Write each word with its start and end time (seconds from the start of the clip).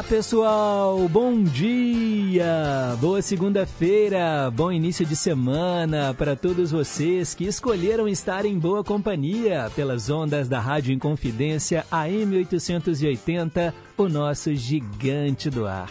lá, 0.00 0.02
pessoal! 0.02 1.08
Bom 1.08 1.42
dia! 1.42 2.96
Boa 3.00 3.20
segunda-feira, 3.20 4.50
bom 4.50 4.72
início 4.72 5.04
de 5.04 5.14
semana 5.14 6.14
para 6.14 6.34
todos 6.34 6.70
vocês 6.70 7.34
que 7.34 7.44
escolheram 7.44 8.08
estar 8.08 8.46
em 8.46 8.58
boa 8.58 8.82
companhia 8.82 9.70
pelas 9.76 10.08
ondas 10.08 10.48
da 10.48 10.58
Rádio 10.58 10.94
Inconfidência 10.94 11.84
AM 11.90 12.36
880, 12.36 13.74
o 13.96 14.08
nosso 14.08 14.54
gigante 14.54 15.50
do 15.50 15.66
ar. 15.66 15.90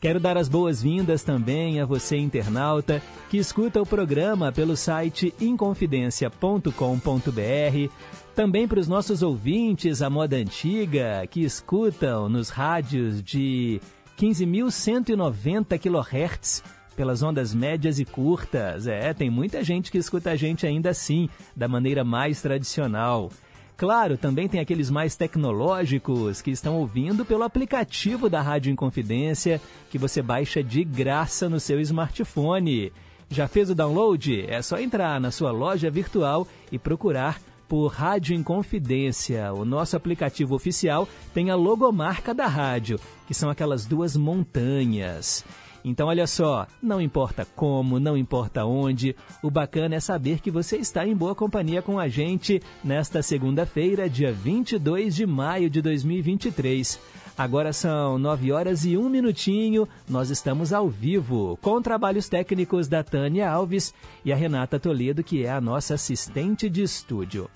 Quero 0.00 0.20
dar 0.20 0.36
as 0.36 0.48
boas-vindas 0.48 1.24
também 1.24 1.80
a 1.80 1.86
você, 1.86 2.16
internauta, 2.16 3.02
que 3.28 3.36
escuta 3.36 3.82
o 3.82 3.86
programa 3.86 4.52
pelo 4.52 4.76
site 4.76 5.34
inconfidencia.com.br 5.40 7.92
também 8.38 8.68
para 8.68 8.78
os 8.78 8.86
nossos 8.86 9.20
ouvintes 9.20 10.00
à 10.00 10.08
moda 10.08 10.36
antiga 10.36 11.26
que 11.28 11.40
escutam 11.40 12.28
nos 12.28 12.50
rádios 12.50 13.20
de 13.20 13.80
15.190 14.16 15.76
kHz 15.76 16.62
pelas 16.94 17.20
ondas 17.20 17.52
médias 17.52 17.98
e 17.98 18.04
curtas. 18.04 18.86
É, 18.86 19.12
tem 19.12 19.28
muita 19.28 19.64
gente 19.64 19.90
que 19.90 19.98
escuta 19.98 20.30
a 20.30 20.36
gente 20.36 20.64
ainda 20.64 20.90
assim, 20.90 21.28
da 21.56 21.66
maneira 21.66 22.04
mais 22.04 22.40
tradicional. 22.40 23.28
Claro, 23.76 24.16
também 24.16 24.46
tem 24.46 24.60
aqueles 24.60 24.88
mais 24.88 25.16
tecnológicos 25.16 26.40
que 26.40 26.52
estão 26.52 26.76
ouvindo 26.76 27.24
pelo 27.24 27.42
aplicativo 27.42 28.30
da 28.30 28.40
Rádio 28.40 28.70
Inconfidência, 28.70 29.60
que 29.90 29.98
você 29.98 30.22
baixa 30.22 30.62
de 30.62 30.84
graça 30.84 31.48
no 31.48 31.58
seu 31.58 31.80
smartphone. 31.80 32.92
Já 33.28 33.48
fez 33.48 33.68
o 33.68 33.74
download? 33.74 34.44
É 34.48 34.62
só 34.62 34.78
entrar 34.78 35.20
na 35.20 35.32
sua 35.32 35.50
loja 35.50 35.90
virtual 35.90 36.46
e 36.70 36.78
procurar 36.78 37.40
por 37.68 37.88
Rádio 37.88 38.34
Inconfidência. 38.34 39.52
O 39.52 39.64
nosso 39.64 39.96
aplicativo 39.96 40.54
oficial 40.54 41.06
tem 41.34 41.50
a 41.50 41.54
logomarca 41.54 42.34
da 42.34 42.46
rádio, 42.46 42.98
que 43.26 43.34
são 43.34 43.50
aquelas 43.50 43.84
duas 43.84 44.16
montanhas. 44.16 45.44
Então, 45.84 46.08
olha 46.08 46.26
só, 46.26 46.66
não 46.82 47.00
importa 47.00 47.46
como, 47.56 48.00
não 48.00 48.16
importa 48.16 48.64
onde, 48.64 49.14
o 49.42 49.50
bacana 49.50 49.94
é 49.94 50.00
saber 50.00 50.40
que 50.40 50.50
você 50.50 50.76
está 50.76 51.06
em 51.06 51.14
boa 51.14 51.34
companhia 51.34 51.80
com 51.80 51.98
a 51.98 52.08
gente 52.08 52.60
nesta 52.82 53.22
segunda-feira, 53.22 54.08
dia 54.08 54.32
22 54.32 55.14
de 55.14 55.26
maio 55.26 55.70
de 55.70 55.80
2023. 55.80 56.98
Agora 57.38 57.72
são 57.72 58.18
9 58.18 58.50
horas 58.50 58.84
e 58.84 58.96
um 58.96 59.08
minutinho. 59.08 59.88
Nós 60.08 60.28
estamos 60.28 60.72
ao 60.72 60.88
vivo 60.88 61.56
com 61.62 61.80
trabalhos 61.80 62.28
técnicos 62.28 62.88
da 62.88 63.04
Tânia 63.04 63.48
Alves 63.48 63.94
e 64.24 64.32
a 64.32 64.36
Renata 64.36 64.80
Toledo, 64.80 65.22
que 65.22 65.44
é 65.44 65.52
a 65.52 65.60
nossa 65.60 65.94
assistente 65.94 66.68
de 66.68 66.82
estúdio. 66.82 67.48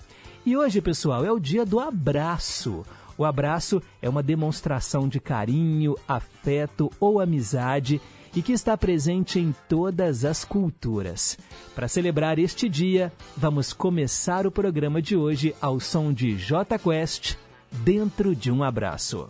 E 0.45 0.55
hoje, 0.55 0.79
pessoal, 0.79 1.25
é 1.25 1.31
o 1.33 1.37
dia 1.37 1.65
do 1.65 1.81
abraço. 1.81 2.85
O 3.17 3.25
abraço 3.25 3.81
é 4.01 4.07
uma 4.07 4.23
demonstração 4.23 5.05
de 5.05 5.19
carinho, 5.19 5.97
afeto 6.07 6.89
ou 6.97 7.19
amizade 7.19 7.99
e 8.33 8.41
que 8.41 8.53
está 8.53 8.77
presente 8.77 9.37
em 9.37 9.53
todas 9.67 10.23
as 10.23 10.45
culturas. 10.45 11.37
Para 11.75 11.89
celebrar 11.89 12.39
este 12.39 12.69
dia, 12.69 13.11
vamos 13.35 13.73
começar 13.73 14.47
o 14.47 14.51
programa 14.51 15.01
de 15.01 15.17
hoje 15.17 15.53
ao 15.59 15.77
som 15.81 16.13
de 16.13 16.37
J 16.37 16.79
Quest, 16.79 17.35
Dentro 17.83 18.33
de 18.33 18.49
um 18.49 18.63
Abraço. 18.63 19.29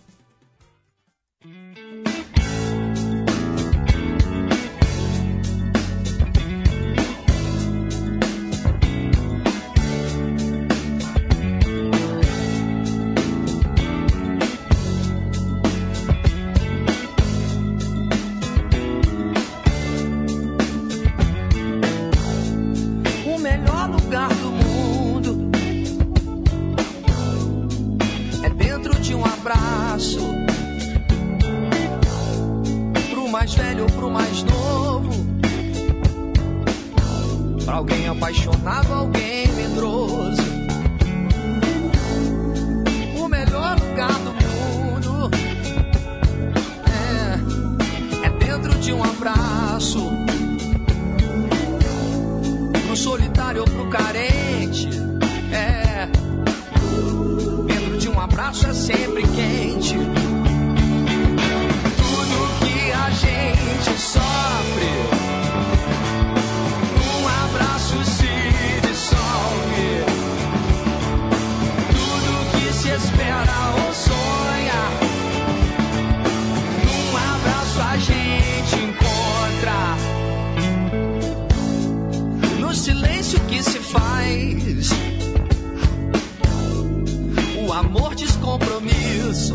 amor 87.84 88.14
descompromisso. 88.14 89.54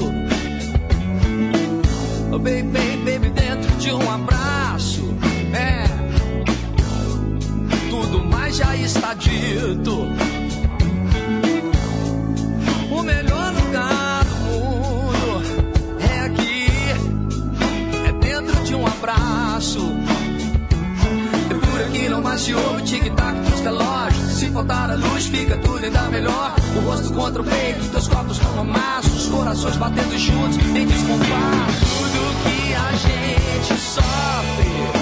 Oh, 2.31 2.37
baby, 2.37 2.97
baby, 3.05 3.29
dentro 3.29 3.71
de 3.77 3.91
um 3.91 4.11
abraço. 4.11 5.13
É, 5.53 5.83
tudo 7.89 8.23
mais 8.23 8.55
já 8.55 8.75
está 8.75 9.13
dito. 9.13 10.07
O 12.91 13.03
melhor 13.03 13.53
lugar 13.53 14.25
do 14.25 14.35
mundo 14.35 15.43
é 15.99 16.19
aqui, 16.21 16.67
é 18.07 18.11
dentro 18.19 18.63
de 18.63 18.75
um 18.75 18.85
abraço. 18.85 19.79
Por 21.71 21.81
aqui 21.81 22.09
não 22.09 22.21
mais 22.21 22.43
de 22.45 22.53
ouro, 22.53 22.81
tic-tac 22.81 23.39
dos 23.39 23.59
relógios. 23.61 24.08
Se 24.39 24.49
faltar 24.51 24.89
a 24.89 24.95
luz, 24.95 25.25
fica 25.25 25.57
tudo 25.57 25.83
ainda 25.83 26.03
melhor. 26.03 26.55
O 26.73 26.79
rosto 26.89 27.11
contra 27.11 27.41
o 27.41 27.45
peito, 27.45 27.89
teus 27.91 28.07
copos 28.07 28.37
estão 28.37 28.61
amassos. 28.61 29.27
Corações 29.27 29.75
batendo 29.75 30.17
juntos 30.17 30.57
em 30.57 30.87
descompasso. 30.87 31.85
Tudo 31.97 32.43
que 32.43 32.73
a 32.73 32.91
gente 32.93 33.81
sofre. 33.81 34.98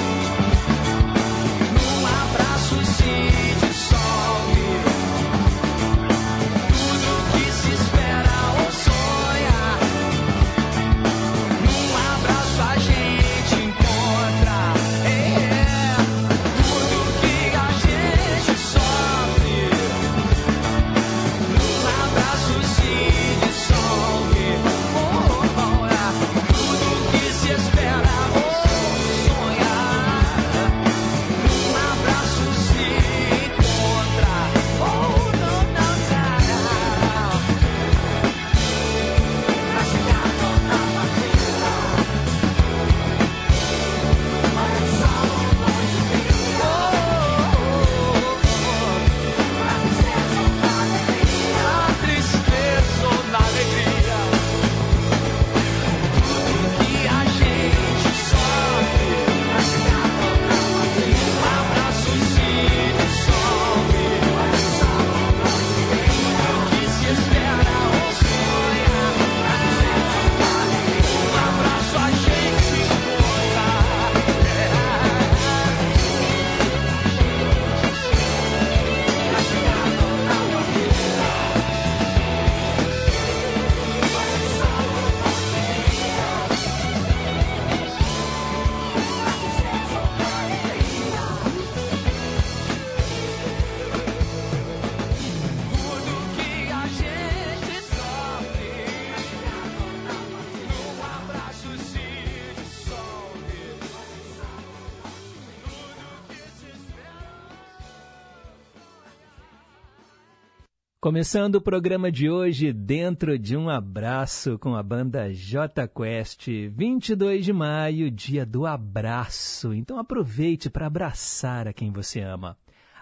Começando 111.18 111.56
o 111.56 111.62
programa 111.62 112.12
de 112.12 112.30
hoje 112.30 112.72
dentro 112.72 113.40
de 113.40 113.58
um 113.58 113.72
abraço 113.72 114.60
com 114.60 114.76
a 114.76 114.84
banda 114.84 115.34
J 115.34 115.88
Quest, 115.88 116.48
22 116.48 117.44
de 117.44 117.52
maio, 117.52 118.12
dia 118.12 118.46
do 118.46 118.68
abraço. 118.68 119.74
Então 119.74 119.98
aproveite 119.98 120.70
para 120.70 120.86
abraçar 120.86 121.68
a 121.68 121.74
quem 121.74 121.92
você 121.92 122.22
ama. 122.22 122.56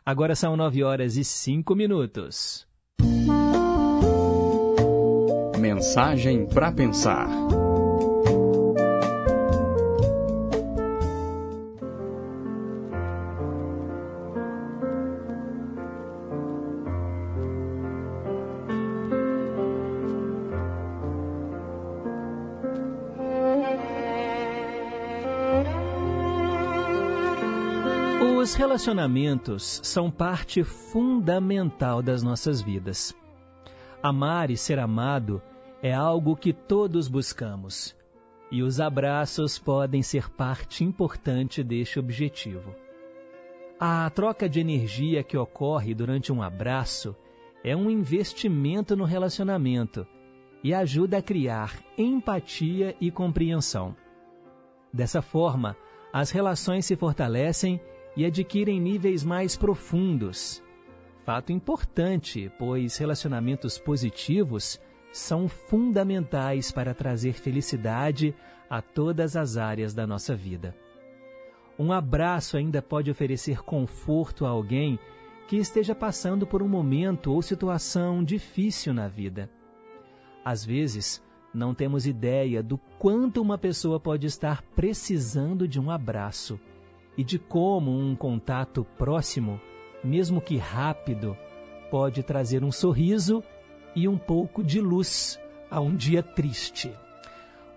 Agora 0.05 0.33
são 0.33 0.55
9 0.55 0.81
horas 0.81 1.17
e 1.17 1.25
5 1.25 1.75
minutos. 1.75 2.65
Mensagem 5.59 6.47
para 6.47 6.71
pensar. 6.71 7.27
Relacionamentos 28.75 29.79
são 29.83 30.11
parte 30.11 30.61
fundamental 30.61 32.01
das 32.01 32.21
nossas 32.21 32.61
vidas. 32.61 33.15
Amar 34.03 34.51
e 34.51 34.57
ser 34.57 34.79
amado 34.79 35.41
é 35.81 35.93
algo 35.93 36.35
que 36.35 36.51
todos 36.51 37.07
buscamos, 37.07 37.95
e 38.51 38.61
os 38.61 38.81
abraços 38.81 39.57
podem 39.57 40.03
ser 40.03 40.29
parte 40.29 40.83
importante 40.83 41.63
deste 41.63 41.99
objetivo. 41.99 42.75
A 43.79 44.09
troca 44.09 44.49
de 44.49 44.59
energia 44.59 45.23
que 45.23 45.37
ocorre 45.37 45.93
durante 45.93 46.33
um 46.33 46.43
abraço 46.43 47.15
é 47.63 47.73
um 47.77 47.89
investimento 47.89 48.93
no 48.93 49.05
relacionamento 49.05 50.05
e 50.61 50.73
ajuda 50.73 51.19
a 51.19 51.21
criar 51.21 51.79
empatia 51.97 52.93
e 52.99 53.09
compreensão. 53.09 53.95
Dessa 54.91 55.21
forma, 55.21 55.77
as 56.11 56.29
relações 56.29 56.85
se 56.85 56.97
fortalecem 56.97 57.79
e 58.15 58.25
adquirem 58.25 58.79
níveis 58.79 59.23
mais 59.23 59.55
profundos. 59.55 60.63
Fato 61.25 61.51
importante, 61.51 62.51
pois 62.57 62.97
relacionamentos 62.97 63.77
positivos 63.77 64.79
são 65.11 65.47
fundamentais 65.47 66.71
para 66.71 66.93
trazer 66.93 67.33
felicidade 67.33 68.35
a 68.69 68.81
todas 68.81 69.35
as 69.35 69.57
áreas 69.57 69.93
da 69.93 70.05
nossa 70.05 70.35
vida. 70.35 70.75
Um 71.77 71.91
abraço 71.91 72.57
ainda 72.57 72.81
pode 72.81 73.09
oferecer 73.11 73.63
conforto 73.63 74.45
a 74.45 74.49
alguém 74.49 74.99
que 75.47 75.57
esteja 75.57 75.93
passando 75.93 76.47
por 76.47 76.61
um 76.61 76.67
momento 76.67 77.31
ou 77.31 77.41
situação 77.41 78.23
difícil 78.23 78.93
na 78.93 79.07
vida. 79.07 79.49
Às 80.43 80.63
vezes, 80.63 81.23
não 81.53 81.73
temos 81.73 82.05
ideia 82.05 82.61
do 82.61 82.77
quanto 82.99 83.41
uma 83.41 83.57
pessoa 83.57 83.99
pode 83.99 84.27
estar 84.27 84.61
precisando 84.75 85.67
de 85.67 85.79
um 85.79 85.89
abraço 85.89 86.59
e 87.17 87.23
de 87.23 87.39
como 87.39 87.91
um 87.91 88.15
contato 88.15 88.85
próximo, 88.97 89.59
mesmo 90.03 90.41
que 90.41 90.57
rápido, 90.57 91.37
pode 91.89 92.23
trazer 92.23 92.63
um 92.63 92.71
sorriso 92.71 93.43
e 93.95 94.07
um 94.07 94.17
pouco 94.17 94.63
de 94.63 94.81
luz 94.81 95.39
a 95.69 95.79
um 95.79 95.95
dia 95.95 96.21
triste. 96.21 96.91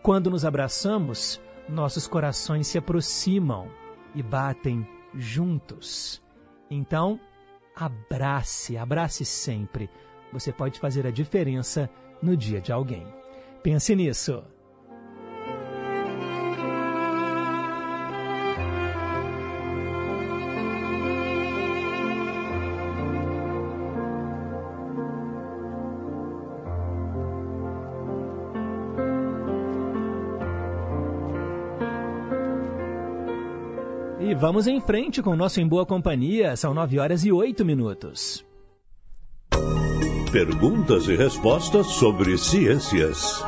Quando 0.02 0.30
nos 0.30 0.44
abraçamos, 0.44 1.40
nossos 1.68 2.06
corações 2.06 2.66
se 2.66 2.78
aproximam 2.78 3.68
e 4.14 4.22
batem 4.22 4.86
juntos. 5.14 6.22
Então, 6.70 7.20
abrace, 7.74 8.76
abrace 8.76 9.24
sempre. 9.24 9.88
Você 10.32 10.52
pode 10.52 10.78
fazer 10.78 11.06
a 11.06 11.10
diferença 11.10 11.88
no 12.22 12.36
dia 12.36 12.60
de 12.60 12.72
alguém. 12.72 13.06
Pense 13.62 13.94
nisso. 13.94 14.42
Vamos 34.38 34.68
em 34.68 34.80
frente 34.80 35.20
com 35.20 35.30
o 35.30 35.36
nosso 35.36 35.60
Em 35.60 35.66
Boa 35.66 35.84
Companhia. 35.84 36.54
São 36.56 36.72
9 36.72 36.98
horas 37.00 37.24
e 37.24 37.32
8 37.32 37.64
minutos. 37.64 38.46
Perguntas 40.30 41.08
e 41.08 41.16
respostas 41.16 41.86
sobre 41.88 42.38
ciências. 42.38 43.42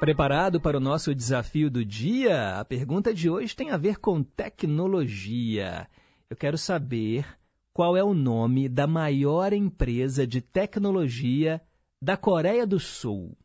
Preparado 0.00 0.60
para 0.60 0.76
o 0.76 0.80
nosso 0.80 1.14
desafio 1.14 1.70
do 1.70 1.84
dia? 1.84 2.58
A 2.58 2.64
pergunta 2.64 3.14
de 3.14 3.30
hoje 3.30 3.54
tem 3.54 3.70
a 3.70 3.76
ver 3.76 3.98
com 3.98 4.22
tecnologia. 4.22 5.86
Eu 6.28 6.36
quero 6.36 6.58
saber 6.58 7.24
qual 7.72 7.96
é 7.96 8.02
o 8.02 8.14
nome 8.14 8.68
da 8.68 8.86
maior 8.86 9.52
empresa 9.52 10.26
de 10.26 10.40
tecnologia 10.40 11.60
da 12.02 12.16
Coreia 12.16 12.66
do 12.66 12.80
Sul. 12.80 13.36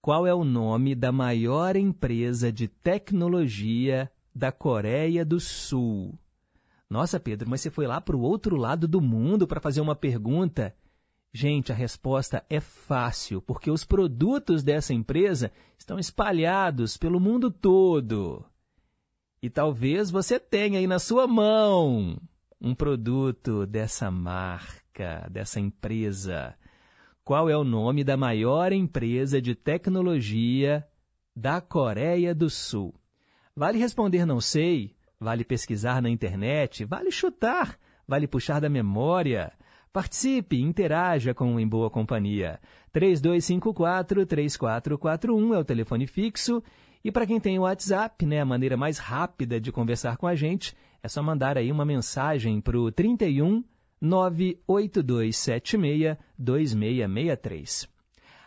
Qual 0.00 0.26
é 0.26 0.34
o 0.34 0.44
nome 0.44 0.94
da 0.94 1.12
maior 1.12 1.76
empresa 1.76 2.50
de 2.50 2.68
tecnologia 2.68 4.10
da 4.34 4.50
Coreia 4.52 5.24
do 5.24 5.38
Sul. 5.38 6.18
Nossa, 6.88 7.18
Pedro, 7.18 7.48
mas 7.48 7.60
você 7.60 7.70
foi 7.70 7.86
lá 7.86 8.00
para 8.00 8.16
o 8.16 8.20
outro 8.20 8.56
lado 8.56 8.86
do 8.86 9.00
mundo 9.00 9.46
para 9.46 9.60
fazer 9.60 9.80
uma 9.80 9.96
pergunta? 9.96 10.74
Gente, 11.32 11.72
a 11.72 11.74
resposta 11.74 12.44
é 12.50 12.60
fácil, 12.60 13.40
porque 13.40 13.70
os 13.70 13.84
produtos 13.84 14.62
dessa 14.62 14.92
empresa 14.92 15.50
estão 15.78 15.98
espalhados 15.98 16.98
pelo 16.98 17.18
mundo 17.18 17.50
todo. 17.50 18.44
E 19.42 19.48
talvez 19.48 20.10
você 20.10 20.38
tenha 20.38 20.78
aí 20.78 20.86
na 20.86 20.98
sua 20.98 21.26
mão 21.26 22.20
um 22.60 22.74
produto 22.74 23.66
dessa 23.66 24.10
marca, 24.10 25.26
dessa 25.30 25.58
empresa. 25.58 26.54
Qual 27.24 27.48
é 27.48 27.56
o 27.56 27.64
nome 27.64 28.04
da 28.04 28.16
maior 28.16 28.70
empresa 28.70 29.40
de 29.40 29.54
tecnologia 29.54 30.86
da 31.34 31.60
Coreia 31.60 32.34
do 32.34 32.50
Sul? 32.50 32.94
Vale 33.54 33.78
responder 33.78 34.24
não 34.24 34.40
sei, 34.40 34.96
vale 35.20 35.44
pesquisar 35.44 36.00
na 36.00 36.08
internet, 36.08 36.86
vale 36.86 37.10
chutar, 37.10 37.78
vale 38.08 38.26
puxar 38.26 38.60
da 38.60 38.70
memória. 38.70 39.52
Participe, 39.92 40.58
interaja 40.58 41.34
com 41.34 41.54
o 41.54 41.60
Em 41.60 41.68
Boa 41.68 41.90
Companhia. 41.90 42.58
3254-3441 42.94 45.54
é 45.54 45.58
o 45.58 45.64
telefone 45.64 46.06
fixo. 46.06 46.62
E 47.04 47.12
para 47.12 47.26
quem 47.26 47.38
tem 47.38 47.58
o 47.58 47.62
WhatsApp, 47.62 48.24
né, 48.24 48.40
a 48.40 48.46
maneira 48.46 48.74
mais 48.74 48.96
rápida 48.96 49.60
de 49.60 49.70
conversar 49.70 50.16
com 50.16 50.26
a 50.26 50.34
gente 50.34 50.74
é 51.02 51.08
só 51.08 51.22
mandar 51.22 51.58
aí 51.58 51.70
uma 51.70 51.84
mensagem 51.84 52.58
para 52.58 52.78
o 52.78 52.90
31 52.90 53.62
98276 54.00 56.16
2663. 56.38 57.91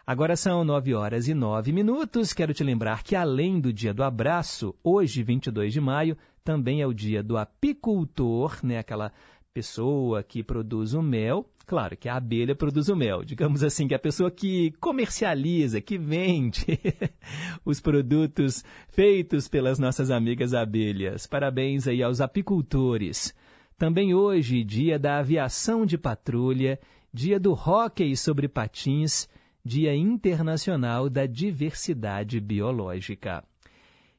Agora 0.08 0.36
são 0.36 0.64
9 0.64 0.94
horas 0.94 1.28
e 1.28 1.34
9 1.34 1.72
minutos. 1.72 2.32
Quero 2.32 2.54
te 2.54 2.64
lembrar 2.64 3.02
que, 3.02 3.16
além 3.16 3.60
do 3.60 3.74
Dia 3.74 3.92
do 3.92 4.04
Abraço, 4.04 4.76
hoje, 4.84 5.24
22 5.24 5.74
de 5.74 5.82
maio, 5.82 6.16
também 6.44 6.80
é 6.80 6.86
o 6.86 6.94
Dia 6.94 7.24
do 7.24 7.36
Apicultor, 7.38 8.60
né? 8.64 8.78
aquela 8.78 9.12
pessoa 9.52 10.22
que 10.22 10.44
produz 10.44 10.94
o 10.94 11.02
mel. 11.02 11.50
Claro 11.66 11.98
que 11.98 12.08
a 12.08 12.18
abelha 12.18 12.54
produz 12.54 12.88
o 12.88 12.96
mel, 12.96 13.24
digamos 13.24 13.64
assim, 13.64 13.88
que 13.88 13.96
é 13.96 13.98
a 13.98 14.00
pessoa 14.00 14.30
que 14.30 14.76
comercializa, 14.80 15.82
que 15.82 15.98
vende 15.98 16.80
os 17.66 17.82
produtos 17.82 18.64
feitos 18.90 19.48
pelas 19.48 19.80
nossas 19.80 20.12
amigas 20.12 20.54
abelhas. 20.54 21.26
Parabéns 21.26 21.88
aí 21.88 22.04
aos 22.04 22.22
apicultores. 22.22 23.34
Também 23.76 24.14
hoje, 24.14 24.64
dia 24.64 25.00
da 25.00 25.18
aviação 25.18 25.84
de 25.84 25.98
patrulha, 25.98 26.80
dia 27.12 27.40
do 27.40 27.54
hóquei 27.54 28.16
sobre 28.16 28.48
patins 28.48 29.28
Dia 29.68 29.96
Internacional 29.96 31.10
da 31.10 31.26
Diversidade 31.26 32.40
Biológica. 32.40 33.44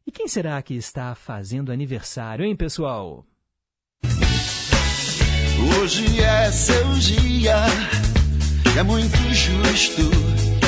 E 0.04 0.10
quem 0.10 0.26
será 0.26 0.60
que 0.60 0.74
está 0.74 1.14
fazendo 1.14 1.70
aniversário, 1.70 2.44
hein, 2.44 2.56
pessoal? 2.56 3.24
Hoje 5.80 6.20
é 6.20 6.50
seu 6.50 6.92
dia, 6.94 7.64
é 8.76 8.82
muito 8.82 9.16
justo 9.32 10.10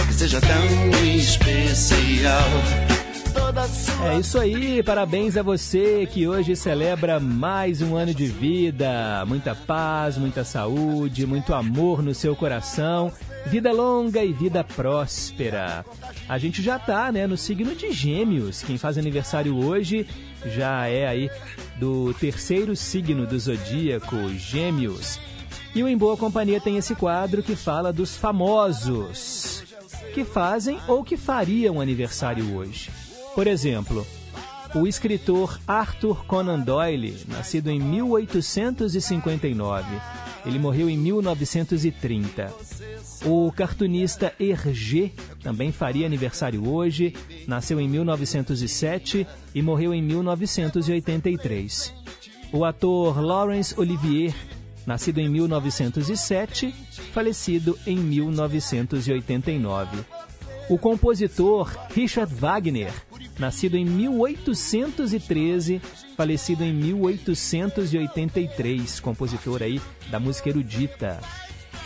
que 0.06 0.14
seja 0.14 0.40
tão 0.40 1.04
especial. 1.04 2.97
É 4.06 4.18
isso 4.18 4.38
aí, 4.38 4.82
parabéns 4.82 5.36
a 5.36 5.42
você 5.42 6.08
que 6.10 6.26
hoje 6.26 6.54
celebra 6.56 7.18
mais 7.20 7.82
um 7.82 7.96
ano 7.96 8.14
de 8.14 8.26
vida. 8.26 9.24
Muita 9.26 9.54
paz, 9.54 10.16
muita 10.16 10.44
saúde, 10.44 11.26
muito 11.26 11.54
amor 11.54 12.02
no 12.02 12.14
seu 12.14 12.34
coração 12.36 13.12
Vida 13.46 13.72
longa 13.72 14.22
e 14.22 14.32
vida 14.32 14.62
próspera. 14.62 15.84
A 16.28 16.36
gente 16.36 16.62
já 16.62 16.78
tá, 16.78 17.10
né, 17.10 17.26
no 17.26 17.36
signo 17.36 17.74
de 17.74 17.90
Gêmeos. 17.92 18.62
Quem 18.62 18.76
faz 18.76 18.98
aniversário 18.98 19.56
hoje 19.56 20.06
já 20.44 20.86
é 20.86 21.06
aí 21.06 21.30
do 21.76 22.12
terceiro 22.14 22.76
signo 22.76 23.26
do 23.26 23.38
zodíaco, 23.38 24.16
Gêmeos. 24.36 25.18
E 25.74 25.82
o 25.82 25.88
Em 25.88 25.96
Boa 25.96 26.16
Companhia 26.16 26.60
tem 26.60 26.76
esse 26.76 26.94
quadro 26.94 27.42
que 27.42 27.56
fala 27.56 27.90
dos 27.90 28.16
famosos 28.16 29.64
que 30.12 30.24
fazem 30.24 30.78
ou 30.86 31.02
que 31.02 31.16
fariam 31.16 31.80
aniversário 31.80 32.54
hoje. 32.54 32.90
Por 33.38 33.46
exemplo, 33.46 34.04
o 34.74 34.84
escritor 34.84 35.60
Arthur 35.64 36.24
Conan 36.24 36.58
Doyle, 36.58 37.16
nascido 37.28 37.70
em 37.70 37.78
1859. 37.78 39.86
Ele 40.44 40.58
morreu 40.58 40.90
em 40.90 40.98
1930. 40.98 42.52
O 43.24 43.52
cartunista 43.52 44.34
Hergé 44.40 45.12
também 45.40 45.70
faria 45.70 46.04
aniversário 46.04 46.68
hoje, 46.68 47.14
nasceu 47.46 47.80
em 47.80 47.88
1907 47.88 49.24
e 49.54 49.62
morreu 49.62 49.94
em 49.94 50.02
1983. 50.02 51.94
O 52.52 52.64
ator 52.64 53.20
Laurence 53.20 53.72
Olivier, 53.78 54.34
nascido 54.84 55.20
em 55.20 55.28
1907, 55.28 56.74
falecido 57.12 57.78
em 57.86 57.98
1989. 57.98 60.27
O 60.68 60.76
compositor 60.76 61.74
Richard 61.94 62.34
Wagner, 62.34 62.92
nascido 63.38 63.76
em 63.76 63.84
1813, 63.86 65.80
falecido 66.14 66.62
em 66.62 66.74
1883, 66.74 69.00
compositor 69.00 69.62
aí 69.62 69.80
da 70.10 70.20
música 70.20 70.50
erudita. 70.50 71.18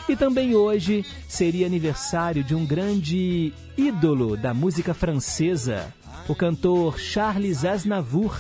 E 0.09 0.17
também 0.17 0.57
hoje 0.57 1.07
seria 1.29 1.67
aniversário 1.67 2.43
de 2.43 2.57
um 2.57 2.67
grande 2.67 3.53
ídolo 3.77 4.37
da 4.37 4.53
música 4.53 4.93
francesa, 4.93 5.95
o 6.29 6.35
cantor 6.35 6.99
Charles 6.99 7.65
Aznavour. 7.65 8.37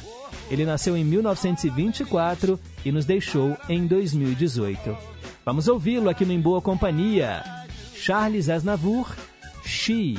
Ele 0.50 0.64
nasceu 0.64 0.96
em 0.96 1.04
1924 1.04 2.58
e 2.84 2.90
nos 2.90 3.04
deixou 3.04 3.56
em 3.68 3.86
2018. 3.86 4.98
Vamos 5.44 5.68
ouvi-lo 5.68 6.10
aqui 6.10 6.24
no 6.24 6.32
Em 6.32 6.40
Boa 6.40 6.60
Companhia. 6.60 7.44
Charles 7.94 8.48
Aznavour, 8.48 9.14
She. 9.64 10.18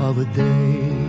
of 0.00 0.18
a 0.18 0.24
day. 0.24 1.04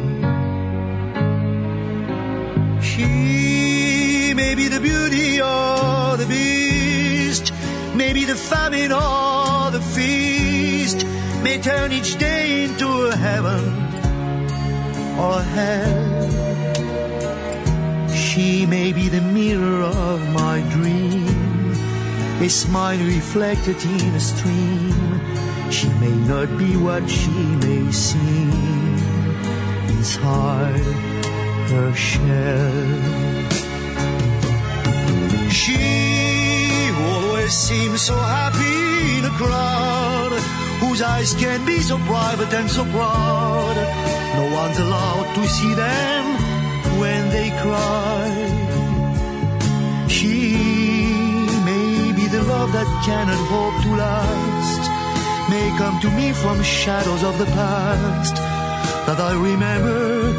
She 2.81 4.33
may 4.33 4.55
be 4.55 4.67
the 4.67 4.79
beauty 4.79 5.41
or 5.41 6.17
the 6.17 6.25
beast, 6.27 7.51
maybe 7.95 8.25
the 8.25 8.35
famine 8.35 8.91
or 8.91 9.71
the 9.71 9.81
feast, 9.81 11.05
may 11.43 11.57
turn 11.59 11.91
each 11.91 12.17
day 12.17 12.65
into 12.65 12.87
a 13.07 13.15
heaven 13.15 13.63
or 15.19 15.41
hell. 15.41 16.15
She 18.13 18.65
may 18.65 18.93
be 18.93 19.09
the 19.09 19.21
mirror 19.21 19.83
of 19.83 20.19
my 20.33 20.61
dream, 20.71 21.71
a 22.41 22.49
smile 22.49 22.99
reflected 22.99 23.83
in 23.83 24.13
a 24.15 24.19
stream. 24.19 24.94
She 25.69 25.89
may 25.99 26.15
not 26.31 26.57
be 26.57 26.77
what 26.77 27.09
she 27.09 27.31
may 27.65 27.91
seem 27.91 28.97
inside 29.95 30.79
her 31.71 31.93
shell. 31.93 32.73
She 35.49 36.91
always 37.09 37.53
seems 37.53 38.01
so 38.01 38.15
happy 38.15 39.19
in 39.19 39.25
a 39.25 39.35
crowd 39.41 40.31
whose 40.81 41.01
eyes 41.01 41.33
can 41.33 41.65
be 41.65 41.79
so 41.79 41.97
private 41.99 42.53
and 42.53 42.69
so 42.69 42.83
proud. 42.85 43.75
No 44.37 44.45
one's 44.61 44.79
allowed 44.79 45.27
to 45.35 45.47
see 45.47 45.73
them 45.73 46.23
when 46.99 47.29
they 47.29 47.49
cry. 47.63 48.27
She 50.07 50.55
may 51.69 52.11
be 52.19 52.27
the 52.27 52.43
love 52.43 52.71
that 52.73 52.89
cannot 53.05 53.41
hope 53.53 53.77
to 53.83 53.91
last, 53.95 54.54
may 55.49 55.69
come 55.77 55.99
to 56.01 56.09
me 56.09 56.31
from 56.33 56.61
shadows 56.63 57.23
of 57.23 57.37
the 57.37 57.45
past 57.45 58.35
that 59.05 59.19
I 59.19 59.33
remember 59.33 60.33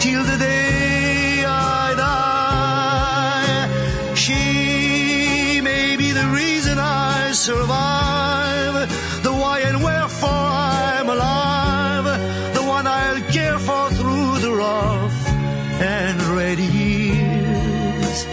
till 0.00 0.24
the 0.24 0.38
day 0.38 1.44
I 1.44 1.94
die. 2.06 3.68
She 4.14 5.60
may 5.60 5.96
be 5.96 6.12
the 6.12 6.26
reason 6.28 6.78
I 6.78 7.32
survive, 7.32 8.74
the 9.22 9.32
why 9.32 9.60
and 9.60 9.82
wherefore 9.82 10.30
I'm 10.30 11.08
alive, 11.10 12.04
the 12.54 12.62
one 12.62 12.86
I'll 12.86 13.20
care 13.30 13.58
for 13.58 13.90
through 13.90 14.38
the 14.38 14.52
rough 14.54 15.28
and 15.80 16.22
ready 16.40 16.64
years. 16.64 18.26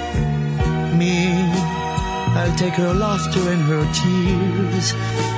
Me, 1.00 1.15
I'll 2.39 2.56
take 2.56 2.75
her 2.75 2.94
laughter 2.94 3.44
and 3.50 3.62
her 3.63 3.86
tears 3.94 4.94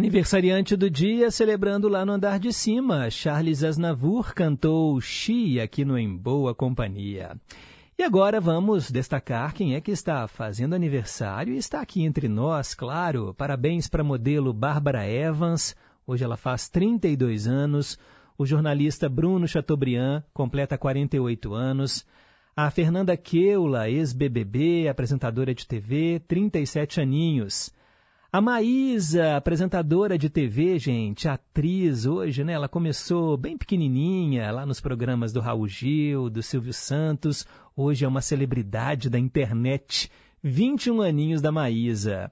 Aniversariante 0.00 0.76
do 0.76 0.88
dia, 0.88 1.30
celebrando 1.30 1.86
lá 1.86 2.06
no 2.06 2.12
andar 2.12 2.38
de 2.38 2.54
cima, 2.54 3.10
Charles 3.10 3.62
Aznavour 3.62 4.34
cantou 4.34 4.98
Xi 4.98 5.60
aqui 5.60 5.84
no 5.84 5.98
Em 5.98 6.16
Boa 6.16 6.54
Companhia. 6.54 7.36
E 7.98 8.02
agora 8.02 8.40
vamos 8.40 8.90
destacar 8.90 9.52
quem 9.52 9.74
é 9.74 9.80
que 9.80 9.90
está 9.90 10.26
fazendo 10.26 10.72
aniversário 10.72 11.52
e 11.52 11.58
está 11.58 11.82
aqui 11.82 12.02
entre 12.02 12.28
nós, 12.28 12.74
claro. 12.74 13.34
Parabéns 13.34 13.88
para 13.88 14.00
a 14.00 14.04
modelo 14.04 14.54
Bárbara 14.54 15.06
Evans, 15.06 15.76
hoje 16.06 16.24
ela 16.24 16.38
faz 16.38 16.66
32 16.70 17.46
anos. 17.46 17.98
O 18.38 18.46
jornalista 18.46 19.06
Bruno 19.06 19.46
Chateaubriand 19.46 20.22
completa 20.32 20.78
48 20.78 21.52
anos. 21.52 22.06
A 22.56 22.70
Fernanda 22.70 23.18
Keula, 23.18 23.90
ex-BBB, 23.90 24.88
apresentadora 24.88 25.54
de 25.54 25.66
TV, 25.66 26.22
37 26.26 27.02
aninhos. 27.02 27.70
A 28.32 28.40
Maísa, 28.40 29.34
apresentadora 29.34 30.16
de 30.16 30.30
TV, 30.30 30.78
gente, 30.78 31.26
atriz 31.28 32.06
hoje, 32.06 32.44
né? 32.44 32.52
Ela 32.52 32.68
começou 32.68 33.36
bem 33.36 33.58
pequenininha, 33.58 34.52
lá 34.52 34.64
nos 34.64 34.80
programas 34.80 35.32
do 35.32 35.40
Raul 35.40 35.66
Gil, 35.66 36.30
do 36.30 36.40
Silvio 36.40 36.72
Santos. 36.72 37.44
Hoje 37.76 38.04
é 38.04 38.08
uma 38.08 38.20
celebridade 38.20 39.10
da 39.10 39.18
internet. 39.18 40.08
21 40.44 41.02
aninhos 41.02 41.42
da 41.42 41.50
Maísa. 41.50 42.30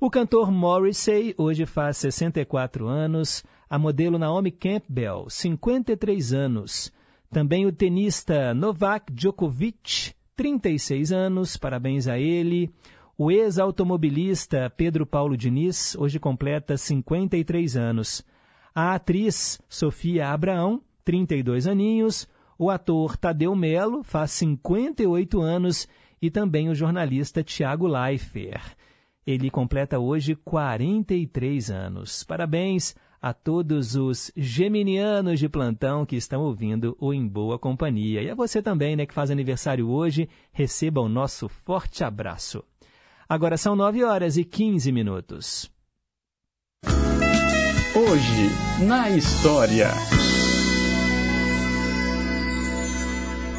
O 0.00 0.08
cantor 0.08 0.50
Morrissey 0.50 1.34
hoje 1.36 1.66
faz 1.66 1.98
64 1.98 2.86
anos. 2.86 3.44
A 3.68 3.78
modelo 3.78 4.18
Naomi 4.18 4.50
Campbell, 4.50 5.26
53 5.28 6.32
anos. 6.32 6.90
Também 7.30 7.66
o 7.66 7.72
tenista 7.72 8.54
Novak 8.54 9.12
Djokovic, 9.12 10.14
36 10.34 11.12
anos. 11.12 11.58
Parabéns 11.58 12.08
a 12.08 12.18
ele. 12.18 12.72
O 13.22 13.30
ex-automobilista 13.30 14.72
Pedro 14.74 15.04
Paulo 15.04 15.36
Diniz 15.36 15.94
hoje 15.94 16.18
completa 16.18 16.78
53 16.78 17.76
anos. 17.76 18.24
A 18.74 18.94
atriz 18.94 19.60
Sofia 19.68 20.30
Abraão, 20.30 20.80
32 21.04 21.66
aninhos. 21.66 22.26
O 22.58 22.70
ator 22.70 23.18
Tadeu 23.18 23.54
Melo 23.54 24.02
faz 24.02 24.30
58 24.30 25.38
anos. 25.38 25.86
E 26.22 26.30
também 26.30 26.70
o 26.70 26.74
jornalista 26.74 27.44
Tiago 27.44 27.86
Leifert. 27.86 28.74
Ele 29.26 29.50
completa 29.50 29.98
hoje 29.98 30.34
43 30.34 31.70
anos. 31.70 32.24
Parabéns 32.24 32.96
a 33.20 33.34
todos 33.34 33.96
os 33.96 34.32
geminianos 34.34 35.38
de 35.38 35.46
plantão 35.46 36.06
que 36.06 36.16
estão 36.16 36.40
ouvindo 36.40 36.96
o 36.98 37.12
Em 37.12 37.28
Boa 37.28 37.58
Companhia. 37.58 38.22
E 38.22 38.30
a 38.30 38.34
você 38.34 38.62
também, 38.62 38.96
né, 38.96 39.04
que 39.04 39.12
faz 39.12 39.30
aniversário 39.30 39.90
hoje, 39.90 40.26
receba 40.50 41.02
o 41.02 41.08
nosso 41.08 41.50
forte 41.50 42.02
abraço. 42.02 42.64
Agora 43.30 43.56
são 43.56 43.74
9 43.76 44.02
horas 44.02 44.36
e 44.36 44.44
15 44.44 44.90
minutos. 44.90 45.70
Hoje, 47.94 48.48
na 48.84 49.08
história. 49.08 49.86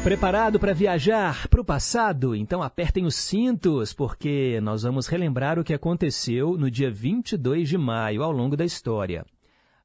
Preparado 0.04 0.60
para 0.60 0.74
viajar 0.74 1.48
para 1.48 1.62
o 1.62 1.64
passado? 1.64 2.36
Então 2.36 2.62
apertem 2.62 3.06
os 3.06 3.14
cintos, 3.14 3.94
porque 3.94 4.60
nós 4.60 4.82
vamos 4.82 5.06
relembrar 5.06 5.58
o 5.58 5.64
que 5.64 5.72
aconteceu 5.72 6.58
no 6.58 6.70
dia 6.70 6.90
22 6.90 7.66
de 7.66 7.78
maio 7.78 8.22
ao 8.22 8.30
longo 8.30 8.58
da 8.58 8.66
história. 8.66 9.24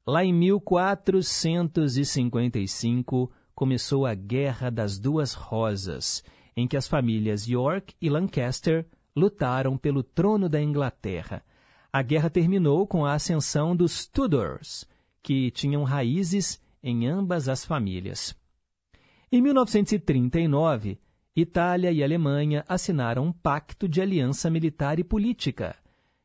Lá 0.06 0.22
em 0.22 0.34
1455 0.34 3.32
começou 3.54 4.04
a 4.04 4.12
Guerra 4.12 4.68
das 4.68 4.98
Duas 4.98 5.32
Rosas, 5.32 6.22
em 6.54 6.68
que 6.68 6.76
as 6.76 6.86
famílias 6.86 7.48
York 7.48 7.94
e 7.98 8.10
Lancaster 8.10 8.86
lutaram 9.18 9.76
pelo 9.76 10.02
trono 10.02 10.48
da 10.48 10.62
Inglaterra. 10.62 11.44
A 11.92 12.00
guerra 12.02 12.30
terminou 12.30 12.86
com 12.86 13.04
a 13.04 13.14
ascensão 13.14 13.74
dos 13.74 14.06
Tudors, 14.06 14.86
que 15.22 15.50
tinham 15.50 15.84
raízes 15.84 16.62
em 16.82 17.06
ambas 17.06 17.48
as 17.48 17.64
famílias. 17.64 18.34
Em 19.30 19.42
1939, 19.42 20.98
Itália 21.36 21.92
e 21.92 22.02
Alemanha 22.02 22.64
assinaram 22.66 23.26
um 23.26 23.32
pacto 23.32 23.88
de 23.88 24.00
aliança 24.00 24.48
militar 24.48 24.98
e 24.98 25.04
política, 25.04 25.76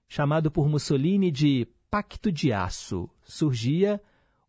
chamado 0.08 0.50
por 0.50 0.70
Mussolini 0.70 1.30
de 1.30 1.68
Pacto 1.90 2.32
de 2.32 2.54
Aço. 2.54 3.10
Surgia 3.24 4.02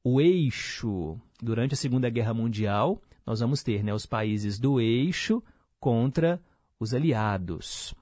o 0.02 0.20
eixo. 0.20 1.18
Durante 1.42 1.74
a 1.74 1.76
Segunda 1.76 2.08
Guerra 2.08 2.32
Mundial, 2.32 3.02
nós 3.26 3.40
vamos 3.40 3.62
ter 3.62 3.82
né, 3.82 3.92
os 3.92 4.06
países 4.06 4.58
do 4.58 4.80
eixo 4.80 5.42
contra 5.80 6.40
os 6.78 6.94
aliados. 6.94 7.94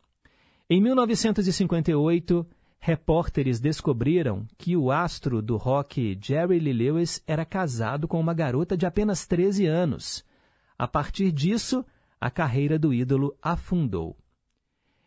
Em 0.75 0.81
1958, 0.81 2.47
repórteres 2.81 3.61
descobriram 3.61 4.47
que 4.57 4.75
o 4.75 4.91
astro 4.91 5.43
do 5.43 5.59
rock 5.59 6.19
Jerry 6.19 6.59
Lee 6.59 6.73
Lewis 6.73 7.23
era 7.27 7.45
casado 7.45 8.09
com 8.09 8.19
uma 8.19 8.33
garota 8.33 8.75
de 8.75 8.87
apenas 8.87 9.27
13 9.27 9.67
anos. 9.67 10.25
A 10.79 10.89
partir 10.89 11.31
disso, 11.31 11.85
a 12.19 12.31
carreira 12.31 12.79
do 12.79 12.95
ídolo 12.95 13.37
afundou. 13.43 14.17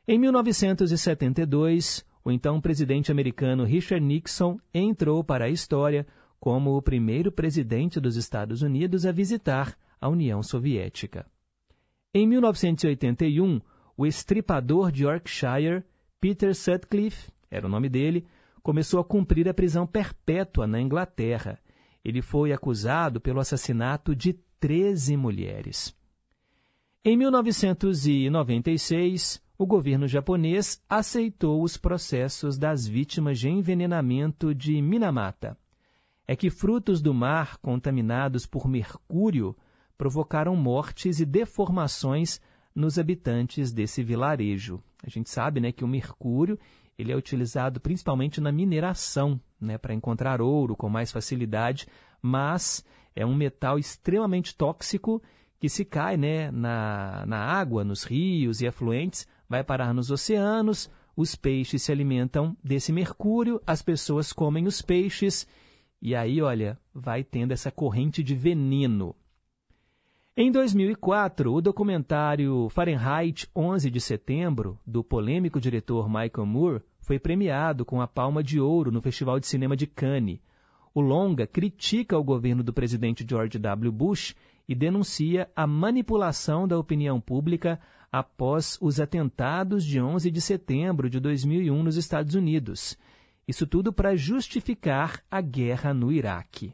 Em 0.08 0.20
1972, 0.20 2.06
o 2.24 2.32
então 2.32 2.62
presidente 2.62 3.12
americano 3.12 3.64
Richard 3.64 4.06
Nixon 4.06 4.60
entrou 4.72 5.24
para 5.24 5.46
a 5.46 5.50
história 5.50 6.06
como 6.40 6.78
o 6.78 6.82
primeiro 6.84 7.32
presidente 7.32 8.00
dos 8.00 8.18
Estados 8.18 8.62
Unidos 8.62 9.04
a 9.04 9.12
visitar 9.12 9.76
a 10.00 10.08
União 10.08 10.44
Soviética. 10.44 11.26
Em 12.14 12.28
1981, 12.28 13.60
o 13.98 14.06
estripador 14.06 14.92
de 14.92 15.04
Yorkshire, 15.04 15.84
Peter 16.20 16.54
Sutcliffe, 16.56 17.32
era 17.50 17.66
o 17.66 17.70
nome 17.70 17.90
dele, 17.90 18.28
começou 18.62 19.00
a 19.00 19.04
cumprir 19.04 19.48
a 19.48 19.54
prisão 19.54 19.88
perpétua 19.88 20.68
na 20.68 20.82
Inglaterra. 20.82 21.58
Ele 22.04 22.22
foi 22.22 22.52
acusado 22.52 23.22
pelo 23.22 23.40
assassinato 23.40 24.14
de 24.16 24.34
13 24.60 25.16
mulheres. 25.16 25.96
Em 27.04 27.16
1996, 27.16 29.42
o 29.58 29.66
governo 29.66 30.08
japonês 30.08 30.84
aceitou 30.90 31.64
os 31.64 31.78
processos 31.78 32.58
das 32.58 32.86
vítimas 32.88 33.40
de 33.40 33.48
envenenamento 33.48 34.54
de 34.54 34.82
Minamata. 34.82 35.58
É 36.28 36.36
que 36.36 36.50
frutos 36.50 37.02
do 37.02 37.14
mar 37.14 37.58
contaminados 37.58 38.46
por 38.46 38.68
mercúrio 38.68 39.56
provocaram 39.98 40.56
mortes 40.56 41.20
e 41.20 41.26
deformações 41.26 42.42
nos 42.76 43.00
habitantes 43.00 43.72
desse 43.72 44.04
vilarejo. 44.04 44.84
A 45.02 45.10
gente 45.10 45.30
sabe 45.30 45.60
né, 45.60 45.72
que 45.72 45.84
o 45.84 45.88
mercúrio 45.88 46.60
ele 46.98 47.12
é 47.12 47.16
utilizado 47.16 47.80
principalmente 47.80 48.40
na 48.42 48.52
mineração, 48.52 49.40
né, 49.60 49.78
para 49.78 49.94
encontrar 49.94 50.42
ouro 50.42 50.76
com 50.76 50.90
mais 50.90 51.12
facilidade, 51.12 51.88
mas 52.22 52.84
é 53.16 53.26
um 53.26 53.36
metal 53.36 53.80
extremamente 53.80 54.56
tóxico 54.56 55.22
que 55.60 55.70
se 55.70 55.86
cai 55.86 56.18
né, 56.18 56.52
na, 56.52 57.26
na 57.26 57.38
água, 57.38 57.84
nos 57.84 58.04
rios 58.04 58.62
e 58.62 58.68
afluentes, 58.68 59.28
vai 59.48 59.64
parar 59.64 59.94
nos 59.94 60.12
oceanos, 60.12 60.90
os 61.16 61.36
peixes 61.36 61.84
se 61.84 61.92
alimentam 61.92 62.56
desse 62.64 62.92
mercúrio, 62.92 63.62
as 63.66 63.82
pessoas 63.82 64.34
comem 64.34 64.68
os 64.68 64.82
peixes, 64.82 65.48
e 66.02 66.14
aí, 66.14 66.42
olha, 66.42 66.78
vai 66.94 67.24
tendo 67.24 67.52
essa 67.52 67.72
corrente 67.72 68.22
de 68.22 68.36
veneno. 68.36 69.16
Em 70.38 70.52
2004, 70.52 71.54
o 71.54 71.62
documentário 71.62 72.68
Fahrenheit 72.68 73.48
11 73.56 73.90
de 73.90 74.02
setembro, 74.02 74.78
do 74.86 75.02
polêmico 75.02 75.62
diretor 75.62 76.10
Michael 76.10 76.46
Moore, 76.46 76.82
foi 77.00 77.18
premiado 77.18 77.86
com 77.86 78.02
a 78.02 78.08
Palma 78.08 78.44
de 78.44 78.60
Ouro 78.60 78.92
no 78.92 79.02
Festival 79.02 79.40
de 79.40 79.48
Cinema 79.48 79.78
de 79.78 79.88
Cannes. 79.88 80.42
O 80.94 81.00
longa 81.00 81.48
critica 81.48 82.18
o 82.18 82.24
governo 82.24 82.64
do 82.64 82.74
presidente 82.74 83.26
George 83.26 83.58
W. 83.58 83.94
Bush 83.94 84.36
e 84.68 84.76
denuncia 84.76 85.50
a 85.56 85.66
manipulação 85.66 86.68
da 86.68 86.78
opinião 86.78 87.22
pública 87.22 87.80
após 88.12 88.78
os 88.82 89.00
atentados 89.00 89.86
de 89.86 90.02
11 90.02 90.30
de 90.30 90.42
setembro 90.42 91.10
de 91.10 91.22
2001 91.22 91.82
nos 91.82 91.96
Estados 91.96 92.36
Unidos. 92.36 92.98
Isso 93.48 93.66
tudo 93.66 93.94
para 93.94 94.18
justificar 94.18 95.24
a 95.32 95.40
guerra 95.40 95.94
no 95.94 96.12
Iraque. 96.12 96.74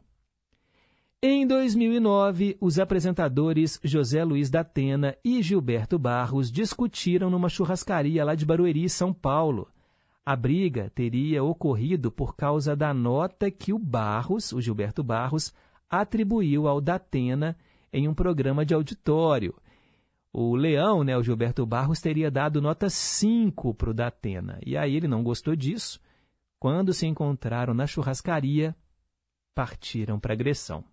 Em 1.24 1.46
2009, 1.46 2.58
os 2.60 2.80
apresentadores 2.80 3.80
José 3.84 4.24
Luiz 4.24 4.50
da 4.50 4.62
Atena 4.62 5.16
e 5.24 5.40
Gilberto 5.44 6.00
Barros 6.00 6.52
discutiram 6.52 7.30
numa 7.30 7.48
churrascaria 7.48 8.26
lá 8.26 8.34
de 8.34 8.44
Barueri, 8.44 8.90
São 8.90 9.14
Paulo. 9.14 9.68
A 10.26 10.36
briga 10.36 10.92
teria 10.96 11.44
ocorrido 11.44 12.12
por 12.12 12.36
causa 12.36 12.76
da 12.76 12.92
nota 12.92 13.52
que 13.52 13.72
o 13.72 13.78
Barros, 13.78 14.52
o 14.52 14.60
Gilberto 14.60 15.04
Barros, 15.04 15.54
atribuiu 15.88 16.68
ao 16.68 16.82
Datena 16.82 17.56
em 17.94 18.08
um 18.08 18.16
programa 18.16 18.66
de 18.66 18.74
auditório. 18.74 19.54
O 20.34 20.56
Leão, 20.56 21.04
né, 21.04 21.16
o 21.16 21.22
Gilberto 21.22 21.64
Barros, 21.68 22.02
teria 22.02 22.32
dado 22.32 22.60
nota 22.60 22.90
5 22.90 23.76
para 23.76 23.92
o 23.92 23.94
Datena. 23.94 24.60
E 24.66 24.76
aí 24.76 24.96
ele 24.96 25.08
não 25.08 25.22
gostou 25.22 25.56
disso. 25.56 26.02
Quando 26.60 26.92
se 26.94 27.06
encontraram 27.06 27.76
na 27.76 27.86
churrascaria, 27.86 28.76
partiram 29.54 30.20
para 30.20 30.34
agressão. 30.34 30.84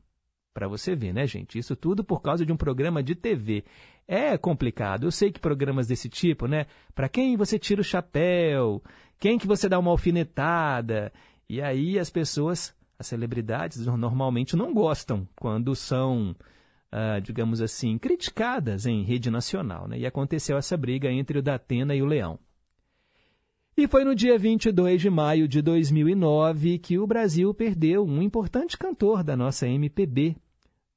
Para 0.58 0.66
você 0.66 0.96
ver, 0.96 1.14
né, 1.14 1.24
gente? 1.24 1.56
Isso 1.56 1.76
tudo 1.76 2.02
por 2.02 2.20
causa 2.20 2.44
de 2.44 2.52
um 2.52 2.56
programa 2.56 3.00
de 3.00 3.14
TV. 3.14 3.62
É 4.08 4.36
complicado. 4.36 5.04
Eu 5.06 5.12
sei 5.12 5.30
que 5.30 5.38
programas 5.38 5.86
desse 5.86 6.08
tipo, 6.08 6.48
né? 6.48 6.66
Para 6.96 7.08
quem 7.08 7.36
você 7.36 7.60
tira 7.60 7.80
o 7.80 7.84
chapéu, 7.84 8.82
quem 9.20 9.38
que 9.38 9.46
você 9.46 9.68
dá 9.68 9.78
uma 9.78 9.92
alfinetada. 9.92 11.12
E 11.48 11.62
aí 11.62 11.96
as 11.96 12.10
pessoas, 12.10 12.74
as 12.98 13.06
celebridades, 13.06 13.86
normalmente 13.86 14.56
não 14.56 14.74
gostam 14.74 15.28
quando 15.36 15.76
são, 15.76 16.34
ah, 16.90 17.20
digamos 17.20 17.60
assim, 17.60 17.96
criticadas 17.96 18.84
em 18.84 19.04
rede 19.04 19.30
nacional. 19.30 19.86
Né? 19.86 20.00
E 20.00 20.06
aconteceu 20.06 20.58
essa 20.58 20.76
briga 20.76 21.08
entre 21.08 21.38
o 21.38 21.42
Datena 21.42 21.94
e 21.94 22.02
o 22.02 22.06
Leão. 22.06 22.36
E 23.76 23.86
foi 23.86 24.02
no 24.02 24.12
dia 24.12 24.36
22 24.36 25.00
de 25.00 25.08
maio 25.08 25.46
de 25.46 25.62
2009 25.62 26.80
que 26.80 26.98
o 26.98 27.06
Brasil 27.06 27.54
perdeu 27.54 28.04
um 28.04 28.20
importante 28.20 28.76
cantor 28.76 29.22
da 29.22 29.36
nossa 29.36 29.68
MPB. 29.68 30.34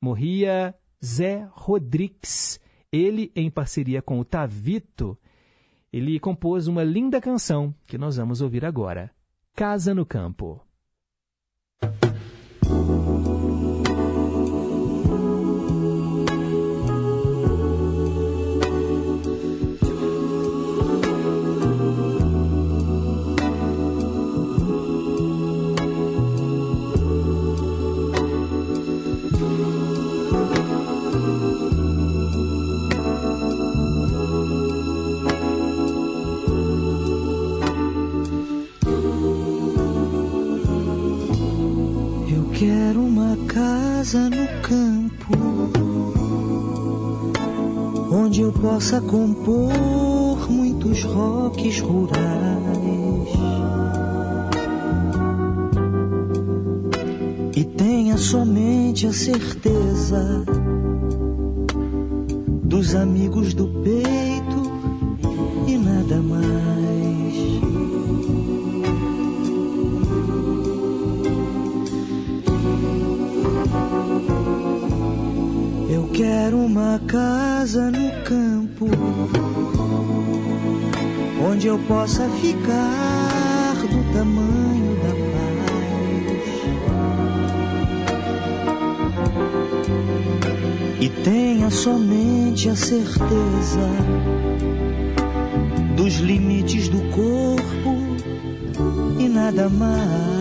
Morria 0.02 0.74
Zé 1.04 1.48
Rodrigues. 1.52 2.60
Ele, 2.92 3.32
em 3.36 3.50
parceria 3.50 4.02
com 4.02 4.20
o 4.20 4.26
Tavito, 4.26 5.18
ele 5.94 6.20
compôs 6.20 6.68
uma 6.68 6.84
linda 6.84 7.22
canção 7.22 7.74
que 7.88 7.98
nós 7.98 8.18
vamos 8.18 8.42
ouvir 8.42 8.66
agora. 8.66 9.12
Casa 9.56 9.94
no 9.94 10.06
Campo. 10.06 10.60
Casa 43.47 44.30
no 44.30 44.47
campo, 44.62 45.38
onde 48.12 48.41
eu 48.41 48.51
possa 48.51 48.99
compor 48.99 50.49
muitos 50.49 51.04
rocks 51.04 51.80
rurais. 51.80 52.51
e 57.56 57.63
tenha 57.63 58.17
somente 58.17 59.06
a 59.06 59.13
certeza 59.13 60.43
dos 62.63 62.95
amigos 62.95 63.54
do 63.54 63.67
peito 63.84 64.71
e 65.67 65.77
nada 65.77 66.21
mais. 66.21 66.70
Quero 76.21 76.57
uma 76.57 77.01
casa 77.07 77.89
no 77.89 78.12
campo 78.21 78.86
onde 81.49 81.65
eu 81.65 81.79
possa 81.88 82.29
ficar 82.29 83.73
do 83.89 84.13
tamanho 84.13 84.95
da 85.01 85.12
e 90.99 91.10
tenha 91.23 91.71
somente 91.71 92.69
a 92.69 92.75
certeza 92.75 93.89
dos 95.97 96.19
limites 96.19 96.88
do 96.88 97.01
corpo 97.10 97.97
e 99.17 99.27
nada 99.27 99.67
mais. 99.69 100.40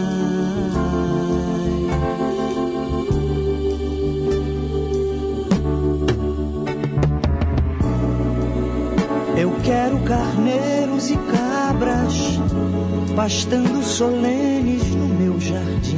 Quero 9.70 10.00
carneiros 10.00 11.10
e 11.10 11.16
cabras 11.16 12.40
pastando 13.14 13.80
solenes 13.84 14.82
no 14.96 15.06
meu 15.06 15.38
jardim. 15.40 15.96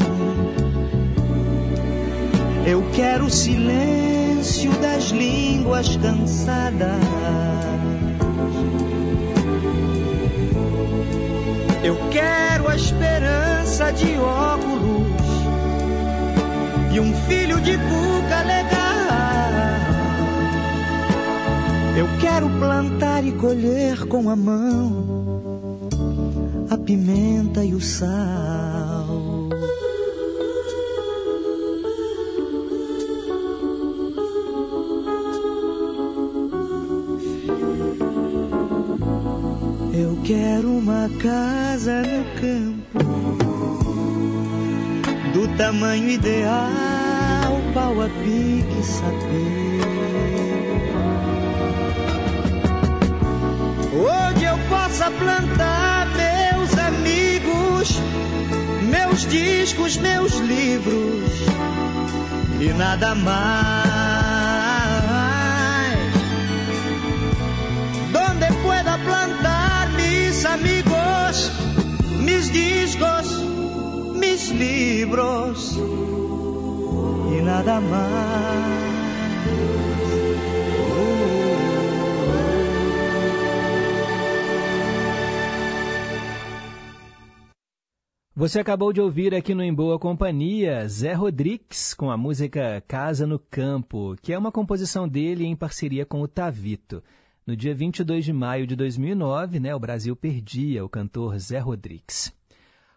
Eu 2.66 2.84
quero 2.92 3.30
silêncio 3.30 4.70
das 4.72 5.04
línguas 5.04 5.96
cansadas. 5.96 7.00
Eu 11.82 11.96
quero 12.10 12.68
a 12.68 12.76
esperança 12.76 13.90
de 13.90 14.18
óculos 14.18 15.16
e 16.92 17.00
um 17.00 17.14
filho 17.26 17.58
de 17.62 17.72
cuca 17.78 18.42
legal. 18.42 18.91
Eu 21.94 22.08
quero 22.20 22.48
plantar 22.58 23.22
e 23.22 23.32
colher 23.32 24.06
com 24.06 24.30
a 24.30 24.36
mão 24.36 25.22
a 26.70 26.78
pimenta 26.78 27.62
e 27.62 27.74
o 27.74 27.80
sal. 27.80 29.50
Eu 39.92 40.18
quero 40.24 40.68
uma 40.70 41.10
casa 41.20 42.02
no 42.02 42.24
campo 42.40 42.98
do 45.34 45.56
tamanho 45.58 46.08
ideal, 46.08 47.60
pau 47.74 48.00
a 48.00 48.08
pique 48.08 48.82
saber. 48.82 49.71
Possa 54.92 55.10
plantar 55.12 56.06
meus 56.08 56.78
amigos, 56.78 57.98
meus 58.82 59.26
discos, 59.26 59.96
meus 59.96 60.34
livros 60.34 61.32
e 62.60 62.74
nada 62.74 63.14
mais. 63.14 63.32
Donde 68.12 68.52
pueda 68.62 68.98
plantar 68.98 69.88
mis 69.96 70.44
amigos, 70.44 71.50
mis 72.20 72.50
discos, 72.50 73.40
mis 74.14 74.50
libros 74.50 75.78
e 77.34 77.40
nada 77.40 77.80
mais. 77.80 78.91
Você 88.42 88.58
acabou 88.58 88.92
de 88.92 89.00
ouvir 89.00 89.36
aqui 89.36 89.54
no 89.54 89.62
Em 89.62 89.72
Boa 89.72 90.00
Companhia 90.00 90.88
Zé 90.88 91.12
Rodrigues 91.12 91.94
com 91.94 92.10
a 92.10 92.16
música 92.16 92.82
Casa 92.88 93.24
no 93.24 93.38
Campo, 93.38 94.16
que 94.20 94.32
é 94.32 94.36
uma 94.36 94.50
composição 94.50 95.08
dele 95.08 95.44
em 95.44 95.54
parceria 95.54 96.04
com 96.04 96.20
o 96.20 96.26
Tavito. 96.26 97.04
No 97.46 97.54
dia 97.54 97.72
22 97.72 98.24
de 98.24 98.32
maio 98.32 98.66
de 98.66 98.74
2009, 98.74 99.60
né, 99.60 99.72
o 99.72 99.78
Brasil 99.78 100.16
perdia 100.16 100.84
o 100.84 100.88
cantor 100.88 101.38
Zé 101.38 101.60
Rodrigues. 101.60 102.34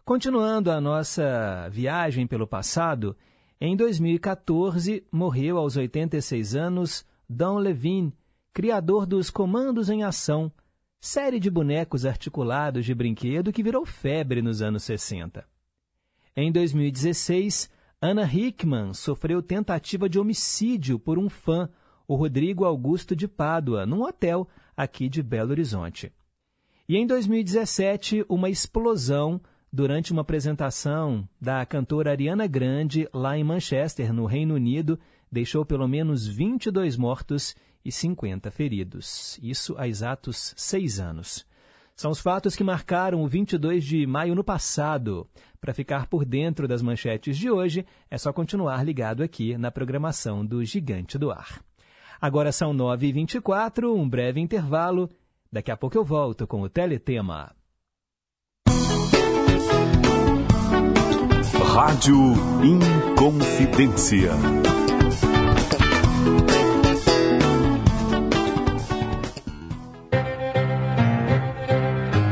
Continuando 0.03 0.71
a 0.71 0.81
nossa 0.81 1.69
viagem 1.69 2.25
pelo 2.25 2.47
passado, 2.47 3.15
em 3.61 3.77
2014 3.77 5.03
morreu 5.11 5.59
aos 5.59 5.77
86 5.77 6.55
anos 6.55 7.05
Don 7.29 7.59
Levine, 7.59 8.11
criador 8.51 9.05
dos 9.05 9.29
Comandos 9.29 9.91
em 9.91 10.03
Ação, 10.03 10.51
série 11.05 11.39
de 11.39 11.51
bonecos 11.51 12.03
articulados 12.03 12.83
de 12.83 12.95
brinquedo 12.95 13.53
que 13.53 13.61
virou 13.61 13.85
febre 13.85 14.41
nos 14.41 14.59
anos 14.59 14.83
60. 14.83 15.45
Em 16.35 16.51
2016, 16.51 17.69
Anna 18.01 18.25
Hickman 18.25 18.91
sofreu 18.91 19.39
tentativa 19.39 20.09
de 20.09 20.17
homicídio 20.17 20.97
por 20.97 21.19
um 21.19 21.29
fã, 21.29 21.69
o 22.07 22.15
Rodrigo 22.15 22.65
Augusto 22.65 23.15
de 23.15 23.27
Pádua, 23.27 23.85
num 23.85 24.01
hotel 24.01 24.47
aqui 24.75 25.07
de 25.07 25.21
Belo 25.21 25.51
Horizonte. 25.51 26.11
E 26.89 26.97
em 26.97 27.05
2017, 27.05 28.25
uma 28.27 28.49
explosão 28.49 29.39
durante 29.71 30.11
uma 30.11 30.23
apresentação 30.23 31.29
da 31.39 31.63
cantora 31.67 32.09
Ariana 32.09 32.47
Grande 32.47 33.07
lá 33.13 33.37
em 33.37 33.43
Manchester, 33.43 34.11
no 34.11 34.25
Reino 34.25 34.55
Unido, 34.55 34.99
deixou 35.31 35.63
pelo 35.63 35.87
menos 35.87 36.25
22 36.25 36.97
mortos 36.97 37.55
e 37.85 37.91
50 37.91 38.49
feridos. 38.49 39.39
Isso 39.41 39.75
há 39.77 39.87
exatos 39.87 40.53
seis 40.57 40.99
anos. 40.99 41.45
São 41.95 42.11
os 42.11 42.19
fatos 42.19 42.55
que 42.55 42.63
marcaram 42.63 43.23
o 43.23 43.27
22 43.27 43.83
de 43.83 44.05
maio 44.05 44.35
no 44.35 44.43
passado. 44.43 45.29
Para 45.61 45.73
ficar 45.73 46.07
por 46.07 46.25
dentro 46.25 46.67
das 46.67 46.81
manchetes 46.81 47.37
de 47.37 47.49
hoje, 47.49 47.85
é 48.11 48.17
só 48.17 48.33
continuar 48.33 48.83
ligado 48.83 49.23
aqui 49.23 49.57
na 49.57 49.71
programação 49.71 50.45
do 50.45 50.65
Gigante 50.65 51.17
do 51.17 51.31
Ar. 51.31 51.61
Agora 52.19 52.51
são 52.51 52.73
9h24, 52.73 53.93
um 53.93 54.09
breve 54.09 54.41
intervalo. 54.41 55.09
Daqui 55.51 55.71
a 55.71 55.77
pouco 55.77 55.97
eu 55.97 56.03
volto 56.03 56.45
com 56.45 56.61
o 56.61 56.69
Teletema. 56.69 57.55
Rádio 61.75 62.15
Inconfidência. 62.63 64.31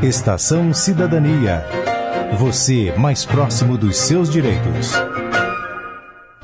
Estação 0.04 0.74
Cidadania. 0.74 1.64
Você 2.36 2.92
mais 2.92 3.24
próximo 3.24 3.78
dos 3.78 3.96
seus 3.96 4.28
direitos. 4.28 4.92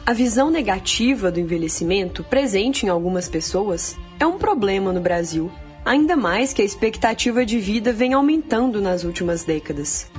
A 0.07 0.15
visão 0.15 0.51
negativa 0.51 1.31
do 1.31 1.39
envelhecimento, 1.39 2.25
presente 2.25 2.87
em 2.87 2.89
algumas 2.89 3.29
pessoas, 3.29 3.99
é 4.19 4.25
um 4.25 4.39
problema 4.39 4.95
no 4.95 5.01
Brasil, 5.03 5.53
ainda 5.85 6.17
mais 6.17 6.55
que 6.55 6.63
a 6.63 6.65
expectativa 6.65 7.45
de 7.45 7.59
vida 7.59 7.93
vem 7.93 8.15
aumentando 8.15 8.81
nas 8.81 9.05
últimas 9.05 9.45
décadas. 9.45 10.11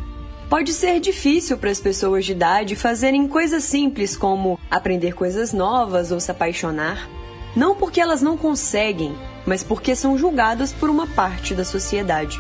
Pode 0.48 0.72
ser 0.72 1.00
difícil 1.00 1.58
para 1.58 1.72
as 1.72 1.80
pessoas 1.80 2.26
de 2.26 2.34
idade 2.34 2.76
fazerem 2.76 3.28
coisas 3.28 3.64
simples 3.64 4.16
como 4.16 4.60
aprender 4.70 5.16
coisas 5.16 5.52
novas 5.52 6.12
ou 6.12 6.20
se 6.20 6.30
apaixonar, 6.30 7.10
não 7.56 7.76
porque 7.76 8.00
elas 8.00 8.22
não 8.22 8.38
conseguem, 8.38 9.16
mas 9.48 9.64
porque 9.64 9.96
são 9.96 10.16
julgadas 10.16 10.72
por 10.72 10.92
uma 10.92 11.08
parte 11.08 11.56
da 11.56 11.66
sociedade. 11.66 12.40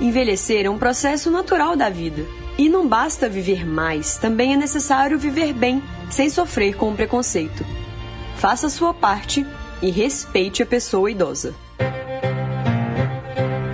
Envelhecer 0.00 0.64
é 0.64 0.70
um 0.70 0.78
processo 0.78 1.28
natural 1.28 1.74
da 1.74 1.90
vida. 1.90 2.24
E 2.56 2.68
não 2.68 2.88
basta 2.88 3.28
viver 3.28 3.66
mais, 3.66 4.16
também 4.16 4.54
é 4.54 4.56
necessário 4.56 5.18
viver 5.18 5.52
bem, 5.52 5.82
sem 6.08 6.30
sofrer 6.30 6.76
com 6.76 6.90
o 6.90 6.94
preconceito. 6.94 7.64
Faça 8.36 8.68
a 8.68 8.70
sua 8.70 8.94
parte 8.94 9.44
e 9.82 9.90
respeite 9.90 10.62
a 10.62 10.66
pessoa 10.66 11.10
idosa. 11.10 11.54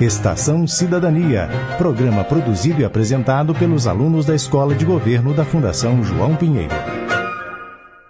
Estação 0.00 0.66
Cidadania, 0.66 1.48
programa 1.78 2.24
produzido 2.24 2.80
e 2.80 2.84
apresentado 2.84 3.54
pelos 3.54 3.86
alunos 3.86 4.26
da 4.26 4.34
Escola 4.34 4.74
de 4.74 4.84
Governo 4.84 5.34
da 5.34 5.44
Fundação 5.44 6.02
João 6.02 6.36
Pinheiro. 6.36 6.74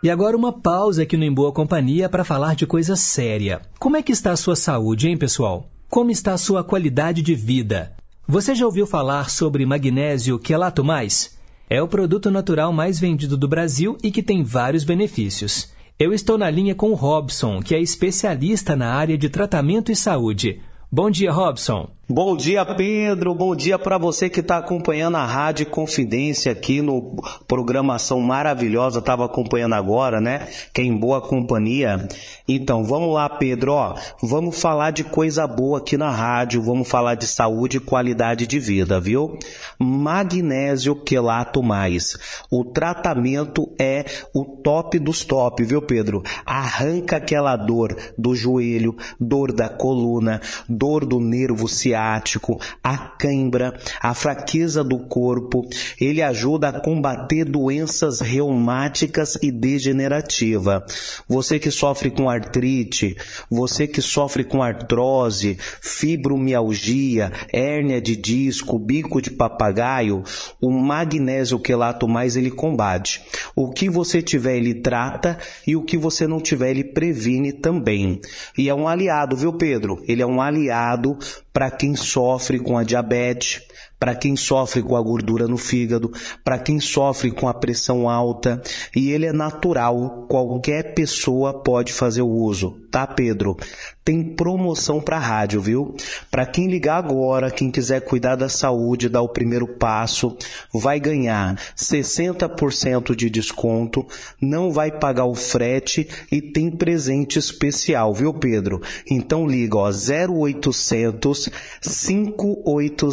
E 0.03 0.11
agora 0.11 0.37
uma 0.37 0.53
pausa 0.53 1.03
aqui 1.03 1.17
no 1.17 1.25
Em 1.25 1.33
Boa 1.33 1.53
Companhia 1.53 2.09
para 2.09 2.25
falar 2.25 2.55
de 2.55 2.67
coisa 2.67 2.95
séria. 2.95 3.61
Como 3.79 3.97
é 3.97 4.03
que 4.03 4.13
está 4.13 4.33
a 4.33 4.37
sua 4.37 4.55
saúde, 4.55 5.09
hein, 5.09 5.17
pessoal? 5.17 5.69
Como 5.89 6.11
está 6.11 6.33
a 6.33 6.39
sua 6.39 6.65
qualidade 6.65 7.23
de 7.23 7.35
vida? 7.35 7.93
Você 8.27 8.55
já 8.55 8.65
ouviu 8.65 8.87
falar 8.87 9.29
sobre 9.29 9.67
magnésio 9.67 10.39
quelato 10.39 10.83
mais? 10.83 11.39
É 11.69 11.83
o 11.83 11.89
produto 11.89 12.31
natural 12.31 12.73
mais 12.73 12.99
vendido 12.99 13.37
do 13.37 13.47
Brasil 13.47 13.99
e 14.03 14.11
que 14.11 14.23
tem 14.23 14.43
vários 14.43 14.83
benefícios. 14.83 15.71
Eu 15.99 16.11
estou 16.11 16.39
na 16.39 16.49
linha 16.49 16.75
com 16.75 16.91
o 16.91 16.95
Robson, 16.95 17.61
que 17.61 17.75
é 17.75 17.81
especialista 17.81 18.75
na 18.75 18.95
área 18.95 19.19
de 19.19 19.29
tratamento 19.29 19.93
e 19.93 19.97
saúde. 19.97 20.59
Bom 20.91 21.11
dia, 21.11 21.31
Robson. 21.31 21.91
Bom 22.07 22.37
dia, 22.37 22.67
Pedro. 22.67 23.35
Bom 23.35 23.57
dia 23.57 23.79
para 23.79 23.97
você 23.97 24.29
que 24.29 24.41
está 24.41 24.59
acompanhando 24.59 25.17
a 25.17 25.25
Rádio 25.25 25.65
Confidência 25.65 26.53
aqui 26.53 26.83
no 26.83 27.17
programação 27.49 28.21
maravilhosa. 28.21 28.99
Estava 28.99 29.25
acompanhando 29.25 29.75
agora, 29.75 30.21
né? 30.21 30.47
Que 30.75 30.83
é 30.83 30.85
em 30.85 30.95
boa 30.95 31.23
companhia. 31.23 32.07
Então, 32.47 32.85
vamos 32.85 33.15
lá, 33.15 33.27
Pedro. 33.31 33.73
Ó, 33.73 33.95
vamos 34.23 34.61
falar 34.61 34.91
de 34.91 35.03
coisa 35.03 35.47
boa 35.47 35.79
aqui 35.79 35.97
na 35.97 36.11
rádio. 36.11 36.61
Vamos 36.61 36.87
falar 36.87 37.15
de 37.15 37.27
saúde 37.27 37.79
e 37.79 37.81
qualidade 37.81 38.47
de 38.47 38.59
vida, 38.59 39.01
viu? 39.01 39.39
Magnésio 39.79 40.95
quelato 40.95 41.63
mais. 41.63 42.19
O 42.51 42.67
tratamento 42.67 43.73
é 43.81 44.05
o 44.35 44.45
top 44.45 44.99
dos 44.99 45.25
top, 45.25 45.65
viu, 45.65 45.81
Pedro? 45.81 46.23
Arranca 46.45 47.17
aquela 47.17 47.57
dor 47.57 47.97
do 48.19 48.35
joelho, 48.35 48.95
dor 49.19 49.53
da 49.53 49.71
coluna, 49.71 50.43
dor 50.69 51.07
do 51.07 51.19
nervo 51.19 51.67
ciático 51.67 51.94
ciático, 51.95 52.61
a 52.83 52.99
cãibra, 52.99 53.79
a 54.01 54.13
fraqueza 54.15 54.83
do 54.83 54.99
corpo. 54.99 55.67
Ele 56.01 56.21
ajuda 56.21 56.69
a 56.69 56.81
combater 56.81 57.45
doenças 57.45 58.21
reumáticas 58.21 59.39
e 59.41 59.53
degenerativa. 59.53 60.85
Você 61.29 61.59
que 61.59 61.71
sofre 61.71 62.11
com 62.11 62.29
artrite, 62.29 63.17
você 63.49 63.87
que 63.87 64.03
sofre 64.03 64.43
com 64.43 64.63
artrose, 64.63 65.57
fibromialgia, 65.81 67.33
hérnia 67.53 68.01
de 68.01 68.17
disco, 68.17 68.79
bico 68.79 69.23
de 69.23 69.31
papagaio, 69.31 70.25
o 70.61 70.71
magnésio 70.71 71.61
quelato 71.61 72.09
mais 72.09 72.37
ele 72.37 72.51
combate. 72.51 73.23
O 73.55 73.71
que 73.71 73.89
você 73.89 74.21
tiver 74.21 74.57
ele 74.57 74.75
trata 74.75 75.39
e 75.67 75.77
o 75.77 75.85
que 75.85 75.97
você 75.97 76.27
não 76.27 76.41
tiver 76.41 76.71
ele 76.71 76.85
previne 76.85 77.53
também. 77.53 78.21
E 78.59 78.69
é 78.69 78.75
um 78.75 78.89
aliado, 78.89 79.37
viu 79.37 79.53
Pedro? 79.53 80.03
Ele 80.09 80.23
é 80.23 80.27
um 80.27 80.41
aliado 80.41 81.19
para 81.55 81.71
quem 81.71 81.95
sofre 81.95 82.59
com 82.59 82.77
a 82.77 82.83
diabetes, 82.83 83.63
para 83.97 84.13
quem 84.15 84.35
sofre 84.35 84.83
com 84.83 84.97
a 84.97 85.01
gordura 85.01 85.47
no 85.47 85.57
fígado, 85.57 86.13
para 86.43 86.59
quem 86.59 86.81
sofre 86.81 87.31
com 87.31 87.49
a 87.49 87.55
pressão 87.55 88.11
alta, 88.11 88.61
e 88.95 89.13
ele 89.13 89.27
é 89.27 89.33
natural, 89.33 90.27
qualquer 90.29 90.95
pessoa 90.95 91.63
pode 91.63 91.93
fazer 91.93 92.23
o 92.23 92.29
uso, 92.29 92.73
tá, 92.91 93.07
Pedro? 93.07 93.57
Tem 94.05 94.23
promoção 94.23 95.01
para 95.01 95.19
rádio, 95.19 95.63
viu? 95.63 95.97
Para 96.31 96.45
quem 96.45 96.69
ligar 96.69 96.99
agora, 96.99 97.51
quem 97.51 97.71
quiser 97.71 98.03
cuidar 98.03 98.37
da 98.37 98.51
saúde, 98.51 99.09
dar 99.09 99.23
o 99.23 99.29
primeiro 99.31 99.67
passo, 99.67 100.37
vai 100.73 101.01
ganhar 101.01 101.57
60% 101.75 103.17
de 103.17 103.31
desconto, 103.31 104.07
não 104.39 104.71
vai 104.71 104.91
pagar 104.91 105.25
o 105.25 105.35
frete 105.35 106.07
e 106.31 106.43
tem 106.43 106.71
presente 106.71 107.39
especial, 107.39 108.13
viu, 108.13 108.35
Pedro? 108.35 108.83
Então 109.11 109.47
liga, 109.47 109.79
ó, 109.79 109.89
0800 109.91 111.49
580 111.81 113.07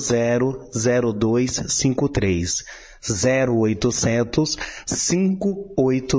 0253. 1.13 2.65
0800 3.02 4.58
580 4.88 6.18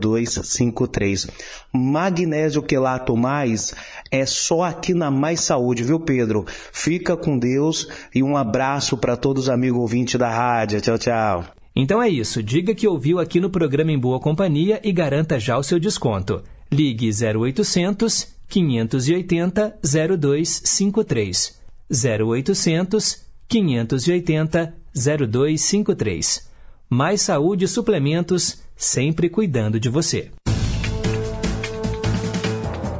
0253. 0.00 1.26
Magnésio 1.72 2.62
quelato 2.62 3.16
mais 3.16 3.74
é 4.10 4.26
só 4.26 4.62
aqui 4.62 4.94
na 4.94 5.10
Mais 5.10 5.40
Saúde, 5.40 5.84
viu, 5.84 6.00
Pedro? 6.00 6.44
Fica 6.72 7.16
com 7.16 7.38
Deus 7.38 7.88
e 8.14 8.22
um 8.22 8.36
abraço 8.36 8.96
para 8.96 9.16
todos 9.16 9.44
os 9.44 9.50
amigos 9.50 9.80
ouvintes 9.80 10.18
da 10.18 10.28
rádio. 10.28 10.80
Tchau, 10.80 10.98
tchau. 10.98 11.44
Então 11.76 12.02
é 12.02 12.08
isso. 12.08 12.42
Diga 12.42 12.74
que 12.74 12.86
ouviu 12.86 13.18
aqui 13.18 13.40
no 13.40 13.50
programa 13.50 13.90
Em 13.90 13.98
Boa 13.98 14.20
Companhia 14.20 14.80
e 14.84 14.92
garanta 14.92 15.40
já 15.40 15.58
o 15.58 15.62
seu 15.62 15.78
desconto. 15.78 16.42
Ligue 16.70 17.10
0800 17.10 18.28
580 18.48 19.78
0253. 19.82 21.60
0800 21.90 23.24
580 23.48 24.83
0253. 24.94 26.48
Mais 26.88 27.20
saúde 27.22 27.64
e 27.64 27.68
suplementos, 27.68 28.62
sempre 28.76 29.28
cuidando 29.28 29.80
de 29.80 29.88
você. 29.88 30.30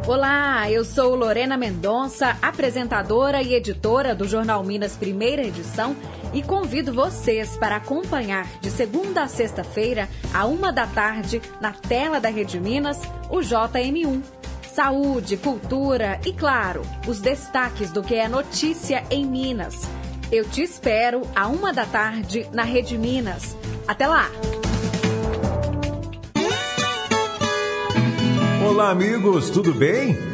Olá, 0.07 0.71
eu 0.71 0.85
sou 0.85 1.15
Lorena 1.15 1.57
Mendonça, 1.57 2.37
apresentadora 2.43 3.41
e 3.43 3.55
editora 3.55 4.15
do 4.15 4.29
Jornal 4.29 4.63
Minas 4.63 4.97
Primeira 4.97 5.43
Edição 5.43 5.97
e 6.35 6.43
convido 6.43 6.93
vocês 6.93 7.57
para 7.57 7.77
acompanhar 7.77 8.47
de 8.61 8.71
segunda 8.71 9.23
a 9.23 9.29
sexta-feira, 9.29 10.09
a 10.33 10.45
uma 10.45 10.73
da 10.73 10.87
tarde, 10.87 11.41
na 11.61 11.73
tela 11.73 12.21
da 12.21 12.29
Rede 12.29 12.61
Minas, 12.61 13.01
o 13.31 13.39
JM1 13.39 14.23
saúde, 14.75 15.37
cultura 15.37 16.21
e, 16.27 16.33
claro, 16.33 16.83
os 17.07 17.21
destaques 17.21 17.93
do 17.93 18.03
que 18.03 18.17
é 18.17 18.29
notícia 18.29 19.05
em 19.09 19.25
Minas. 19.25 19.83
Eu 20.33 20.49
te 20.49 20.63
espero 20.63 21.23
a 21.35 21.47
uma 21.49 21.73
da 21.73 21.85
tarde 21.85 22.47
na 22.53 22.63
Rede 22.63 22.97
Minas. 22.97 23.57
Até 23.87 24.07
lá! 24.07 24.29
Olá, 28.67 28.91
amigos, 28.91 29.51
tudo 29.51 29.73
bem? 29.75 30.34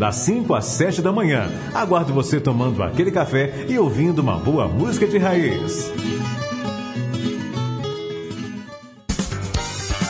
das 0.01 0.15
5 0.15 0.55
às 0.55 0.65
7 0.65 0.99
da 0.99 1.11
manhã. 1.11 1.47
Aguardo 1.75 2.11
você 2.11 2.41
tomando 2.41 2.81
aquele 2.81 3.11
café 3.11 3.67
e 3.69 3.77
ouvindo 3.77 4.17
uma 4.17 4.35
boa 4.35 4.67
música 4.67 5.05
de 5.05 5.19
raiz. 5.19 5.91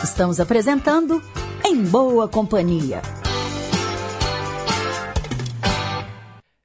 Estamos 0.01 0.39
apresentando 0.39 1.21
Em 1.65 1.84
Boa 1.84 2.25
Companhia. 2.30 3.01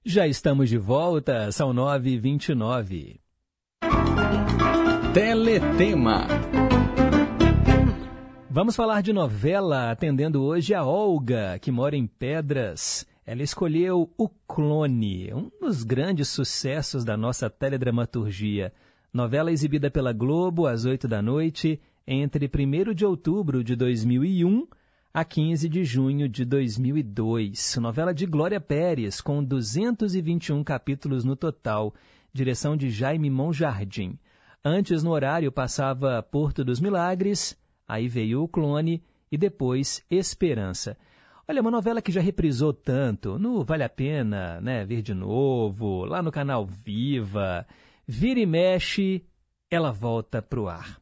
Já 0.05 0.29
estamos 0.29 0.69
de 0.69 0.79
volta, 0.79 1.51
são 1.51 1.75
9h29. 1.75 3.19
Teletema. 5.13 6.29
Vamos 8.49 8.77
falar 8.77 9.03
de 9.03 9.13
novela, 9.13 9.91
atendendo 9.91 10.45
hoje 10.45 10.73
a 10.73 10.85
Olga, 10.85 11.59
que 11.61 11.73
mora 11.73 11.97
em 11.97 12.07
Pedras. 12.07 13.05
Ela 13.27 13.43
escolheu 13.43 14.09
O 14.17 14.29
Clone, 14.29 15.35
um 15.35 15.51
dos 15.61 15.83
grandes 15.83 16.29
sucessos 16.29 17.05
da 17.05 17.17
nossa 17.17 17.51
teledramaturgia. 17.51 18.73
Novela 19.13 19.51
exibida 19.51 19.91
pela 19.91 20.13
Globo 20.13 20.69
às 20.69 20.85
8 20.85 21.09
da 21.09 21.21
noite, 21.21 21.81
entre 22.07 22.49
1 22.49 22.95
de 22.95 23.05
outubro 23.05 23.65
de 23.65 23.75
2001 23.75 24.69
a 25.13 25.25
15 25.25 25.69
de 25.69 25.83
junho 25.83 26.29
de 26.29 26.45
2002. 26.45 27.79
Novela 27.81 28.15
de 28.15 28.27
Glória 28.27 28.61
Pérez, 28.61 29.21
com 29.21 29.43
221 29.43 30.63
capítulos 30.63 31.25
no 31.25 31.35
total. 31.35 31.93
Direção 32.33 32.77
de 32.77 32.91
Jaime 32.91 33.29
Monjardim. 33.29 34.17
Antes, 34.65 35.03
no 35.03 35.11
horário, 35.11 35.51
passava 35.51 36.23
Porto 36.23 36.65
dos 36.65 36.79
Milagres, 36.79 37.59
aí 37.89 38.07
veio 38.07 38.45
O 38.45 38.47
Clone 38.47 39.03
e 39.33 39.37
depois 39.37 40.05
Esperança. 40.09 40.97
Olha, 41.49 41.61
uma 41.61 41.71
novela 41.71 42.03
que 42.03 42.11
já 42.11 42.21
reprisou 42.21 42.73
tanto, 42.73 43.39
no 43.39 43.63
Vale 43.63 43.85
a 43.85 43.89
Pena, 43.89 44.61
né, 44.61 44.85
ver 44.85 45.01
de 45.01 45.15
novo, 45.15 46.05
lá 46.05 46.21
no 46.21 46.33
canal 46.33 46.67
Viva, 46.67 47.65
vira 48.05 48.41
e 48.41 48.45
mexe, 48.47 49.25
ela 49.71 49.93
volta 49.93 50.43
pro 50.43 50.67
ar. 50.67 51.01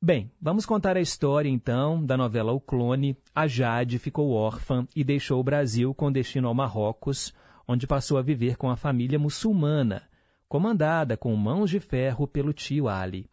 Bem, 0.00 0.30
vamos 0.40 0.64
contar 0.64 0.96
a 0.96 1.00
história 1.00 1.48
então 1.48 2.04
da 2.04 2.16
novela 2.16 2.52
O 2.52 2.60
Clone. 2.60 3.16
A 3.34 3.48
Jade 3.48 3.98
ficou 3.98 4.30
órfã 4.30 4.86
e 4.94 5.02
deixou 5.02 5.40
o 5.40 5.44
Brasil 5.44 5.92
com 5.92 6.12
destino 6.12 6.46
ao 6.46 6.54
Marrocos, 6.54 7.34
onde 7.66 7.88
passou 7.88 8.18
a 8.18 8.22
viver 8.22 8.56
com 8.56 8.70
a 8.70 8.76
família 8.76 9.18
muçulmana, 9.18 10.04
comandada 10.48 11.16
com 11.16 11.34
mãos 11.34 11.70
de 11.70 11.80
ferro 11.80 12.28
pelo 12.28 12.52
tio 12.52 12.86
Ali. 12.86 13.28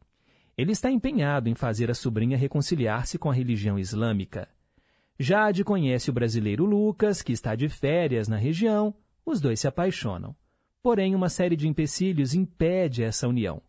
Ele 0.58 0.72
está 0.72 0.90
empenhado 0.90 1.48
em 1.48 1.54
fazer 1.54 1.92
a 1.92 1.94
sobrinha 1.94 2.38
reconciliar-se 2.38 3.20
com 3.20 3.30
a 3.30 3.34
religião 3.34 3.78
islâmica. 3.78 4.50
Jade 5.22 5.64
conhece 5.64 6.10
o 6.10 6.14
brasileiro 6.14 6.66
Lucas, 6.66 7.22
que 7.22 7.32
está 7.32 7.54
de 7.54 7.70
férias 7.70 8.28
na 8.28 8.38
região. 8.38 8.92
Os 9.24 9.40
dois 9.40 9.60
se 9.60 9.68
apaixonam. 9.68 10.36
Porém, 10.82 11.14
uma 11.14 11.30
série 11.30 11.56
de 11.56 11.68
empecilhos 11.68 12.34
impede 12.34 13.04
essa 13.04 13.28
união. 13.28 13.62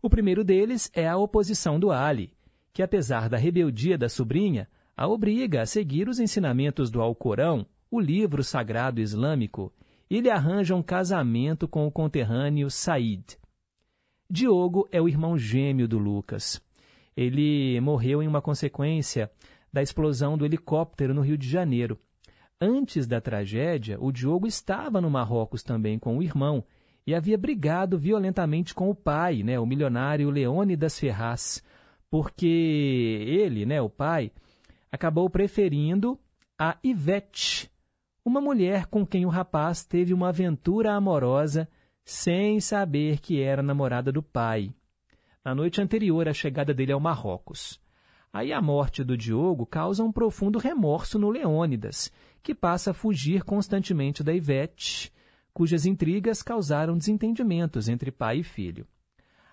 O 0.00 0.08
primeiro 0.08 0.44
deles 0.44 0.88
é 0.94 1.08
a 1.08 1.16
oposição 1.16 1.80
do 1.80 1.90
Ali, 1.90 2.32
que 2.72 2.80
apesar 2.80 3.28
da 3.28 3.36
rebeldia 3.36 3.98
da 3.98 4.08
sobrinha, 4.08 4.68
a 4.96 5.08
obriga 5.08 5.62
a 5.62 5.66
seguir 5.66 6.08
os 6.08 6.20
ensinamentos 6.20 6.92
do 6.92 7.00
Alcorão, 7.00 7.66
o 7.90 7.98
livro 7.98 8.44
sagrado 8.44 9.00
islâmico, 9.00 9.72
e 10.08 10.20
lhe 10.20 10.30
arranja 10.30 10.76
um 10.76 10.82
casamento 10.82 11.66
com 11.66 11.88
o 11.88 11.90
conterrâneo 11.90 12.70
Said. 12.70 13.36
Diogo 14.30 14.88
é 14.92 15.02
o 15.02 15.08
irmão 15.08 15.36
gêmeo 15.36 15.88
do 15.88 15.98
Lucas. 15.98 16.62
Ele 17.16 17.80
morreu 17.80 18.22
em 18.22 18.28
uma 18.28 18.40
consequência 18.40 19.28
da 19.72 19.82
explosão 19.82 20.36
do 20.36 20.44
helicóptero 20.44 21.14
no 21.14 21.20
Rio 21.20 21.38
de 21.38 21.48
Janeiro. 21.48 21.98
Antes 22.60 23.06
da 23.06 23.20
tragédia, 23.20 23.96
o 24.00 24.12
Diogo 24.12 24.46
estava 24.46 25.00
no 25.00 25.10
Marrocos 25.10 25.62
também 25.62 25.98
com 25.98 26.18
o 26.18 26.22
irmão 26.22 26.64
e 27.06 27.14
havia 27.14 27.38
brigado 27.38 27.98
violentamente 27.98 28.74
com 28.74 28.90
o 28.90 28.94
pai, 28.94 29.42
né, 29.42 29.58
o 29.58 29.66
milionário 29.66 30.30
Leônidas 30.30 30.98
Ferraz, 30.98 31.62
porque 32.10 32.46
ele, 33.26 33.64
né, 33.64 33.80
o 33.80 33.88
pai, 33.88 34.30
acabou 34.92 35.30
preferindo 35.30 36.18
a 36.58 36.76
Ivete, 36.84 37.70
uma 38.24 38.40
mulher 38.40 38.86
com 38.86 39.06
quem 39.06 39.24
o 39.24 39.30
rapaz 39.30 39.84
teve 39.84 40.12
uma 40.12 40.28
aventura 40.28 40.92
amorosa 40.92 41.66
sem 42.04 42.60
saber 42.60 43.20
que 43.20 43.40
era 43.40 43.62
namorada 43.62 44.12
do 44.12 44.22
pai, 44.22 44.70
na 45.44 45.54
noite 45.54 45.80
anterior 45.80 46.28
à 46.28 46.34
chegada 46.34 46.74
dele 46.74 46.92
ao 46.92 47.00
Marrocos. 47.00 47.80
Aí 48.32 48.52
a 48.52 48.62
morte 48.62 49.02
do 49.02 49.16
Diogo 49.16 49.66
causa 49.66 50.04
um 50.04 50.12
profundo 50.12 50.58
remorso 50.58 51.18
no 51.18 51.30
Leônidas, 51.30 52.12
que 52.42 52.54
passa 52.54 52.92
a 52.92 52.94
fugir 52.94 53.42
constantemente 53.42 54.22
da 54.22 54.32
Ivete, 54.32 55.12
cujas 55.52 55.84
intrigas 55.84 56.40
causaram 56.40 56.96
desentendimentos 56.96 57.88
entre 57.88 58.12
pai 58.12 58.38
e 58.38 58.44
filho. 58.44 58.86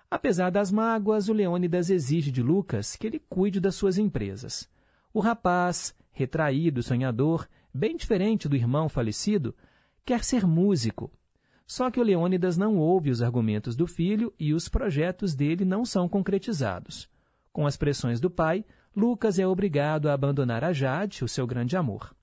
Apesar 0.08 0.50
das 0.50 0.70
mágoas, 0.70 1.28
o 1.28 1.32
Leônidas 1.32 1.90
exige 1.90 2.30
de 2.30 2.40
Lucas 2.40 2.94
que 2.94 3.06
ele 3.06 3.18
cuide 3.28 3.58
das 3.58 3.74
suas 3.74 3.98
empresas. 3.98 4.70
O 5.12 5.20
rapaz, 5.20 5.94
retraído, 6.12 6.82
sonhador, 6.82 7.48
bem 7.74 7.96
diferente 7.96 8.48
do 8.48 8.56
irmão 8.56 8.88
falecido, 8.88 9.54
quer 10.06 10.22
ser 10.22 10.46
músico. 10.46 11.10
Só 11.66 11.90
que 11.90 12.00
o 12.00 12.02
Leônidas 12.02 12.56
não 12.56 12.78
ouve 12.78 13.10
os 13.10 13.20
argumentos 13.20 13.76
do 13.76 13.86
filho 13.86 14.32
e 14.38 14.54
os 14.54 14.68
projetos 14.68 15.34
dele 15.34 15.64
não 15.64 15.84
são 15.84 16.08
concretizados. 16.08 17.10
Com 17.58 17.66
as 17.66 17.76
pressões 17.76 18.20
do 18.20 18.30
pai, 18.30 18.64
Lucas 18.94 19.36
é 19.36 19.44
obrigado 19.44 20.08
a 20.08 20.12
abandonar 20.12 20.62
a 20.62 20.72
Jade, 20.72 21.24
o 21.24 21.28
seu 21.28 21.44
grande 21.44 21.76
amor. 21.76 22.14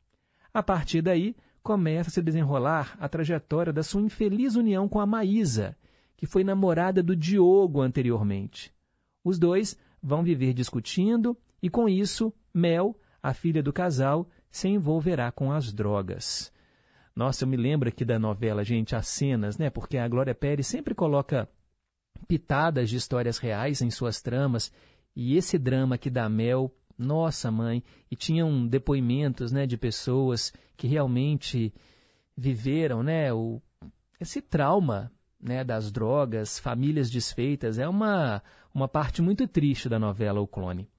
A 0.53 0.63
partir 0.63 1.01
daí, 1.01 1.35
começa 1.61 2.09
a 2.09 2.13
se 2.13 2.21
desenrolar 2.21 2.95
a 3.01 3.09
trajetória 3.09 3.73
da 3.73 3.83
sua 3.83 4.01
infeliz 4.01 4.55
união 4.55 4.87
com 4.87 4.97
a 4.97 5.05
Maísa, 5.05 5.75
que 6.15 6.25
foi 6.25 6.45
namorada 6.45 7.03
do 7.03 7.13
Diogo 7.13 7.81
anteriormente. 7.81 8.73
Os 9.25 9.37
dois 9.37 9.77
vão 10.01 10.23
viver 10.23 10.53
discutindo 10.53 11.37
e, 11.61 11.69
com 11.69 11.89
isso, 11.89 12.33
Mel, 12.53 12.97
a 13.21 13.33
filha 13.33 13.61
do 13.61 13.73
casal, 13.73 14.29
se 14.49 14.69
envolverá 14.69 15.33
com 15.33 15.51
as 15.51 15.73
drogas. 15.73 16.49
Nossa, 17.13 17.43
eu 17.43 17.49
me 17.49 17.57
lembro 17.57 17.89
aqui 17.89 18.05
da 18.05 18.17
novela, 18.17 18.63
gente, 18.63 18.95
as 18.95 19.09
cenas, 19.09 19.57
né? 19.57 19.69
Porque 19.69 19.97
a 19.97 20.07
Glória 20.07 20.33
Pérez 20.33 20.65
sempre 20.65 20.95
coloca 20.95 21.49
pitadas 22.25 22.89
de 22.89 22.95
histórias 22.95 23.37
reais 23.37 23.81
em 23.81 23.91
suas 23.91 24.21
tramas, 24.21 24.71
e 25.15 25.37
esse 25.37 25.57
drama 25.57 25.95
aqui 25.95 26.09
da 26.09 26.27
Mel, 26.27 26.71
nossa 26.97 27.51
mãe, 27.51 27.83
e 28.11 28.15
tinham 28.15 28.67
depoimentos, 28.67 29.51
né, 29.51 29.65
de 29.65 29.77
pessoas 29.77 30.53
que 30.75 30.87
realmente 30.87 31.73
viveram, 32.35 33.01
né, 33.01 33.33
o, 33.33 33.61
esse 34.19 34.41
trauma, 34.41 35.11
né, 35.39 35.63
das 35.63 35.91
drogas, 35.91 36.59
famílias 36.59 37.09
desfeitas, 37.09 37.77
é 37.79 37.87
uma, 37.87 38.41
uma 38.73 38.87
parte 38.87 39.21
muito 39.21 39.47
triste 39.47 39.87
da 39.87 39.99
novela 39.99 40.41
O 40.41 40.47
Clone. 40.47 40.89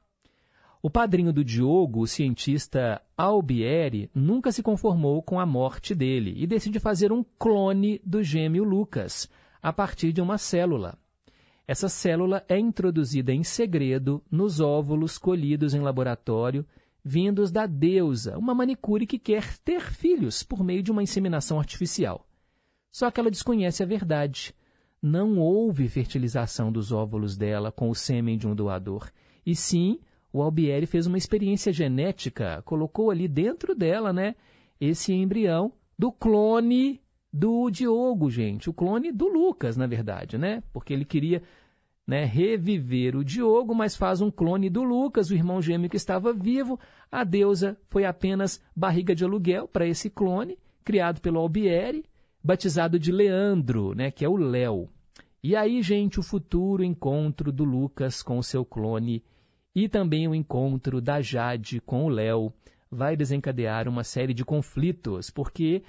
O 0.82 0.90
padrinho 0.90 1.32
do 1.32 1.42
Diogo, 1.42 2.00
o 2.00 2.06
cientista 2.06 3.02
Albieri, 3.16 4.10
nunca 4.14 4.52
se 4.52 4.62
conformou 4.62 5.20
com 5.20 5.40
a 5.40 5.44
morte 5.44 5.94
dele 5.94 6.32
e 6.36 6.46
decide 6.46 6.78
fazer 6.78 7.10
um 7.10 7.24
clone 7.38 8.00
do 8.04 8.22
gêmeo 8.22 8.62
Lucas, 8.62 9.28
a 9.60 9.72
partir 9.72 10.12
de 10.12 10.20
uma 10.20 10.38
célula. 10.38 10.96
Essa 11.68 11.88
célula 11.88 12.44
é 12.48 12.58
introduzida 12.58 13.32
em 13.32 13.42
segredo 13.42 14.22
nos 14.30 14.60
óvulos 14.60 15.18
colhidos 15.18 15.74
em 15.74 15.80
laboratório, 15.80 16.64
vindos 17.04 17.50
da 17.50 17.66
deusa, 17.66 18.38
uma 18.38 18.54
manicure 18.54 19.06
que 19.06 19.18
quer 19.18 19.58
ter 19.58 19.80
filhos 19.80 20.42
por 20.42 20.62
meio 20.62 20.82
de 20.82 20.92
uma 20.92 21.02
inseminação 21.02 21.58
artificial. 21.58 22.26
Só 22.92 23.10
que 23.10 23.18
ela 23.18 23.30
desconhece 23.30 23.82
a 23.82 23.86
verdade. 23.86 24.54
Não 25.02 25.38
houve 25.38 25.88
fertilização 25.88 26.70
dos 26.70 26.92
óvulos 26.92 27.36
dela 27.36 27.72
com 27.72 27.90
o 27.90 27.94
sêmen 27.94 28.38
de 28.38 28.46
um 28.46 28.54
doador, 28.54 29.10
e 29.44 29.54
sim 29.54 29.98
o 30.32 30.42
Albieri 30.42 30.86
fez 30.86 31.06
uma 31.06 31.18
experiência 31.18 31.72
genética, 31.72 32.62
colocou 32.62 33.10
ali 33.10 33.26
dentro 33.26 33.74
dela, 33.74 34.12
né, 34.12 34.34
esse 34.80 35.12
embrião 35.12 35.72
do 35.98 36.12
clone 36.12 37.00
do 37.32 37.70
Diogo, 37.70 38.30
gente, 38.30 38.70
o 38.70 38.72
clone 38.72 39.12
do 39.12 39.28
Lucas, 39.28 39.76
na 39.76 39.86
verdade, 39.86 40.38
né? 40.38 40.62
Porque 40.72 40.92
ele 40.92 41.04
queria 41.04 41.42
né, 42.06 42.24
reviver 42.24 43.16
o 43.16 43.24
Diogo, 43.24 43.74
mas 43.74 43.96
faz 43.96 44.20
um 44.20 44.30
clone 44.30 44.70
do 44.70 44.82
Lucas, 44.84 45.30
o 45.30 45.34
irmão 45.34 45.60
gêmeo 45.60 45.90
que 45.90 45.96
estava 45.96 46.32
vivo. 46.32 46.78
A 47.10 47.24
deusa 47.24 47.76
foi 47.88 48.04
apenas 48.04 48.62
barriga 48.74 49.14
de 49.14 49.24
aluguel 49.24 49.66
para 49.66 49.86
esse 49.86 50.08
clone, 50.08 50.58
criado 50.84 51.20
pelo 51.20 51.40
Albieri, 51.40 52.04
batizado 52.42 52.98
de 52.98 53.10
Leandro, 53.10 53.94
né, 53.94 54.10
que 54.10 54.24
é 54.24 54.28
o 54.28 54.36
Léo. 54.36 54.88
E 55.42 55.56
aí, 55.56 55.82
gente, 55.82 56.20
o 56.20 56.22
futuro 56.22 56.84
encontro 56.84 57.50
do 57.50 57.64
Lucas 57.64 58.22
com 58.22 58.38
o 58.38 58.42
seu 58.42 58.64
clone 58.64 59.22
e 59.74 59.88
também 59.88 60.26
o 60.26 60.34
encontro 60.34 61.00
da 61.00 61.20
Jade 61.20 61.80
com 61.80 62.04
o 62.04 62.08
Léo 62.08 62.52
vai 62.90 63.16
desencadear 63.16 63.88
uma 63.88 64.04
série 64.04 64.32
de 64.32 64.44
conflitos, 64.44 65.28
porque 65.28 65.82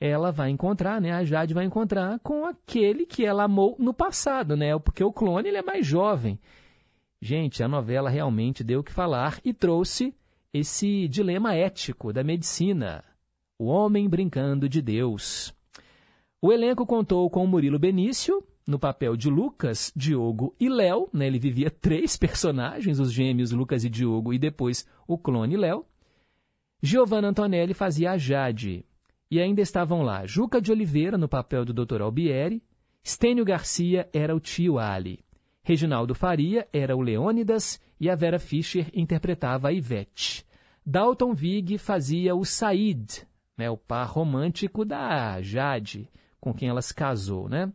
ela 0.00 0.30
vai 0.30 0.50
encontrar, 0.50 1.00
né, 1.00 1.12
a 1.12 1.24
Jade 1.24 1.54
vai 1.54 1.64
encontrar 1.64 2.18
com 2.20 2.44
aquele 2.46 3.04
que 3.04 3.24
ela 3.24 3.44
amou 3.44 3.76
no 3.78 3.92
passado, 3.92 4.56
né, 4.56 4.78
porque 4.78 5.02
o 5.02 5.12
clone 5.12 5.48
ele 5.48 5.58
é 5.58 5.62
mais 5.62 5.86
jovem. 5.86 6.38
Gente, 7.20 7.62
a 7.62 7.68
novela 7.68 8.08
realmente 8.08 8.62
deu 8.62 8.80
o 8.80 8.84
que 8.84 8.92
falar 8.92 9.40
e 9.44 9.52
trouxe 9.52 10.14
esse 10.52 11.08
dilema 11.08 11.54
ético 11.54 12.12
da 12.12 12.22
medicina, 12.22 13.04
o 13.58 13.66
homem 13.66 14.08
brincando 14.08 14.68
de 14.68 14.80
Deus. 14.80 15.52
O 16.40 16.52
elenco 16.52 16.86
contou 16.86 17.28
com 17.28 17.44
Murilo 17.46 17.78
Benício, 17.78 18.40
no 18.64 18.78
papel 18.78 19.16
de 19.16 19.30
Lucas, 19.30 19.90
Diogo 19.96 20.54
e 20.60 20.68
Léo. 20.68 21.08
Né? 21.12 21.26
Ele 21.26 21.38
vivia 21.38 21.70
três 21.72 22.16
personagens, 22.16 23.00
os 23.00 23.12
gêmeos 23.12 23.50
Lucas 23.50 23.82
e 23.82 23.88
Diogo, 23.88 24.32
e 24.32 24.38
depois 24.38 24.86
o 25.06 25.18
clone 25.18 25.56
Léo. 25.56 25.84
Giovanna 26.80 27.28
Antonelli 27.28 27.74
fazia 27.74 28.12
a 28.12 28.18
Jade. 28.18 28.84
E 29.30 29.40
ainda 29.40 29.60
estavam 29.60 30.02
lá 30.02 30.26
Juca 30.26 30.60
de 30.60 30.72
Oliveira, 30.72 31.18
no 31.18 31.28
papel 31.28 31.64
do 31.64 31.72
Dr. 31.72 32.02
Albieri. 32.02 32.62
Stênio 33.04 33.44
Garcia 33.44 34.08
era 34.12 34.34
o 34.34 34.40
tio 34.40 34.78
Ali. 34.78 35.20
Reginaldo 35.62 36.14
Faria 36.14 36.66
era 36.72 36.96
o 36.96 37.00
Leônidas 37.00 37.80
e 38.00 38.08
a 38.08 38.14
Vera 38.14 38.38
Fischer 38.38 38.90
interpretava 38.94 39.68
a 39.68 39.72
Ivete. 39.72 40.46
Dalton 40.84 41.34
Vig 41.34 41.76
fazia 41.76 42.34
o 42.34 42.44
Said, 42.44 43.26
né, 43.56 43.68
o 43.68 43.76
par 43.76 44.08
romântico 44.08 44.84
da 44.84 45.42
Jade, 45.42 46.08
com 46.40 46.54
quem 46.54 46.70
ela 46.70 46.80
se 46.80 46.94
casou, 46.94 47.48
né? 47.48 47.70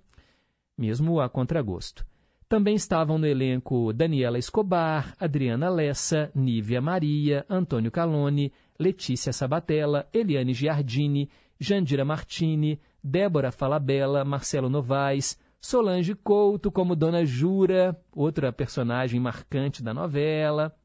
mesmo 0.78 1.20
a 1.20 1.30
contragosto. 1.30 2.06
Também 2.48 2.76
estavam 2.76 3.18
no 3.18 3.26
elenco 3.26 3.92
Daniela 3.94 4.38
Escobar, 4.38 5.16
Adriana 5.20 5.70
Lessa, 5.70 6.32
Nívia 6.36 6.82
Maria, 6.82 7.46
Antônio 7.50 7.92
Calone, 7.92 8.52
Letícia 8.78 9.34
Sabatella, 9.34 10.08
Eliane 10.14 10.54
Giardini, 10.54 11.30
Jandira 11.60 12.04
Martini, 12.04 12.80
Débora 13.04 13.52
Falabella, 13.52 14.26
Marcelo 14.26 14.70
Novaes, 14.70 15.40
Solange 15.60 16.14
Couto 16.14 16.72
como 16.72 16.96
Dona 16.96 17.26
Jura, 17.26 17.98
outra 18.12 18.52
personagem 18.52 19.20
marcante 19.20 19.82
da 19.82 19.94
novela. 19.94 20.76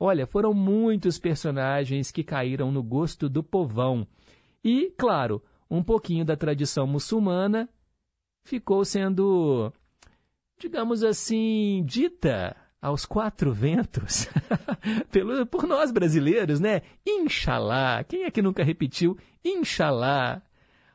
Olha, 0.00 0.26
foram 0.26 0.54
muitos 0.54 1.18
personagens 1.18 2.10
que 2.10 2.24
caíram 2.24 2.70
no 2.70 2.82
gosto 2.82 3.28
do 3.28 3.42
povão. 3.42 4.06
E, 4.64 4.92
claro, 4.96 5.42
um 5.70 5.82
pouquinho 5.82 6.24
da 6.24 6.36
tradição 6.36 6.86
muçulmana 6.86 7.68
ficou 8.44 8.84
sendo, 8.84 9.72
digamos 10.58 11.04
assim, 11.04 11.82
dita 11.84 12.56
aos 12.80 13.04
quatro 13.04 13.52
ventos 13.52 14.28
pelo, 15.10 15.46
por 15.46 15.66
nós 15.66 15.90
brasileiros, 15.90 16.60
né? 16.60 16.82
Inxalá. 17.06 18.04
Quem 18.04 18.24
é 18.24 18.30
que 18.30 18.42
nunca 18.42 18.62
repetiu 18.62 19.16
Inxalá? 19.44 20.42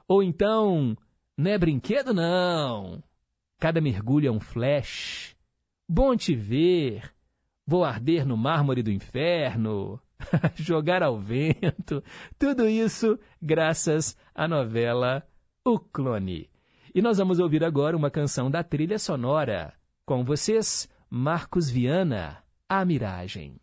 Ou 0.07 0.23
então, 0.23 0.97
não 1.37 1.51
é 1.51 1.57
brinquedo, 1.57 2.13
não. 2.13 3.03
Cada 3.59 3.81
mergulho 3.81 4.27
é 4.27 4.31
um 4.31 4.39
flash. 4.39 5.35
Bom 5.87 6.15
te 6.15 6.35
ver. 6.35 7.13
Vou 7.65 7.83
arder 7.83 8.25
no 8.25 8.35
mármore 8.35 8.83
do 8.83 8.91
inferno. 8.91 9.99
Jogar 10.55 11.03
ao 11.03 11.19
vento. 11.19 12.03
Tudo 12.37 12.67
isso 12.67 13.17
graças 13.41 14.17
à 14.33 14.47
novela 14.47 15.25
O 15.65 15.79
Clone. 15.79 16.49
E 16.93 17.01
nós 17.01 17.17
vamos 17.17 17.39
ouvir 17.39 17.63
agora 17.63 17.97
uma 17.97 18.11
canção 18.11 18.51
da 18.51 18.63
trilha 18.63 18.99
sonora 18.99 19.73
Com 20.05 20.23
vocês, 20.23 20.87
Marcos 21.15 21.69
Viana, 21.69 22.43
A 22.67 22.83
Miragem. 22.83 23.61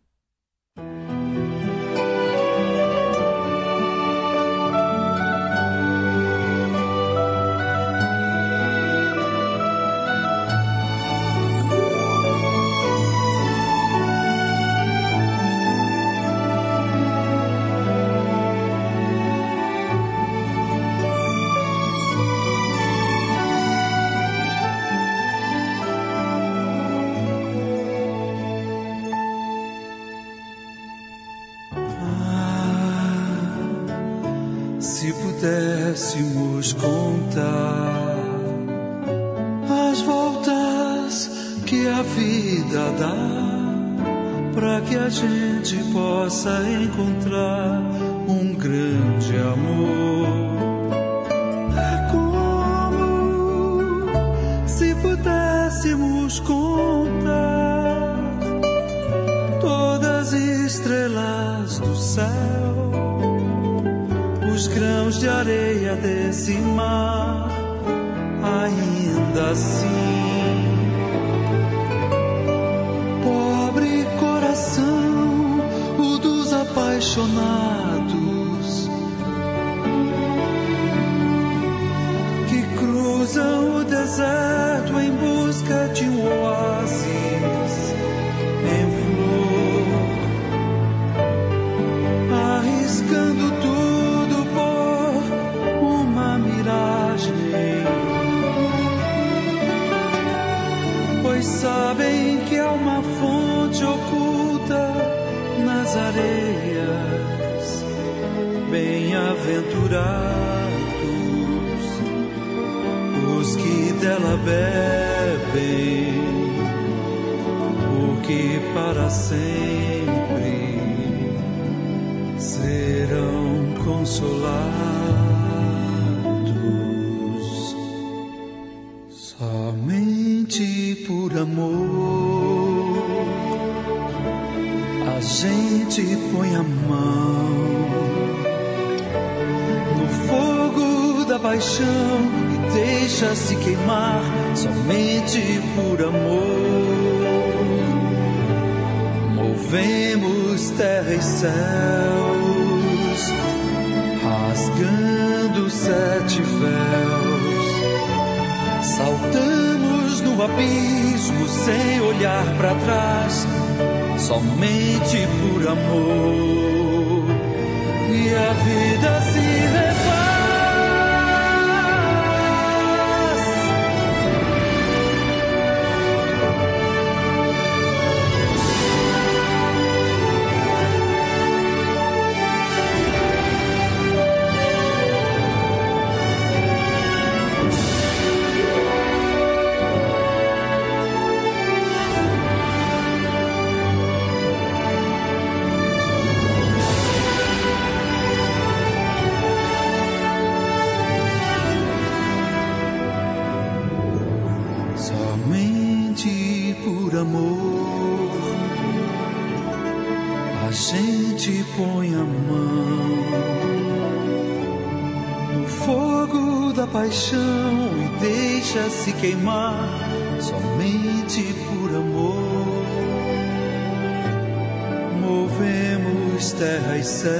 Movemos 226.41 226.53
terra 226.53 226.97
e 226.97 227.03
céus, 227.03 227.31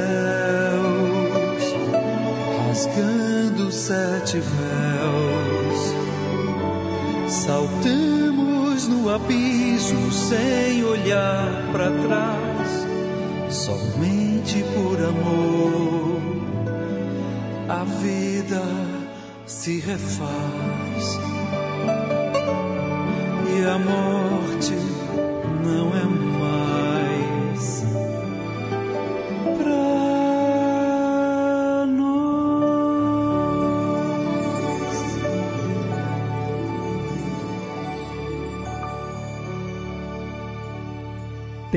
rasgando 2.68 3.72
sete 3.72 4.38
véus. 4.40 5.96
Saltamos 7.28 8.88
no 8.88 9.10
abismo 9.10 10.12
sem 10.12 10.84
olhar 10.84 11.48
para 11.72 11.90
trás, 11.90 12.86
somente 13.50 14.64
por 14.76 15.00
amor. 15.04 16.22
A 17.70 17.84
vida 17.84 18.62
se 19.48 19.80
refaz 19.80 21.20
e 23.50 23.66
a 23.66 23.80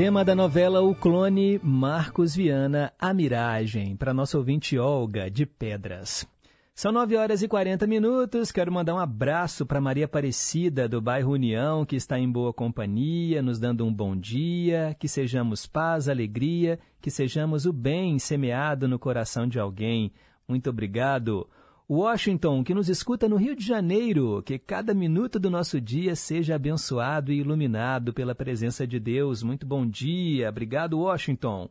Tema 0.05 0.23
da 0.23 0.35
novela 0.35 0.83
O 0.83 0.95
Clone, 0.95 1.59
Marcos 1.63 2.37
Viana, 2.37 2.93
A 2.99 3.15
Miragem, 3.15 3.97
para 3.97 4.13
nossa 4.13 4.37
ouvinte 4.37 4.79
Olga, 4.79 5.31
de 5.31 5.47
Pedras. 5.47 6.27
São 6.75 6.93
9 6.93 7.17
horas 7.17 7.43
e 7.43 7.49
40 7.49 7.87
minutos. 7.87 8.53
Quero 8.53 8.71
mandar 8.71 8.95
um 8.95 8.99
abraço 8.99 9.65
para 9.65 9.81
Maria 9.81 10.05
Aparecida, 10.05 10.87
do 10.87 11.01
bairro 11.01 11.33
União, 11.33 11.87
que 11.87 11.97
está 11.97 12.19
em 12.19 12.31
boa 12.31 12.53
companhia, 12.53 13.41
nos 13.41 13.59
dando 13.59 13.87
um 13.87 13.91
bom 13.91 14.15
dia. 14.15 14.95
Que 15.01 15.09
sejamos 15.09 15.67
paz, 15.67 16.07
alegria, 16.07 16.79
que 17.01 17.11
sejamos 17.11 17.65
o 17.65 17.73
bem 17.73 18.19
semeado 18.19 18.87
no 18.87 18.99
coração 18.99 19.49
de 19.49 19.59
alguém. 19.59 20.13
Muito 20.47 20.69
obrigado. 20.69 21.49
Washington, 21.89 22.65
que 22.65 22.73
nos 22.73 22.89
escuta 22.89 23.29
no 23.29 23.37
Rio 23.37 23.55
de 23.55 23.63
Janeiro, 23.63 24.43
que 24.43 24.59
cada 24.59 24.95
minuto 24.95 25.39
do 25.39 25.51
nosso 25.51 25.79
dia 25.79 26.17
seja 26.17 26.55
abençoado 26.55 27.31
e 27.31 27.41
iluminado 27.41 28.15
pela 28.15 28.35
presença 28.35 28.87
de 28.87 28.99
Deus. 28.99 29.43
Muito 29.43 29.67
bom 29.67 29.87
dia. 29.87 30.49
Obrigado, 30.49 30.99
Washington. 30.99 31.69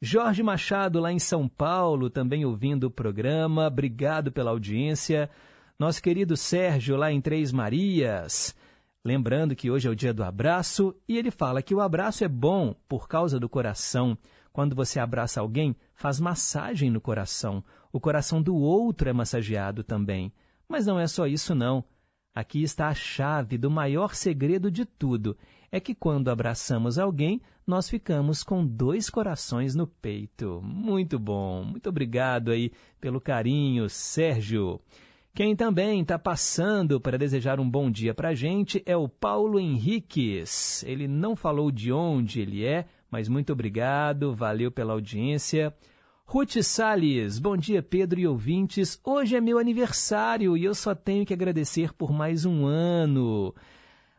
Jorge 0.00 0.40
Machado, 0.40 1.00
lá 1.00 1.10
em 1.10 1.18
São 1.18 1.48
Paulo, 1.48 2.08
também 2.08 2.44
ouvindo 2.44 2.84
o 2.84 2.90
programa. 2.90 3.66
Obrigado 3.66 4.30
pela 4.30 4.52
audiência. 4.52 5.28
Nosso 5.76 6.00
querido 6.00 6.36
Sérgio, 6.36 6.96
lá 6.96 7.10
em 7.10 7.20
Três 7.20 7.50
Marias. 7.50 8.54
Lembrando 9.04 9.56
que 9.56 9.68
hoje 9.68 9.88
é 9.88 9.90
o 9.90 9.96
dia 9.96 10.14
do 10.14 10.22
abraço 10.22 10.94
e 11.08 11.18
ele 11.18 11.32
fala 11.32 11.60
que 11.60 11.74
o 11.74 11.80
abraço 11.80 12.22
é 12.22 12.28
bom 12.28 12.72
por 12.88 13.08
causa 13.08 13.40
do 13.40 13.48
coração. 13.48 14.16
Quando 14.52 14.76
você 14.76 15.00
abraça 15.00 15.40
alguém, 15.40 15.74
faz 15.92 16.20
massagem 16.20 16.88
no 16.88 17.00
coração. 17.00 17.64
O 17.96 18.00
coração 18.00 18.42
do 18.42 18.54
outro 18.54 19.08
é 19.08 19.12
massageado 19.14 19.82
também. 19.82 20.30
Mas 20.68 20.84
não 20.84 21.00
é 21.00 21.06
só 21.06 21.26
isso, 21.26 21.54
não. 21.54 21.82
Aqui 22.34 22.62
está 22.62 22.88
a 22.88 22.94
chave 22.94 23.56
do 23.56 23.70
maior 23.70 24.14
segredo 24.14 24.70
de 24.70 24.84
tudo. 24.84 25.34
É 25.72 25.80
que 25.80 25.94
quando 25.94 26.28
abraçamos 26.28 26.98
alguém, 26.98 27.40
nós 27.66 27.88
ficamos 27.88 28.42
com 28.42 28.66
dois 28.66 29.08
corações 29.08 29.74
no 29.74 29.86
peito. 29.86 30.60
Muito 30.62 31.18
bom. 31.18 31.64
Muito 31.64 31.88
obrigado 31.88 32.50
aí 32.50 32.70
pelo 33.00 33.18
carinho, 33.18 33.88
Sérgio. 33.88 34.78
Quem 35.34 35.56
também 35.56 36.02
está 36.02 36.18
passando 36.18 37.00
para 37.00 37.16
desejar 37.16 37.58
um 37.58 37.68
bom 37.68 37.90
dia 37.90 38.12
para 38.12 38.28
a 38.28 38.34
gente 38.34 38.82
é 38.84 38.94
o 38.94 39.08
Paulo 39.08 39.58
Henriques. 39.58 40.82
Ele 40.82 41.08
não 41.08 41.34
falou 41.34 41.70
de 41.70 41.90
onde 41.90 42.42
ele 42.42 42.62
é, 42.62 42.84
mas 43.10 43.26
muito 43.26 43.54
obrigado, 43.54 44.34
valeu 44.34 44.70
pela 44.70 44.92
audiência. 44.92 45.74
Ruth 46.28 46.60
Salles, 46.60 47.38
bom 47.38 47.56
dia 47.56 47.80
Pedro 47.80 48.18
e 48.18 48.26
ouvintes. 48.26 49.00
Hoje 49.04 49.36
é 49.36 49.40
meu 49.40 49.60
aniversário 49.60 50.56
e 50.56 50.64
eu 50.64 50.74
só 50.74 50.92
tenho 50.92 51.24
que 51.24 51.32
agradecer 51.32 51.94
por 51.94 52.12
mais 52.12 52.44
um 52.44 52.66
ano. 52.66 53.54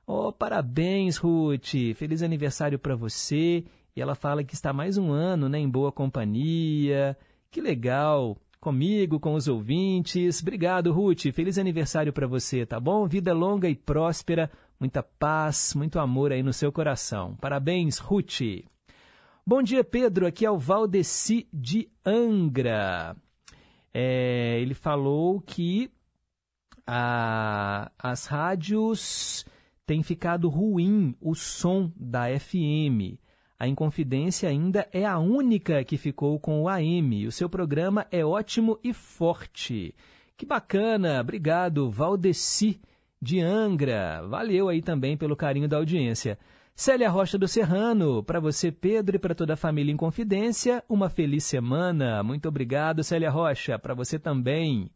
Oh, 0.05 0.31
parabéns, 0.31 1.17
Ruth. 1.17 1.73
Feliz 1.95 2.23
aniversário 2.23 2.79
para 2.79 2.95
você. 2.95 3.65
E 3.93 4.01
ela 4.01 4.15
fala 4.15 4.41
que 4.41 4.53
está 4.53 4.71
mais 4.71 4.97
um 4.97 5.11
ano, 5.11 5.49
né, 5.49 5.59
em 5.59 5.67
boa 5.67 5.91
companhia. 5.91 7.17
Que 7.51 7.59
legal. 7.59 8.37
Comigo, 8.57 9.19
com 9.19 9.33
os 9.33 9.49
ouvintes. 9.49 10.41
Obrigado, 10.41 10.93
Ruth. 10.93 11.33
Feliz 11.33 11.57
aniversário 11.57 12.13
para 12.13 12.25
você, 12.25 12.65
tá 12.65 12.79
bom? 12.79 13.05
Vida 13.05 13.33
longa 13.33 13.67
e 13.67 13.75
próspera, 13.75 14.49
muita 14.79 15.03
paz, 15.03 15.73
muito 15.75 15.99
amor 15.99 16.31
aí 16.31 16.41
no 16.41 16.53
seu 16.53 16.71
coração. 16.71 17.35
Parabéns, 17.35 17.97
Ruth. 17.97 18.63
Bom 19.49 19.63
dia, 19.63 19.81
Pedro. 19.81 20.27
Aqui 20.27 20.45
é 20.45 20.51
o 20.51 20.57
Valdeci 20.57 21.47
de 21.53 21.89
Angra. 22.05 23.15
É, 23.93 24.59
ele 24.59 24.73
falou 24.73 25.39
que 25.39 25.89
a, 26.85 27.89
as 27.97 28.25
rádios 28.25 29.45
têm 29.85 30.03
ficado 30.03 30.49
ruim 30.49 31.15
o 31.21 31.33
som 31.33 31.89
da 31.95 32.25
FM. 32.37 33.17
A 33.57 33.69
Inconfidência 33.69 34.49
ainda 34.49 34.85
é 34.91 35.05
a 35.05 35.17
única 35.17 35.81
que 35.85 35.95
ficou 35.95 36.37
com 36.41 36.63
o 36.63 36.67
AM. 36.67 37.25
O 37.25 37.31
seu 37.31 37.47
programa 37.47 38.05
é 38.11 38.25
ótimo 38.25 38.77
e 38.83 38.93
forte. 38.93 39.95
Que 40.35 40.45
bacana! 40.45 41.21
Obrigado, 41.21 41.89
Valdeci 41.89 42.81
de 43.21 43.39
Angra. 43.39 44.27
Valeu 44.27 44.67
aí 44.67 44.81
também 44.81 45.15
pelo 45.15 45.37
carinho 45.37 45.69
da 45.69 45.77
audiência. 45.77 46.37
Célia 46.79 47.09
Rocha 47.09 47.39
do 47.39 47.47
Serrano, 47.47 48.21
para 48.21 48.39
você, 48.39 48.71
Pedro, 48.71 49.15
e 49.15 49.19
para 49.19 49.33
toda 49.33 49.55
a 49.55 49.57
família 49.57 49.91
em 49.91 49.97
Confidência, 49.97 50.83
uma 50.87 51.09
feliz 51.09 51.43
semana. 51.43 52.21
Muito 52.21 52.47
obrigado, 52.47 53.03
Célia 53.03 53.31
Rocha, 53.31 53.79
para 53.79 53.95
você 53.95 54.19
também. 54.19 54.91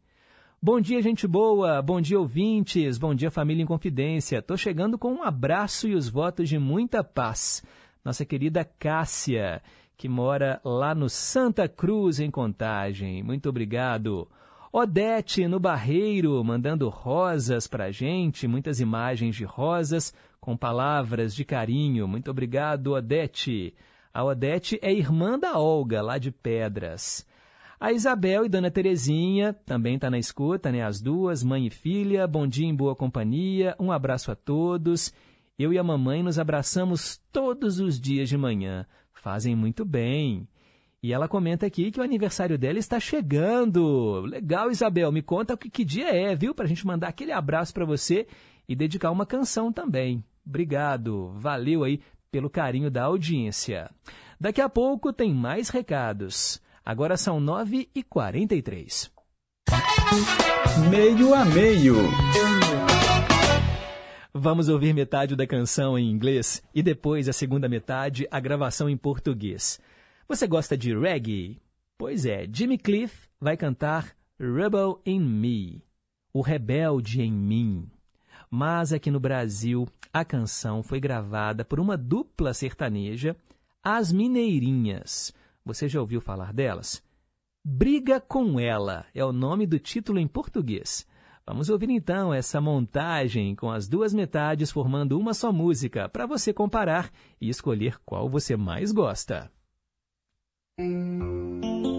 Bom 0.62 0.80
dia, 0.80 1.02
gente 1.02 1.26
boa, 1.26 1.82
bom 1.82 2.00
dia, 2.00 2.20
ouvintes, 2.20 2.98
bom 2.98 3.12
dia, 3.12 3.32
família 3.32 3.64
em 3.64 3.66
Confidência. 3.66 4.38
Estou 4.38 4.56
chegando 4.56 4.96
com 4.96 5.12
um 5.12 5.24
abraço 5.24 5.88
e 5.88 5.96
os 5.96 6.08
votos 6.08 6.48
de 6.48 6.56
muita 6.56 7.02
paz. 7.02 7.64
Nossa 8.04 8.24
querida 8.24 8.64
Cássia, 8.64 9.60
que 9.96 10.08
mora 10.08 10.60
lá 10.64 10.94
no 10.94 11.08
Santa 11.08 11.68
Cruz, 11.68 12.20
em 12.20 12.30
Contagem. 12.30 13.24
Muito 13.24 13.48
obrigado. 13.48 14.28
Odete, 14.72 15.48
no 15.48 15.58
Barreiro, 15.58 16.42
mandando 16.44 16.88
rosas 16.88 17.66
para 17.66 17.86
a 17.86 17.90
gente, 17.90 18.46
muitas 18.46 18.78
imagens 18.78 19.34
de 19.34 19.44
rosas 19.44 20.14
com 20.42 20.56
palavras 20.56 21.36
de 21.36 21.44
carinho. 21.44 22.08
Muito 22.08 22.28
obrigado, 22.28 22.94
Odete. 22.94 23.72
A 24.12 24.24
Odete 24.24 24.76
é 24.82 24.92
irmã 24.92 25.38
da 25.38 25.56
Olga, 25.56 26.02
lá 26.02 26.18
de 26.18 26.32
Pedras. 26.32 27.24
A 27.78 27.92
Isabel 27.92 28.44
e 28.44 28.48
Dona 28.48 28.68
Terezinha 28.68 29.52
também 29.64 29.94
está 29.94 30.10
na 30.10 30.18
escuta, 30.18 30.72
né? 30.72 30.82
As 30.82 31.00
duas, 31.00 31.44
mãe 31.44 31.66
e 31.66 31.70
filha. 31.70 32.26
Bom 32.26 32.44
dia 32.44 32.66
em 32.66 32.74
boa 32.74 32.96
companhia. 32.96 33.76
Um 33.78 33.92
abraço 33.92 34.32
a 34.32 34.34
todos. 34.34 35.14
Eu 35.56 35.72
e 35.72 35.78
a 35.78 35.84
mamãe 35.84 36.24
nos 36.24 36.40
abraçamos 36.40 37.20
todos 37.30 37.78
os 37.78 38.00
dias 38.00 38.28
de 38.28 38.36
manhã. 38.36 38.84
Fazem 39.12 39.54
muito 39.54 39.84
bem. 39.84 40.48
E 41.00 41.12
ela 41.12 41.28
comenta 41.28 41.66
aqui 41.66 41.92
que 41.92 42.00
o 42.00 42.02
aniversário 42.02 42.58
dela 42.58 42.80
está 42.80 42.98
chegando. 42.98 44.22
Legal, 44.22 44.72
Isabel. 44.72 45.12
Me 45.12 45.22
conta 45.22 45.56
que, 45.56 45.70
que 45.70 45.84
dia 45.84 46.08
é, 46.08 46.34
viu? 46.34 46.52
Para 46.52 46.64
a 46.64 46.68
gente 46.68 46.84
mandar 46.84 47.08
aquele 47.08 47.30
abraço 47.30 47.72
para 47.72 47.84
você 47.84 48.26
e 48.68 48.74
dedicar 48.74 49.12
uma 49.12 49.24
canção 49.24 49.72
também. 49.72 50.24
Obrigado. 50.46 51.32
Valeu 51.36 51.84
aí 51.84 52.00
pelo 52.30 52.50
carinho 52.50 52.90
da 52.90 53.04
audiência. 53.04 53.90
Daqui 54.40 54.60
a 54.60 54.68
pouco 54.68 55.12
tem 55.12 55.32
mais 55.32 55.68
recados. 55.68 56.60
Agora 56.84 57.16
são 57.16 57.40
9h43. 57.40 59.10
Meio 60.90 61.34
a 61.34 61.44
meio. 61.44 61.94
Vamos 64.34 64.68
ouvir 64.68 64.94
metade 64.94 65.36
da 65.36 65.46
canção 65.46 65.98
em 65.98 66.10
inglês 66.10 66.62
e 66.74 66.82
depois 66.82 67.28
a 67.28 67.32
segunda 67.32 67.68
metade, 67.68 68.26
a 68.30 68.40
gravação 68.40 68.88
em 68.88 68.96
português. 68.96 69.78
Você 70.26 70.46
gosta 70.46 70.76
de 70.76 70.96
reggae? 70.98 71.60
Pois 71.98 72.24
é, 72.24 72.48
Jimmy 72.50 72.78
Cliff 72.78 73.28
vai 73.38 73.56
cantar 73.56 74.16
Rebel 74.40 75.00
in 75.04 75.20
Me, 75.20 75.84
o 76.32 76.40
rebelde 76.40 77.20
em 77.20 77.30
mim. 77.30 77.88
Mas 78.54 78.92
aqui 78.92 79.10
no 79.10 79.18
Brasil, 79.18 79.88
a 80.12 80.26
canção 80.26 80.82
foi 80.82 81.00
gravada 81.00 81.64
por 81.64 81.80
uma 81.80 81.96
dupla 81.96 82.52
sertaneja, 82.52 83.34
As 83.82 84.12
Mineirinhas. 84.12 85.32
Você 85.64 85.88
já 85.88 85.98
ouviu 85.98 86.20
falar 86.20 86.52
delas? 86.52 87.02
Briga 87.64 88.20
com 88.20 88.60
Ela 88.60 89.06
é 89.14 89.24
o 89.24 89.32
nome 89.32 89.66
do 89.66 89.78
título 89.78 90.18
em 90.18 90.28
português. 90.28 91.06
Vamos 91.46 91.70
ouvir 91.70 91.88
então 91.88 92.34
essa 92.34 92.60
montagem 92.60 93.54
com 93.56 93.70
as 93.70 93.88
duas 93.88 94.12
metades 94.12 94.70
formando 94.70 95.18
uma 95.18 95.32
só 95.32 95.50
música 95.50 96.06
para 96.06 96.26
você 96.26 96.52
comparar 96.52 97.10
e 97.40 97.48
escolher 97.48 97.96
qual 98.04 98.28
você 98.28 98.54
mais 98.54 98.92
gosta. 98.92 99.50
If 100.78 101.91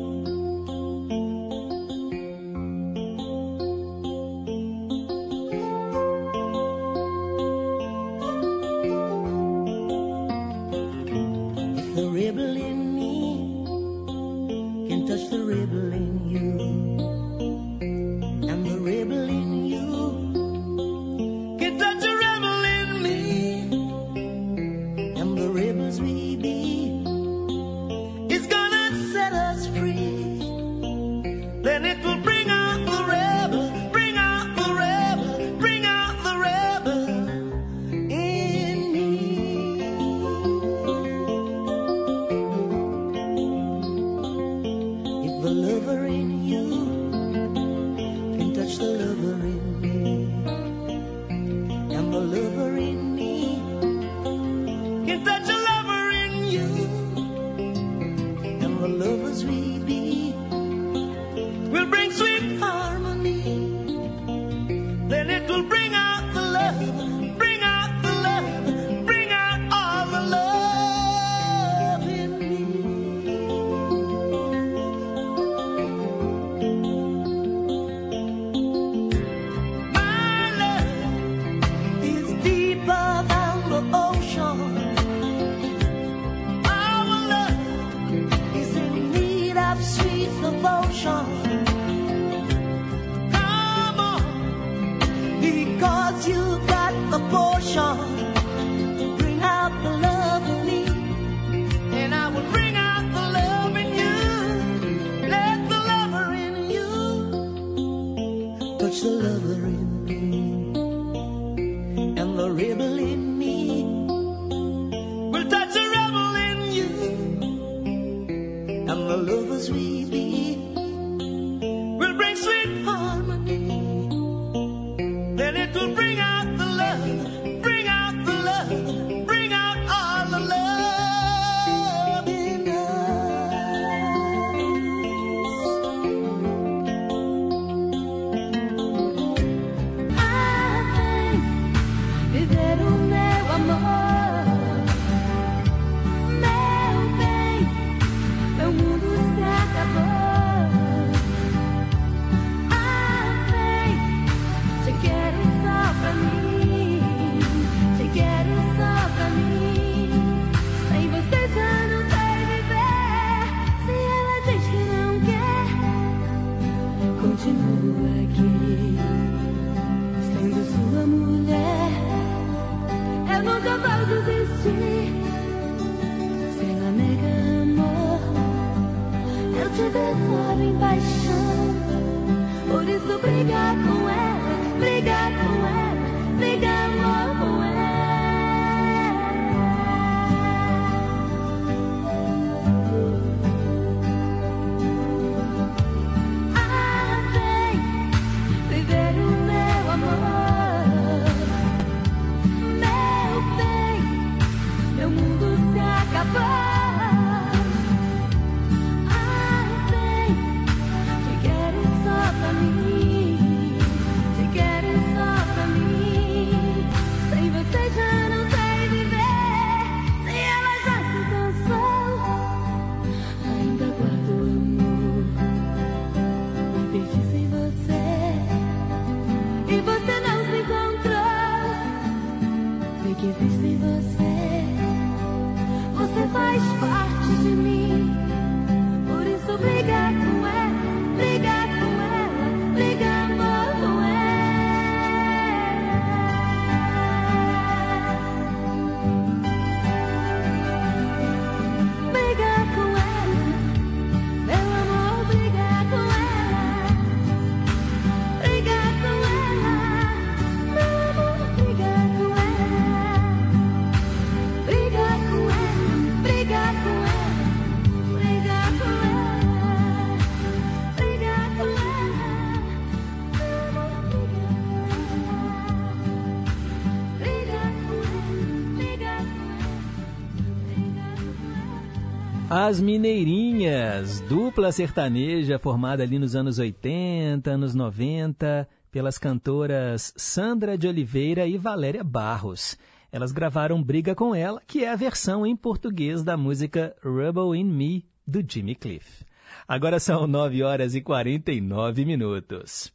As 282.65 282.79
Mineirinhas, 282.79 284.21
dupla 284.21 284.71
sertaneja 284.71 285.59
formada 285.59 286.01
ali 286.01 286.17
nos 286.17 286.33
anos 286.33 286.59
80, 286.59 287.51
anos 287.51 287.75
90, 287.75 288.65
pelas 288.89 289.17
cantoras 289.17 290.13
Sandra 290.15 290.77
de 290.77 290.87
Oliveira 290.87 291.45
e 291.45 291.57
Valéria 291.57 292.05
Barros. 292.05 292.77
Elas 293.11 293.33
gravaram 293.33 293.83
Briga 293.83 294.15
com 294.15 294.33
Ela, 294.33 294.61
que 294.65 294.85
é 294.85 294.89
a 294.89 294.95
versão 294.95 295.45
em 295.45 295.57
português 295.57 296.23
da 296.23 296.37
música 296.37 296.95
Rebel 297.03 297.53
in 297.53 297.65
Me, 297.65 298.05
do 298.25 298.41
Jimmy 298.47 298.75
Cliff. 298.75 299.25
Agora 299.67 299.99
são 299.99 300.25
9 300.25 300.63
horas 300.63 300.95
e 300.95 301.01
49 301.01 302.05
minutos. 302.05 302.93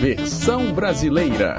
Versão 0.00 0.72
brasileira. 0.72 1.56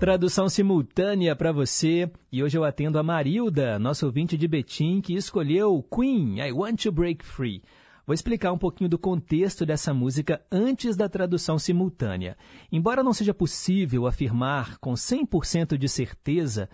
Tradução 0.00 0.48
simultânea 0.48 1.36
para 1.36 1.52
você. 1.52 2.10
E 2.32 2.42
hoje 2.42 2.56
eu 2.56 2.64
atendo 2.64 2.98
a 2.98 3.02
Marilda, 3.02 3.78
nosso 3.78 4.06
ouvinte 4.06 4.34
de 4.34 4.48
Betim, 4.48 5.02
que 5.02 5.12
escolheu 5.12 5.86
Queen, 5.94 6.40
I 6.40 6.50
Want 6.52 6.84
to 6.84 6.90
Break 6.90 7.22
Free. 7.22 7.62
Vou 8.06 8.14
explicar 8.14 8.50
um 8.50 8.56
pouquinho 8.56 8.88
do 8.88 8.98
contexto 8.98 9.66
dessa 9.66 9.92
música 9.92 10.40
antes 10.50 10.96
da 10.96 11.06
tradução 11.06 11.58
simultânea. 11.58 12.34
Embora 12.72 13.02
não 13.02 13.12
seja 13.12 13.34
possível 13.34 14.06
afirmar 14.06 14.78
com 14.78 14.94
100% 14.94 15.76
de 15.76 15.86
certeza 15.86 16.70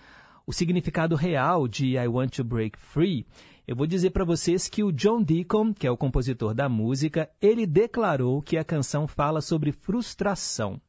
o 0.47 0.53
significado 0.53 1.17
real 1.17 1.67
de 1.67 1.97
I 1.97 2.07
Want 2.07 2.37
to 2.37 2.45
Break 2.45 2.79
Free, 2.79 3.27
eu 3.67 3.75
vou 3.75 3.89
dizer 3.89 4.11
para 4.11 4.25
vocês 4.25 4.69
que 4.69 4.85
o 4.85 4.93
John 4.93 5.21
Deacon, 5.21 5.75
que 5.75 5.89
é 5.89 5.91
o 5.91 5.97
compositor 5.97 6.55
da 6.55 6.69
música, 6.69 7.29
ele 7.43 7.67
declarou 7.67 8.41
que 8.41 8.57
a 8.57 8.63
canção 8.63 9.09
fala 9.09 9.41
sobre 9.41 9.73
frustração. 9.73 10.81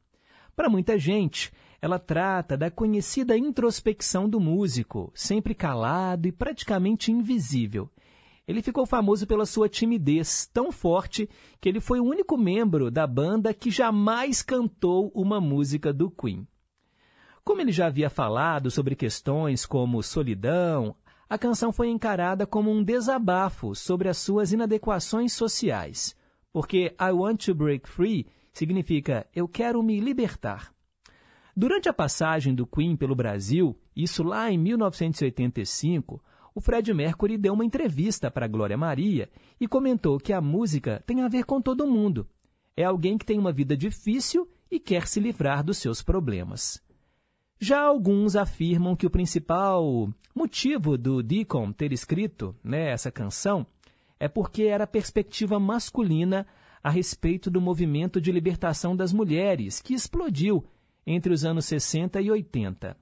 Para 0.54 0.70
muita 0.70 0.96
gente, 0.96 1.52
ela 1.80 1.98
trata 1.98 2.56
da 2.56 2.70
conhecida 2.70 3.36
introspecção 3.36 4.28
do 4.28 4.40
músico, 4.40 5.12
sempre 5.14 5.54
calado 5.54 6.26
e 6.26 6.32
praticamente 6.32 7.12
invisível. 7.12 7.88
Ele 8.46 8.62
ficou 8.62 8.86
famoso 8.86 9.26
pela 9.26 9.44
sua 9.44 9.68
timidez 9.68 10.46
tão 10.46 10.72
forte 10.72 11.28
que 11.60 11.68
ele 11.68 11.80
foi 11.80 12.00
o 12.00 12.04
único 12.04 12.36
membro 12.36 12.90
da 12.90 13.06
banda 13.06 13.52
que 13.52 13.70
jamais 13.70 14.42
cantou 14.42 15.12
uma 15.14 15.40
música 15.40 15.92
do 15.92 16.10
Queen. 16.10 16.48
Como 17.44 17.60
ele 17.60 17.72
já 17.72 17.86
havia 17.86 18.10
falado 18.10 18.70
sobre 18.70 18.96
questões 18.96 19.64
como 19.64 20.02
solidão, 20.02 20.96
a 21.28 21.36
canção 21.36 21.70
foi 21.70 21.88
encarada 21.88 22.46
como 22.46 22.70
um 22.70 22.82
desabafo 22.82 23.74
sobre 23.74 24.08
as 24.08 24.16
suas 24.16 24.50
inadequações 24.50 25.32
sociais, 25.34 26.16
porque 26.52 26.94
I 26.98 27.12
Want 27.12 27.44
to 27.44 27.54
Break 27.54 27.88
Free 27.88 28.26
significa 28.52 29.26
eu 29.34 29.46
quero 29.46 29.82
me 29.82 30.00
libertar. 30.00 30.77
Durante 31.60 31.88
a 31.88 31.92
passagem 31.92 32.54
do 32.54 32.64
Queen 32.64 32.94
pelo 32.94 33.16
Brasil, 33.16 33.76
isso 33.96 34.22
lá 34.22 34.48
em 34.48 34.56
1985, 34.56 36.22
o 36.54 36.60
Fred 36.60 36.94
Mercury 36.94 37.36
deu 37.36 37.52
uma 37.52 37.64
entrevista 37.64 38.30
para 38.30 38.46
Glória 38.46 38.78
Maria 38.78 39.28
e 39.60 39.66
comentou 39.66 40.20
que 40.20 40.32
a 40.32 40.40
música 40.40 41.02
tem 41.04 41.20
a 41.20 41.26
ver 41.26 41.42
com 41.42 41.60
todo 41.60 41.84
mundo. 41.84 42.28
É 42.76 42.84
alguém 42.84 43.18
que 43.18 43.26
tem 43.26 43.40
uma 43.40 43.50
vida 43.50 43.76
difícil 43.76 44.48
e 44.70 44.78
quer 44.78 45.08
se 45.08 45.18
livrar 45.18 45.64
dos 45.64 45.78
seus 45.78 46.00
problemas. 46.00 46.80
Já 47.58 47.80
alguns 47.80 48.36
afirmam 48.36 48.94
que 48.94 49.06
o 49.06 49.10
principal 49.10 50.08
motivo 50.32 50.96
do 50.96 51.24
Deacon 51.24 51.72
ter 51.72 51.92
escrito 51.92 52.54
né, 52.62 52.92
essa 52.92 53.10
canção 53.10 53.66
é 54.20 54.28
porque 54.28 54.62
era 54.62 54.84
a 54.84 54.86
perspectiva 54.86 55.58
masculina 55.58 56.46
a 56.80 56.88
respeito 56.88 57.50
do 57.50 57.60
movimento 57.60 58.20
de 58.20 58.30
libertação 58.30 58.94
das 58.94 59.12
mulheres, 59.12 59.82
que 59.82 59.92
explodiu 59.92 60.64
entre 61.10 61.32
os 61.32 61.44
anos 61.44 61.64
60 61.64 62.20
e 62.20 62.30
80. 62.30 62.94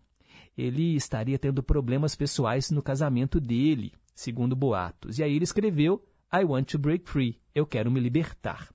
Ele 0.56 0.94
estaria 0.94 1.38
tendo 1.38 1.62
problemas 1.62 2.14
pessoais 2.14 2.70
no 2.70 2.80
casamento 2.80 3.40
dele, 3.40 3.92
segundo 4.14 4.54
boatos. 4.54 5.18
E 5.18 5.24
aí 5.24 5.34
ele 5.34 5.44
escreveu 5.44 6.02
I 6.32 6.44
Want 6.44 6.70
to 6.70 6.78
Break 6.78 7.10
Free, 7.10 7.40
eu 7.54 7.66
quero 7.66 7.90
me 7.90 7.98
libertar. 7.98 8.72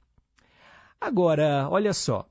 Agora, 1.00 1.68
olha 1.70 1.94
só. 1.94 2.28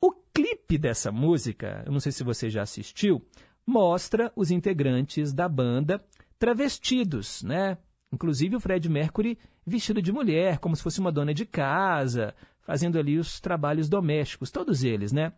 O 0.00 0.12
clipe 0.32 0.78
dessa 0.78 1.10
música, 1.10 1.82
eu 1.84 1.92
não 1.92 2.00
sei 2.00 2.12
se 2.12 2.22
você 2.22 2.48
já 2.48 2.62
assistiu, 2.62 3.20
mostra 3.66 4.32
os 4.36 4.52
integrantes 4.52 5.32
da 5.32 5.48
banda 5.48 6.02
travestidos, 6.38 7.42
né? 7.42 7.76
Inclusive 8.12 8.54
o 8.54 8.60
Fred 8.60 8.88
Mercury 8.88 9.36
vestido 9.66 10.00
de 10.00 10.12
mulher, 10.12 10.58
como 10.58 10.76
se 10.76 10.82
fosse 10.82 11.00
uma 11.00 11.10
dona 11.10 11.34
de 11.34 11.44
casa, 11.44 12.34
fazendo 12.60 12.98
ali 12.98 13.18
os 13.18 13.40
trabalhos 13.40 13.88
domésticos, 13.88 14.50
todos 14.50 14.84
eles, 14.84 15.10
né? 15.10 15.32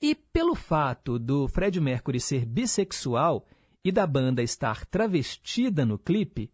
E 0.00 0.14
pelo 0.14 0.54
fato 0.54 1.18
do 1.18 1.48
Fred 1.48 1.80
Mercury 1.80 2.20
ser 2.20 2.44
bissexual 2.44 3.46
e 3.82 3.90
da 3.90 4.06
banda 4.06 4.42
estar 4.42 4.84
travestida 4.84 5.86
no 5.86 5.98
clipe, 5.98 6.50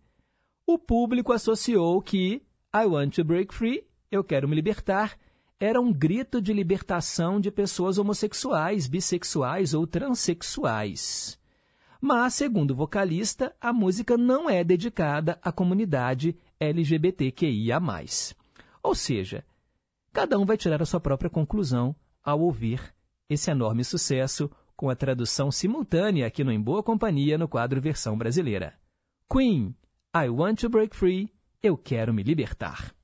o 0.64 0.78
público 0.78 1.32
associou 1.32 2.00
que 2.00 2.40
I 2.74 2.86
Want 2.86 3.16
to 3.16 3.24
Break 3.24 3.52
Free, 3.52 3.84
Eu 4.10 4.22
Quero 4.22 4.48
Me 4.48 4.54
Libertar, 4.54 5.18
era 5.58 5.80
um 5.80 5.92
grito 5.92 6.40
de 6.40 6.52
libertação 6.52 7.40
de 7.40 7.50
pessoas 7.50 7.98
homossexuais, 7.98 8.86
bissexuais 8.86 9.74
ou 9.74 9.88
transexuais. 9.88 11.38
Mas, 12.00 12.34
segundo 12.34 12.72
o 12.72 12.76
vocalista, 12.76 13.54
a 13.60 13.72
música 13.72 14.16
não 14.16 14.48
é 14.48 14.62
dedicada 14.62 15.38
à 15.42 15.50
comunidade 15.50 16.36
LGBTQIA. 16.60 17.80
Ou 18.82 18.94
seja, 18.94 19.44
cada 20.12 20.38
um 20.38 20.44
vai 20.44 20.56
tirar 20.56 20.80
a 20.80 20.86
sua 20.86 21.00
própria 21.00 21.30
conclusão 21.30 21.94
ao 22.24 22.40
ouvir 22.40 22.92
esse 23.32 23.50
enorme 23.50 23.84
sucesso 23.84 24.50
com 24.76 24.88
a 24.90 24.96
tradução 24.96 25.50
simultânea 25.50 26.26
aqui 26.26 26.42
no 26.44 26.52
Em 26.52 26.60
Boa 26.60 26.82
Companhia 26.82 27.38
no 27.38 27.48
quadro 27.48 27.80
versão 27.80 28.16
brasileira. 28.16 28.74
Queen, 29.30 29.74
I 30.14 30.28
Want 30.28 30.60
to 30.60 30.68
Break 30.68 30.94
Free, 30.94 31.32
Eu 31.62 31.76
Quero 31.76 32.12
Me 32.12 32.22
Libertar. 32.22 32.94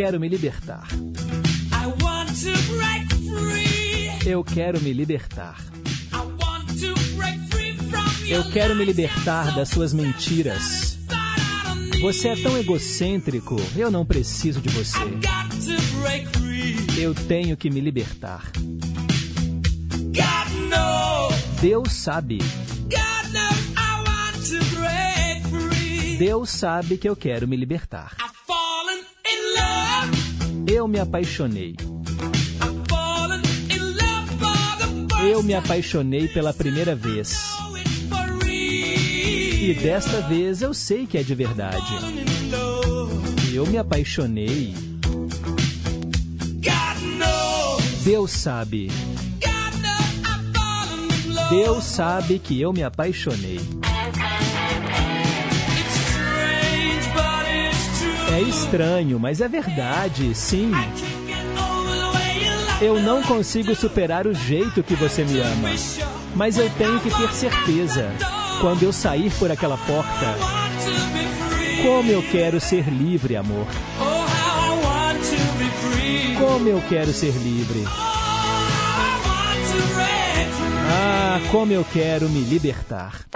Quero 0.00 0.18
me 0.18 0.30
libertar. 0.30 0.88
I 1.72 1.86
want 2.02 2.30
to 2.40 2.74
break 2.74 3.06
free. 3.12 4.30
Eu 4.30 4.42
quero 4.42 4.80
me 4.80 4.94
libertar. 4.94 5.58
Eu 8.26 8.50
quero 8.50 8.74
me 8.74 8.86
libertar 8.86 9.54
das 9.54 9.68
suas 9.68 9.92
mentiras. 9.92 10.98
Você 12.00 12.28
é 12.28 12.36
tão 12.36 12.56
egocêntrico, 12.56 13.56
eu 13.76 13.90
não 13.90 14.06
preciso 14.06 14.58
de 14.62 14.70
você. 14.70 14.96
Eu 16.98 17.14
tenho 17.14 17.54
que 17.54 17.68
me 17.68 17.80
libertar. 17.80 18.50
Deus 21.60 21.92
sabe. 21.92 22.38
Deus 26.18 26.48
sabe 26.48 26.96
que 26.96 27.08
eu 27.08 27.14
quero 27.14 27.46
me 27.46 27.56
libertar. 27.56 28.19
Eu 30.80 30.88
me 30.88 30.98
apaixonei. 30.98 31.76
Eu 35.30 35.42
me 35.42 35.52
apaixonei 35.52 36.26
pela 36.26 36.54
primeira 36.54 36.96
vez. 36.96 37.38
E 38.46 39.74
desta 39.74 40.22
vez 40.22 40.62
eu 40.62 40.72
sei 40.72 41.06
que 41.06 41.18
é 41.18 41.22
de 41.22 41.34
verdade. 41.34 41.84
Eu 43.52 43.66
me 43.66 43.76
apaixonei. 43.76 44.74
Deus 48.02 48.30
sabe. 48.30 48.90
Deus 51.50 51.84
sabe 51.84 52.38
que 52.38 52.58
eu 52.58 52.72
me 52.72 52.82
apaixonei. 52.82 53.79
É 58.32 58.40
estranho, 58.42 59.18
mas 59.18 59.40
é 59.40 59.48
verdade, 59.48 60.34
sim. 60.34 60.70
Eu 62.80 63.00
não 63.00 63.22
consigo 63.22 63.74
superar 63.74 64.26
o 64.26 64.34
jeito 64.34 64.82
que 64.82 64.94
você 64.94 65.24
me 65.24 65.40
ama. 65.40 65.68
Mas 66.34 66.56
eu 66.56 66.70
tenho 66.70 66.98
que 67.00 67.10
ter 67.10 67.32
certeza. 67.32 68.10
Quando 68.60 68.82
eu 68.82 68.92
sair 68.92 69.30
por 69.32 69.50
aquela 69.50 69.76
porta, 69.76 70.36
como 71.82 72.10
eu 72.10 72.22
quero 72.22 72.60
ser 72.60 72.88
livre, 72.88 73.36
amor. 73.36 73.66
Como 76.38 76.68
eu 76.68 76.82
quero 76.88 77.12
ser 77.12 77.32
livre. 77.32 77.84
Ah, 80.92 81.40
como 81.50 81.72
eu 81.72 81.84
quero 81.92 82.28
me 82.28 82.40
libertar. 82.40 83.26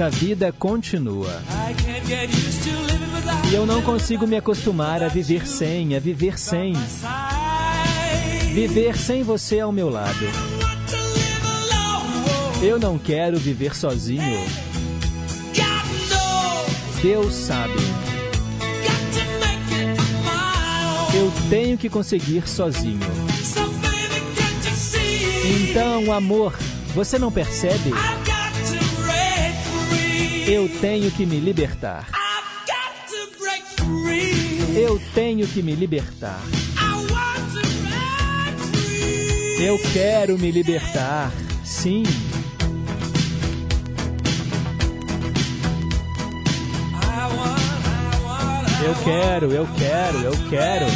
A 0.00 0.08
vida 0.10 0.52
continua. 0.52 1.42
E 3.50 3.54
eu 3.54 3.66
não 3.66 3.82
consigo 3.82 4.28
me 4.28 4.36
acostumar 4.36 5.02
a 5.02 5.08
viver 5.08 5.44
sem, 5.44 5.96
a 5.96 5.98
viver 5.98 6.38
sem. 6.38 6.72
Viver 8.54 8.96
sem 8.96 9.24
você 9.24 9.58
ao 9.58 9.72
meu 9.72 9.88
lado. 9.88 10.24
Eu 12.62 12.78
não 12.78 12.96
quero 12.96 13.38
viver 13.38 13.74
sozinho. 13.74 14.46
Deus 17.02 17.34
sabe. 17.34 17.74
Eu 21.12 21.32
tenho 21.50 21.76
que 21.76 21.90
conseguir 21.90 22.48
sozinho. 22.48 23.00
Então, 25.44 26.12
amor, 26.12 26.56
você 26.94 27.18
não 27.18 27.32
percebe? 27.32 27.92
Eu 30.50 30.66
tenho 30.80 31.10
que 31.10 31.26
me 31.26 31.38
libertar. 31.40 32.06
I've 32.08 32.66
got 32.66 33.06
to 33.10 33.38
break 33.38 33.62
free. 33.76 34.80
Eu 34.82 34.98
tenho 35.12 35.46
que 35.46 35.62
me 35.62 35.74
libertar. 35.74 36.40
Eu 39.60 39.78
quero 39.92 40.38
me 40.38 40.50
libertar. 40.50 41.30
Sim, 41.62 42.02
eu 48.82 48.94
quero, 49.04 49.52
eu 49.52 49.68
quero, 49.76 50.18
eu 50.18 50.32
quero. 50.48 50.86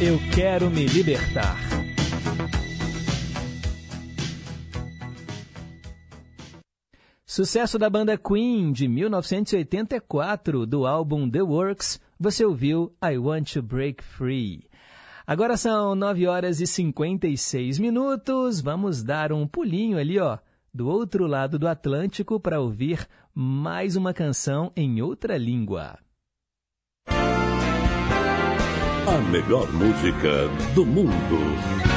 Eu 0.00 0.20
quero 0.34 0.70
me 0.70 0.86
libertar. 0.86 1.65
Sucesso 7.36 7.78
da 7.78 7.90
banda 7.90 8.16
Queen 8.16 8.72
de 8.72 8.88
1984, 8.88 10.64
do 10.64 10.86
álbum 10.86 11.28
The 11.28 11.42
Works, 11.42 12.00
você 12.18 12.46
ouviu 12.46 12.94
I 13.04 13.18
Want 13.18 13.52
to 13.52 13.60
Break 13.60 14.02
Free. 14.02 14.64
Agora 15.26 15.58
são 15.58 15.94
9 15.94 16.26
horas 16.26 16.62
e 16.62 16.66
56 16.66 17.78
minutos. 17.78 18.62
Vamos 18.62 19.02
dar 19.02 19.34
um 19.34 19.46
pulinho 19.46 19.98
ali, 19.98 20.18
ó, 20.18 20.38
do 20.72 20.88
outro 20.88 21.26
lado 21.26 21.58
do 21.58 21.68
Atlântico 21.68 22.40
para 22.40 22.58
ouvir 22.58 23.06
mais 23.34 23.96
uma 23.96 24.14
canção 24.14 24.72
em 24.74 25.02
outra 25.02 25.36
língua. 25.36 25.98
A 27.06 29.18
melhor 29.30 29.70
música 29.74 30.48
do 30.74 30.86
mundo. 30.86 31.95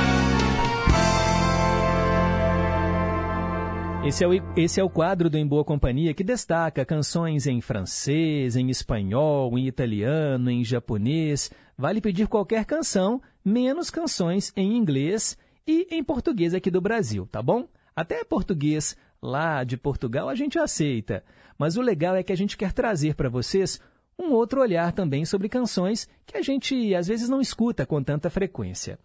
Esse 4.02 4.24
é, 4.24 4.28
o, 4.28 4.32
esse 4.56 4.80
é 4.80 4.84
o 4.84 4.90
quadro 4.90 5.30
do 5.30 5.38
Em 5.38 5.46
Boa 5.46 5.64
Companhia 5.66 6.14
que 6.14 6.24
destaca 6.24 6.86
canções 6.86 7.46
em 7.46 7.60
francês, 7.60 8.56
em 8.56 8.70
espanhol, 8.70 9.56
em 9.58 9.68
italiano, 9.68 10.50
em 10.50 10.64
japonês. 10.64 11.52
Vale 11.78 12.00
pedir 12.00 12.28
qualquer 12.28 12.64
canção, 12.64 13.22
menos 13.44 13.90
canções 13.90 14.54
em 14.56 14.78
inglês 14.78 15.38
e 15.68 15.86
em 15.92 16.02
português 16.02 16.54
aqui 16.54 16.72
do 16.72 16.80
Brasil, 16.80 17.28
tá 17.30 17.42
bom? 17.42 17.68
Até 17.94 18.24
português 18.24 18.96
lá 19.22 19.66
de 19.66 19.76
Portugal 19.76 20.30
a 20.30 20.34
gente 20.34 20.58
aceita. 20.58 21.22
Mas 21.58 21.76
o 21.76 21.82
legal 21.82 22.16
é 22.16 22.24
que 22.24 22.32
a 22.32 22.38
gente 22.38 22.56
quer 22.56 22.72
trazer 22.72 23.16
para 23.16 23.28
vocês 23.30 23.82
um 24.18 24.32
outro 24.32 24.62
olhar 24.62 24.94
também 24.94 25.26
sobre 25.26 25.50
canções 25.50 26.08
que 26.26 26.38
a 26.38 26.42
gente 26.42 26.96
às 26.96 27.08
vezes 27.08 27.28
não 27.28 27.42
escuta 27.42 27.86
com 27.86 28.02
tanta 28.02 28.30
frequência. 28.30 28.98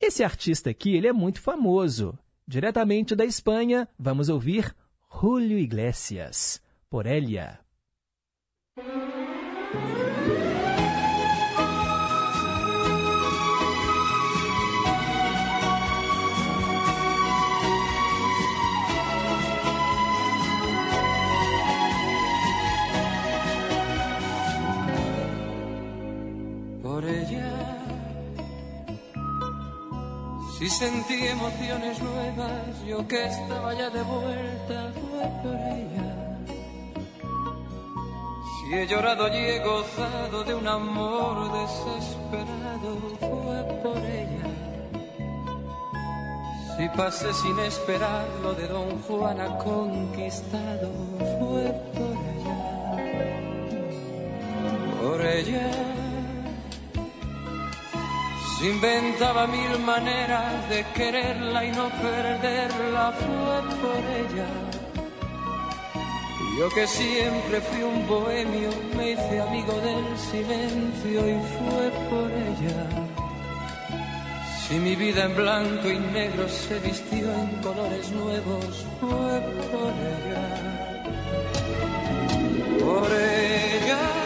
Esse 0.00 0.24
artista 0.24 0.70
aqui, 0.70 0.96
ele 0.96 1.06
é 1.06 1.12
muito 1.12 1.42
famoso. 1.42 2.18
Diretamente 2.52 3.14
da 3.14 3.24
Espanha, 3.24 3.88
vamos 3.96 4.28
ouvir 4.28 4.74
Julio 5.06 5.56
Iglesias, 5.56 6.60
por 6.88 7.06
Elia. 7.06 7.60
Por 26.82 27.04
ella, 27.04 27.99
si 30.60 30.68
sentí 30.68 31.26
emociones 31.26 32.02
nuevas, 32.02 32.84
yo 32.86 33.08
que 33.08 33.24
estaba 33.24 33.72
ya 33.72 33.88
de 33.88 34.02
vuelta, 34.02 34.92
fue 34.92 35.26
por 35.42 35.56
ella. 35.56 36.36
Si 38.60 38.74
he 38.74 38.86
llorado 38.86 39.28
y 39.28 39.36
he 39.38 39.58
gozado 39.60 40.44
de 40.44 40.54
un 40.54 40.68
amor 40.68 41.50
desesperado, 41.50 42.98
fue 43.20 43.64
por 43.82 43.96
ella. 44.04 44.50
Si 46.76 46.88
pasé 46.90 47.32
sin 47.32 47.58
esperarlo 47.60 48.52
de 48.52 48.68
Don 48.68 49.00
Juan 49.04 49.40
a 49.40 49.56
conquistado, 49.56 50.90
fue 51.38 51.72
por 51.94 52.16
ella. 52.34 52.58
Por 55.00 55.20
ella. 55.24 55.89
Se 58.60 58.68
inventaba 58.68 59.46
mil 59.46 59.78
maneras 59.78 60.68
de 60.68 60.84
quererla 60.92 61.64
y 61.64 61.70
no 61.70 61.88
perderla, 61.88 63.10
fue 63.12 63.58
por 63.80 64.04
ella. 64.20 64.46
Yo 66.58 66.68
que 66.68 66.86
siempre 66.86 67.62
fui 67.62 67.82
un 67.82 68.06
bohemio, 68.06 68.68
me 68.94 69.12
hice 69.12 69.40
amigo 69.40 69.72
del 69.80 70.18
silencio 70.18 71.20
y 71.26 71.40
fue 71.56 71.90
por 72.10 72.30
ella. 72.30 73.08
Si 74.68 74.74
mi 74.74 74.94
vida 74.94 75.24
en 75.24 75.36
blanco 75.36 75.88
y 75.88 75.98
negro 75.98 76.46
se 76.46 76.78
vistió 76.80 77.32
en 77.32 77.62
colores 77.62 78.10
nuevos, 78.10 78.84
fue 79.00 79.40
por 79.72 79.94
ella. 80.12 80.44
Por 82.78 83.10
ella. 83.10 84.19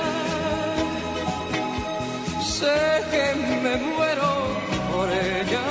Sé 2.60 3.02
que 3.10 3.26
me 3.64 3.76
muero 3.78 4.32
por 4.92 5.08
ella. 5.10 5.66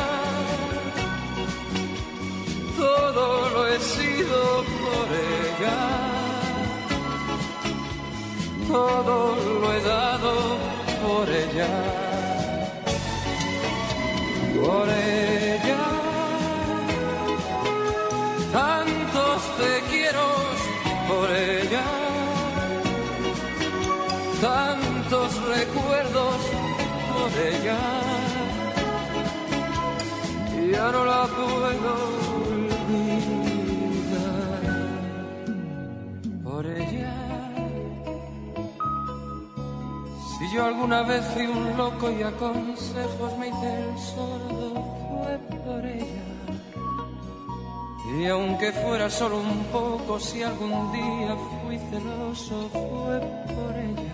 Todo 2.77 3.49
lo 3.53 3.67
he 3.69 3.79
sido 3.79 4.41
por 4.83 5.07
ella. 5.39 5.77
Todo 8.67 9.35
lo 9.61 9.73
he 9.73 9.81
dado 9.81 10.33
por 11.05 11.25
ella. 11.43 11.73
Por 14.59 14.89
ella. 14.89 15.83
Tantos 18.51 19.41
te 19.59 19.71
quiero 19.89 20.27
por 21.07 21.29
ella. 21.31 21.85
Tantos 24.41 25.29
recuerdos 25.47 26.62
por 27.33 27.41
ella. 27.41 27.77
Ya 30.71 30.91
no 30.91 31.05
la 31.05 31.27
puedo 31.27 31.91
olvidar. 32.45 33.13
Por 36.43 36.65
ella. 36.65 37.13
Si 40.37 40.55
yo 40.55 40.65
alguna 40.65 41.03
vez 41.03 41.25
fui 41.33 41.45
un 41.45 41.77
loco 41.77 42.11
y 42.11 42.23
a 42.23 42.31
consejos 42.31 43.37
me 43.37 43.47
hice 43.47 43.83
el 43.83 43.97
sordo, 43.97 44.73
fue 45.09 45.37
por 45.65 45.85
ella. 45.85 46.23
Y 48.15 48.25
aunque 48.27 48.71
fuera 48.71 49.09
solo 49.09 49.39
un 49.39 49.63
poco, 49.71 50.19
si 50.19 50.43
algún 50.43 50.91
día 50.91 51.35
fui 51.63 51.77
celoso, 51.89 52.69
fue 52.71 53.19
por 53.55 53.75
ella. 53.75 54.12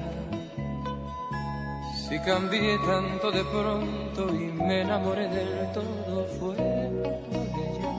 Si 2.10 2.18
cambié 2.22 2.76
tanto 2.80 3.30
de 3.30 3.44
pronto 3.44 4.34
y 4.34 4.52
me 4.52 4.82
enamoré 4.82 5.28
del 5.28 5.72
todo, 5.72 6.26
fue 6.40 6.56
por 6.56 7.38
ella. 7.46 7.92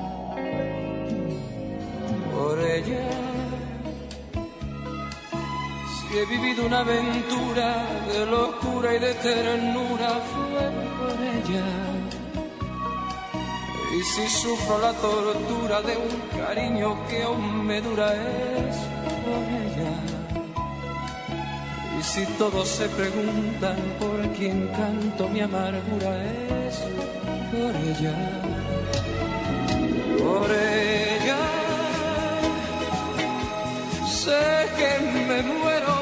Por 2.32 2.58
ella. 2.58 3.08
Si 5.94 6.18
he 6.18 6.26
vivido 6.26 6.66
una 6.66 6.80
aventura 6.80 7.86
de 8.12 8.26
locura 8.26 8.96
y 8.96 8.98
de 8.98 9.14
ternura, 9.14 10.10
fue 10.32 10.64
por 10.98 11.16
ella. 11.36 11.66
Y 13.96 14.02
si 14.02 14.28
sufro 14.28 14.78
la 14.80 14.92
tortura 14.94 15.82
de 15.82 15.96
un 15.96 16.40
cariño 16.40 16.96
que 17.08 17.22
aún 17.22 17.64
me 17.64 17.80
dura, 17.80 18.12
es 18.12 18.76
por 19.24 19.44
ella. 19.62 20.09
Y 22.00 22.02
si 22.02 22.24
todos 22.38 22.66
se 22.66 22.88
preguntan 22.88 23.76
por 23.98 24.26
quién 24.32 24.68
canto 24.68 25.28
mi 25.28 25.40
amargura, 25.42 26.12
es 26.66 26.76
por 27.52 27.76
ella. 27.76 28.16
Por 30.18 30.50
ella. 30.50 31.40
Sé 34.08 34.40
que 34.78 34.90
me 35.28 35.42
muero 35.42 35.96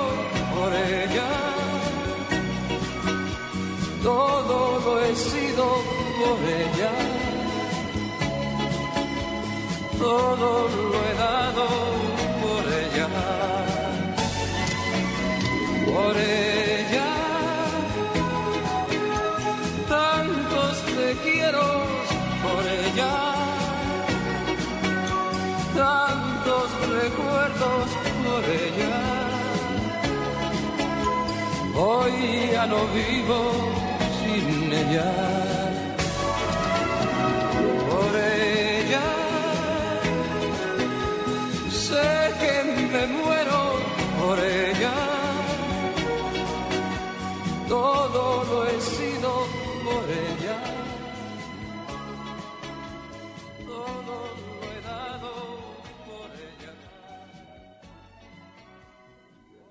por 0.54 0.72
ella. 0.72 1.30
Todo 4.00 4.78
lo 4.84 5.00
he 5.04 5.16
sido 5.16 5.64
por 6.20 6.38
ella. 6.62 6.92
Todo 9.98 10.68
lo 10.68 10.98
he 11.06 11.14
dado 11.14 11.66
por 12.40 12.62
ella. 12.84 13.57
Por 15.98 16.16
ella. 16.16 17.10
Tantos 19.88 20.74
te 20.96 21.08
quiero 21.24 21.66
por 22.44 22.62
ella. 22.82 23.14
Tantos 25.82 26.66
recuerdos 27.02 27.86
por 28.24 28.42
ella. 28.64 28.96
Hoy 31.74 32.50
ya 32.52 32.64
no 32.66 32.80
vivo 32.98 33.40
sin 34.20 34.72
ella. 34.72 35.10
Por 37.90 38.12
ella. 38.16 38.37
todo 48.58 48.66
he 48.66 48.80
sido 48.80 49.30
por 49.84 50.10
ella. 50.10 50.58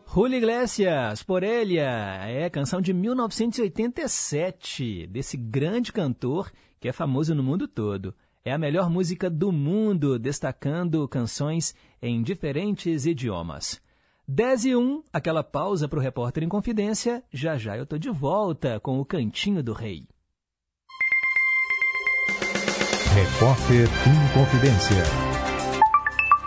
Julio 0.05 0.37
Iglesias, 0.37 1.21
Por 1.21 1.43
é 1.43 2.49
canção 2.49 2.79
de 2.81 2.93
1987, 2.93 5.05
desse 5.07 5.35
grande 5.37 5.93
cantor 5.93 6.51
que 6.79 6.87
é 6.87 6.93
famoso 6.93 7.35
no 7.35 7.43
mundo 7.43 7.67
todo. 7.67 8.15
É 8.43 8.51
a 8.51 8.57
melhor 8.57 8.89
música 8.89 9.29
do 9.29 9.51
mundo, 9.51 10.17
destacando 10.17 11.07
canções 11.07 11.75
em 12.01 12.23
diferentes 12.23 13.05
idiomas. 13.05 13.79
10 14.29 14.65
e 14.65 14.75
1, 14.75 15.03
aquela 15.13 15.41
pausa 15.41 15.87
para 15.87 15.99
o 15.99 16.01
repórter 16.01 16.43
em 16.43 16.49
confidência. 16.49 17.23
Já 17.31 17.57
já 17.57 17.77
eu 17.77 17.85
tô 17.85 17.97
de 17.97 18.09
volta 18.09 18.77
com 18.77 18.99
o 18.99 19.05
Cantinho 19.05 19.63
do 19.63 19.71
Rei. 19.71 20.05
Repórter 23.15 23.87
em 23.87 24.33
confidência. 24.33 24.97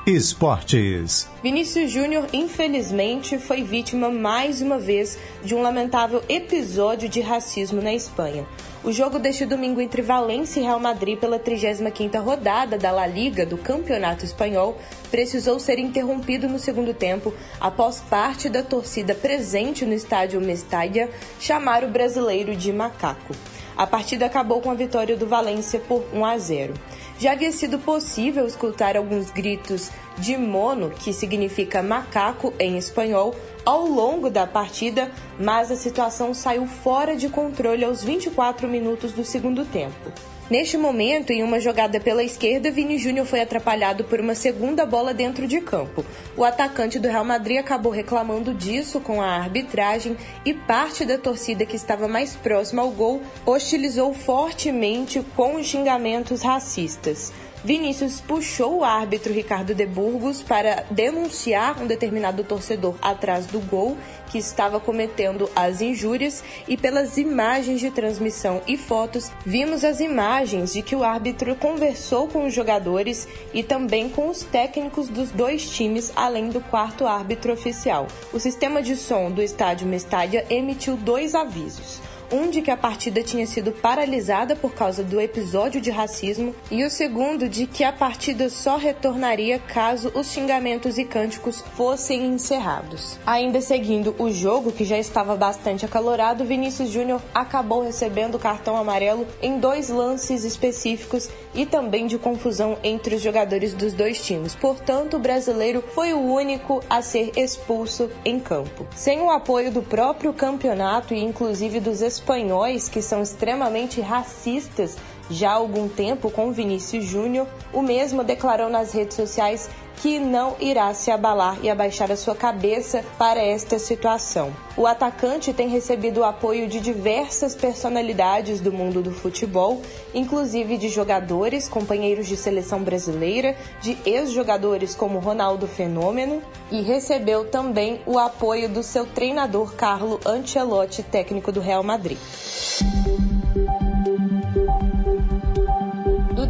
Esportes. 0.06 1.26
Vinícius 1.42 1.90
Júnior, 1.90 2.26
infelizmente, 2.34 3.38
foi 3.38 3.62
vítima 3.62 4.10
mais 4.10 4.60
uma 4.60 4.78
vez 4.78 5.18
de 5.42 5.54
um 5.54 5.62
lamentável 5.62 6.22
episódio 6.28 7.08
de 7.08 7.22
racismo 7.22 7.80
na 7.80 7.94
Espanha. 7.94 8.46
O 8.82 8.92
jogo 8.92 9.18
deste 9.18 9.44
domingo 9.44 9.78
entre 9.78 10.00
Valência 10.00 10.58
e 10.58 10.62
Real 10.62 10.80
Madrid 10.80 11.18
pela 11.18 11.38
35ª 11.38 12.18
rodada 12.18 12.78
da 12.78 12.90
La 12.90 13.06
Liga 13.06 13.44
do 13.44 13.58
Campeonato 13.58 14.24
Espanhol 14.24 14.78
precisou 15.10 15.60
ser 15.60 15.78
interrompido 15.78 16.48
no 16.48 16.58
segundo 16.58 16.94
tempo 16.94 17.34
após 17.60 18.00
parte 18.00 18.48
da 18.48 18.62
torcida 18.62 19.14
presente 19.14 19.84
no 19.84 19.92
estádio 19.92 20.40
Mestalla 20.40 21.10
chamar 21.38 21.84
o 21.84 21.88
brasileiro 21.88 22.56
de 22.56 22.72
macaco. 22.72 23.34
A 23.76 23.86
partida 23.86 24.24
acabou 24.24 24.62
com 24.62 24.70
a 24.70 24.74
vitória 24.74 25.14
do 25.14 25.26
Valência 25.26 25.78
por 25.78 26.02
1 26.14 26.24
a 26.24 26.38
0. 26.38 26.74
Já 27.18 27.32
havia 27.32 27.52
sido 27.52 27.78
possível 27.78 28.46
escutar 28.46 28.96
alguns 28.96 29.30
gritos 29.30 29.90
de 30.16 30.38
mono, 30.38 30.88
que 30.88 31.12
significa 31.12 31.82
macaco 31.82 32.54
em 32.58 32.78
espanhol, 32.78 33.34
ao 33.64 33.86
longo 33.86 34.30
da 34.30 34.46
partida, 34.46 35.10
mas 35.38 35.70
a 35.70 35.76
situação 35.76 36.32
saiu 36.34 36.66
fora 36.66 37.16
de 37.16 37.28
controle 37.28 37.84
aos 37.84 38.02
24 38.02 38.68
minutos 38.68 39.12
do 39.12 39.24
segundo 39.24 39.64
tempo. 39.64 40.10
Neste 40.50 40.76
momento, 40.76 41.30
em 41.30 41.44
uma 41.44 41.60
jogada 41.60 42.00
pela 42.00 42.24
esquerda, 42.24 42.72
Vini 42.72 42.98
Júnior 42.98 43.24
foi 43.24 43.40
atrapalhado 43.40 44.02
por 44.02 44.18
uma 44.18 44.34
segunda 44.34 44.84
bola 44.84 45.14
dentro 45.14 45.46
de 45.46 45.60
campo. 45.60 46.04
O 46.36 46.42
atacante 46.42 46.98
do 46.98 47.06
Real 47.06 47.24
Madrid 47.24 47.58
acabou 47.58 47.92
reclamando 47.92 48.52
disso 48.52 48.98
com 48.98 49.22
a 49.22 49.28
arbitragem 49.28 50.16
e 50.44 50.52
parte 50.52 51.04
da 51.04 51.16
torcida 51.16 51.64
que 51.64 51.76
estava 51.76 52.08
mais 52.08 52.34
próxima 52.34 52.82
ao 52.82 52.90
gol 52.90 53.22
hostilizou 53.46 54.12
fortemente 54.12 55.24
com 55.36 55.62
xingamentos 55.62 56.42
racistas. 56.42 57.32
Vinícius 57.62 58.22
puxou 58.22 58.78
o 58.78 58.84
árbitro 58.84 59.34
Ricardo 59.34 59.74
de 59.74 59.84
Burgos 59.84 60.42
para 60.42 60.86
denunciar 60.90 61.80
um 61.82 61.86
determinado 61.86 62.42
torcedor 62.42 62.94
atrás 63.02 63.44
do 63.44 63.60
gol 63.60 63.98
que 64.30 64.38
estava 64.38 64.80
cometendo 64.80 65.50
as 65.54 65.82
injúrias 65.82 66.42
e 66.66 66.74
pelas 66.76 67.18
imagens 67.18 67.80
de 67.80 67.90
transmissão 67.90 68.62
e 68.66 68.78
fotos 68.78 69.30
vimos 69.44 69.84
as 69.84 70.00
imagens 70.00 70.72
de 70.72 70.80
que 70.80 70.96
o 70.96 71.04
árbitro 71.04 71.54
conversou 71.54 72.28
com 72.28 72.46
os 72.46 72.54
jogadores 72.54 73.28
e 73.52 73.62
também 73.62 74.08
com 74.08 74.30
os 74.30 74.42
técnicos 74.42 75.08
dos 75.08 75.30
dois 75.30 75.68
times, 75.68 76.10
além 76.16 76.48
do 76.48 76.62
quarto 76.62 77.06
árbitro 77.06 77.52
oficial. 77.52 78.06
O 78.32 78.40
sistema 78.40 78.80
de 78.80 78.96
som 78.96 79.30
do 79.30 79.42
estádio 79.42 79.86
Mestádia 79.86 80.46
emitiu 80.48 80.96
dois 80.96 81.34
avisos 81.34 82.00
um 82.32 82.50
de 82.50 82.62
que 82.62 82.70
a 82.70 82.76
partida 82.76 83.22
tinha 83.22 83.46
sido 83.46 83.72
paralisada 83.72 84.54
por 84.54 84.72
causa 84.74 85.02
do 85.02 85.20
episódio 85.20 85.80
de 85.80 85.90
racismo 85.90 86.54
e 86.70 86.84
o 86.84 86.90
segundo 86.90 87.48
de 87.48 87.66
que 87.66 87.84
a 87.84 87.92
partida 87.92 88.48
só 88.48 88.76
retornaria 88.76 89.58
caso 89.58 90.10
os 90.14 90.28
xingamentos 90.28 90.98
e 90.98 91.04
cânticos 91.04 91.62
fossem 91.74 92.26
encerrados. 92.26 93.18
Ainda 93.26 93.60
seguindo 93.60 94.14
o 94.18 94.30
jogo, 94.30 94.72
que 94.72 94.84
já 94.84 94.98
estava 94.98 95.36
bastante 95.36 95.84
acalorado, 95.84 96.44
Vinícius 96.44 96.90
Júnior 96.90 97.20
acabou 97.34 97.82
recebendo 97.82 98.38
cartão 98.38 98.76
amarelo 98.76 99.26
em 99.42 99.58
dois 99.58 99.88
lances 99.88 100.44
específicos 100.44 101.28
e 101.54 101.66
também 101.66 102.06
de 102.06 102.18
confusão 102.18 102.78
entre 102.82 103.14
os 103.14 103.22
jogadores 103.22 103.74
dos 103.74 103.92
dois 103.92 104.24
times. 104.24 104.54
Portanto, 104.54 105.16
o 105.16 105.20
brasileiro 105.20 105.82
foi 105.94 106.12
o 106.12 106.20
único 106.20 106.82
a 106.88 107.02
ser 107.02 107.32
expulso 107.36 108.10
em 108.24 108.38
campo. 108.38 108.86
Sem 108.94 109.20
o 109.20 109.30
apoio 109.30 109.70
do 109.72 109.82
próprio 109.82 110.32
campeonato 110.32 111.14
e 111.14 111.22
inclusive 111.22 111.80
dos 111.80 112.02
espanhóis, 112.20 112.88
que 112.88 113.00
são 113.00 113.22
extremamente 113.22 114.00
racistas 114.00 114.96
já 115.30 115.50
há 115.50 115.54
algum 115.54 115.88
tempo 115.88 116.30
com 116.30 116.52
Vinícius 116.52 117.04
Júnior, 117.04 117.46
o 117.72 117.80
mesmo 117.80 118.24
declarou 118.24 118.68
nas 118.68 118.92
redes 118.92 119.16
sociais 119.16 119.70
que 120.00 120.18
não 120.18 120.56
irá 120.58 120.92
se 120.94 121.10
abalar 121.10 121.58
e 121.62 121.68
abaixar 121.68 122.10
a 122.10 122.16
sua 122.16 122.34
cabeça 122.34 123.04
para 123.18 123.40
esta 123.40 123.78
situação. 123.78 124.50
O 124.76 124.86
atacante 124.86 125.52
tem 125.52 125.68
recebido 125.68 126.20
o 126.20 126.24
apoio 126.24 126.66
de 126.66 126.80
diversas 126.80 127.54
personalidades 127.54 128.60
do 128.60 128.72
mundo 128.72 129.02
do 129.02 129.12
futebol, 129.12 129.82
inclusive 130.14 130.78
de 130.78 130.88
jogadores, 130.88 131.68
companheiros 131.68 132.26
de 132.26 132.36
seleção 132.36 132.82
brasileira, 132.82 133.54
de 133.82 133.96
ex-jogadores 134.06 134.94
como 134.94 135.18
Ronaldo 135.18 135.66
Fenômeno, 135.66 136.42
e 136.70 136.80
recebeu 136.80 137.44
também 137.44 138.00
o 138.06 138.18
apoio 138.18 138.70
do 138.70 138.82
seu 138.82 139.04
treinador 139.04 139.74
Carlo 139.74 140.18
Ancelotti, 140.24 141.02
técnico 141.02 141.52
do 141.52 141.60
Real 141.60 141.82
Madrid. 141.82 142.18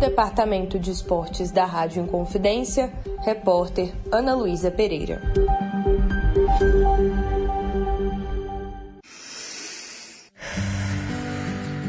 Departamento 0.00 0.78
de 0.78 0.90
Esportes 0.90 1.50
da 1.50 1.66
Rádio 1.66 2.02
Inconfidência, 2.02 2.90
repórter 3.22 3.92
Ana 4.10 4.34
Luísa 4.34 4.70
Pereira. 4.70 5.20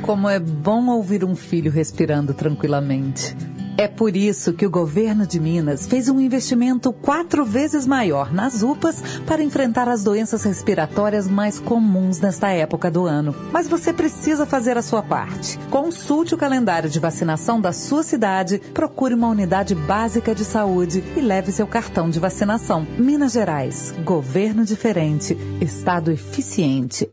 Como 0.02 0.28
é 0.28 0.38
bom 0.42 0.90
ouvir 0.90 1.24
um 1.24 1.38
filho 1.38 1.72
respirando 1.72 2.34
tranquilamente. 2.34 3.34
É 3.82 3.88
por 3.88 4.16
isso 4.16 4.54
que 4.54 4.64
o 4.64 4.70
governo 4.70 5.26
de 5.26 5.40
Minas 5.40 5.88
fez 5.88 6.08
um 6.08 6.22
investimento 6.22 6.94
quatro 6.94 7.44
vezes 7.44 7.88
maior 7.88 8.32
nas 8.32 8.62
UPAs 8.62 9.02
para 9.26 9.42
enfrentar 9.42 9.90
as 9.90 10.04
doenças 10.04 10.44
respiratórias 10.44 11.28
mais 11.28 11.60
comuns 11.60 12.20
nesta 12.20 12.50
época 12.50 12.92
do 12.92 13.08
ano. 13.08 13.34
Mas 13.52 13.68
você 13.68 13.92
precisa 13.92 14.46
fazer 14.46 14.78
a 14.78 14.84
sua 14.84 15.02
parte. 15.02 15.58
Consulte 15.72 16.36
o 16.36 16.38
calendário 16.38 16.92
de 16.92 17.00
vacinação 17.00 17.60
da 17.60 17.74
sua 17.74 18.04
cidade, 18.04 18.60
procure 18.72 19.16
uma 19.16 19.30
unidade 19.30 19.74
básica 19.74 20.36
de 20.36 20.46
saúde 20.46 21.04
e 21.18 21.20
leve 21.20 21.52
seu 21.52 21.66
cartão 21.66 22.08
de 22.08 22.20
vacinação. 22.20 22.86
Minas 23.00 23.32
Gerais, 23.32 23.96
governo 24.06 24.64
diferente, 24.64 25.36
estado 25.60 26.12
eficiente. 26.12 27.10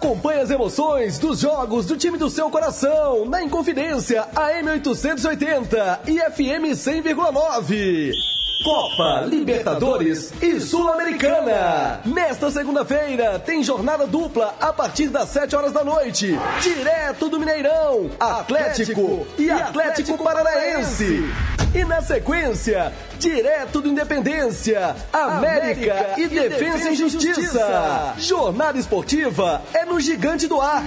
Acompanhe 0.00 0.40
as 0.40 0.50
emoções 0.50 1.18
dos 1.18 1.40
jogos 1.40 1.84
do 1.84 1.94
time 1.94 2.16
do 2.16 2.30
seu 2.30 2.48
coração 2.48 3.26
na 3.26 3.42
Inconfidência 3.42 4.26
AM 4.34 4.70
880 4.70 6.00
e 6.06 6.18
FM 6.18 6.72
100,9. 6.72 8.39
Copa, 8.62 9.22
Libertadores 9.26 10.34
e 10.42 10.60
Sul-Americana. 10.60 12.00
Nesta 12.04 12.50
segunda-feira 12.50 13.38
tem 13.38 13.62
jornada 13.62 14.06
dupla 14.06 14.54
a 14.60 14.70
partir 14.70 15.08
das 15.08 15.30
7 15.30 15.56
horas 15.56 15.72
da 15.72 15.82
noite. 15.82 16.38
Direto 16.60 17.30
do 17.30 17.38
Mineirão, 17.38 18.10
Atlético 18.20 19.26
e 19.38 19.50
Atlético 19.50 20.22
Paranaense. 20.22 21.24
E 21.74 21.84
na 21.84 22.02
sequência, 22.02 22.92
direto 23.18 23.80
do 23.80 23.88
Independência, 23.88 24.94
América, 25.10 26.14
e 26.18 26.26
Defesa 26.26 26.90
e 26.90 26.96
Justiça. 26.96 28.14
Jornada 28.18 28.78
esportiva 28.78 29.62
é 29.72 29.86
no 29.86 29.98
Gigante 29.98 30.46
do 30.46 30.60
Ar. 30.60 30.84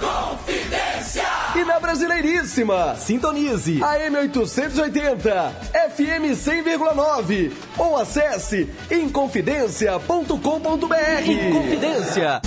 Confidência. 0.00 1.43
E 1.56 1.64
na 1.64 1.78
Brasileiríssima, 1.78 2.96
sintonize 2.96 3.80
AM 3.80 4.16
880, 4.16 5.50
FM 5.94 6.34
100,9 6.34 7.52
ou 7.78 7.96
acesse 7.96 8.68
inconfidencia.com.br. 8.90 10.34
Inconfidência. 11.24 12.42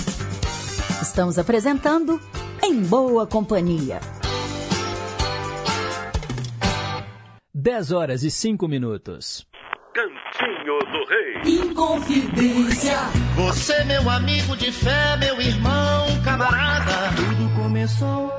Estamos 1.00 1.38
apresentando 1.38 2.20
Em 2.62 2.82
Boa 2.82 3.26
Companhia. 3.26 3.98
10 7.54 7.92
horas 7.92 8.22
e 8.22 8.30
5 8.30 8.68
minutos. 8.68 9.46
Cantinho 9.94 10.78
do 10.80 11.06
Rei. 11.08 11.40
Inconfidência. 11.60 12.98
Você, 13.36 13.84
meu 13.84 14.10
amigo 14.10 14.54
de 14.54 14.70
fé, 14.70 15.16
meu 15.16 15.40
irmão, 15.40 16.06
camarada. 16.22 16.92
Tudo 17.16 17.48
começou 17.62 18.38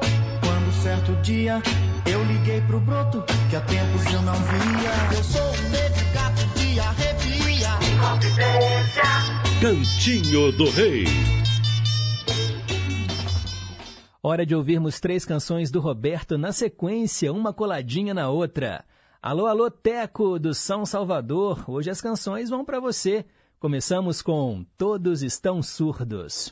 certo 0.90 1.16
dia 1.22 1.62
eu 2.12 2.24
liguei 2.24 2.62
pro 2.62 2.80
broto 2.80 3.24
que 3.48 3.56
há 3.56 3.62
tempos 3.62 4.06
eu 4.12 4.22
não 4.24 4.34
via. 4.34 5.16
Eu 5.16 5.24
sou 5.24 5.42
um 5.42 5.70
negro 5.70 6.06
gato 6.16 6.60
de 6.60 6.80
arrepia. 6.80 7.70
Cantinho 9.62 10.52
do 10.54 10.68
Rei. 10.72 11.06
Hora 14.24 14.44
de 14.44 14.56
ouvirmos 14.56 15.00
três 15.00 15.26
canções 15.26 15.70
do 15.70 15.80
Roberto 15.80 16.40
na 16.40 16.52
sequência, 16.52 17.32
uma 17.32 17.54
coladinha 17.54 18.16
na 18.16 18.30
outra. 18.30 18.84
Alô, 19.22 19.46
alô, 19.46 19.70
Teco 19.70 20.40
do 20.40 20.56
São 20.56 20.88
Salvador. 20.88 21.70
Hoje 21.70 21.92
as 21.92 22.02
canções 22.02 22.50
vão 22.50 22.66
para 22.66 22.80
você. 22.80 23.28
Começamos 23.60 24.24
com 24.24 24.66
Todos 24.76 25.22
Estão 25.22 25.62
Surdos. 25.62 26.52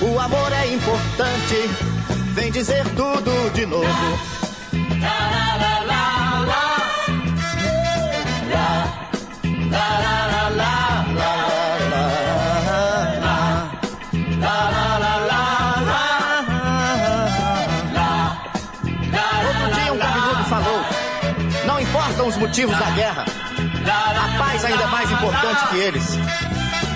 O 0.00 0.20
amor 0.20 0.52
é 0.52 0.72
importante, 0.72 1.68
vem 2.32 2.52
dizer 2.52 2.84
tudo 2.94 3.50
de 3.52 3.66
novo. 3.66 3.84
Outro 19.46 19.74
dia 19.74 19.92
um 19.92 19.98
cabeludo 19.98 20.44
falou: 20.44 20.80
Não 21.66 21.80
importam 21.80 22.28
os 22.28 22.36
motivos 22.36 22.78
da 22.78 22.90
guerra, 22.90 23.24
a 23.24 24.38
paz 24.38 24.64
ainda 24.64 24.84
é 24.84 24.86
mais 24.86 25.10
importante 25.10 25.68
que 25.70 25.76
eles. 25.76 26.47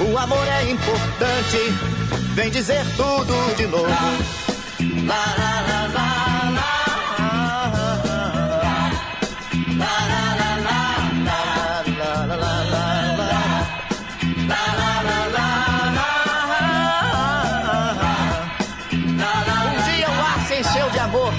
O 0.00 0.16
amor 0.16 0.46
é 0.46 0.70
importante. 0.70 1.58
Vem 2.34 2.50
dizer 2.50 2.84
tudo 2.96 3.56
de 3.56 3.66
novo. 3.66 3.88
Um 4.88 5.10
ar 20.20 20.46
se 20.46 20.54
encheu 20.60 20.90
de 20.90 20.98
amor 21.00 21.32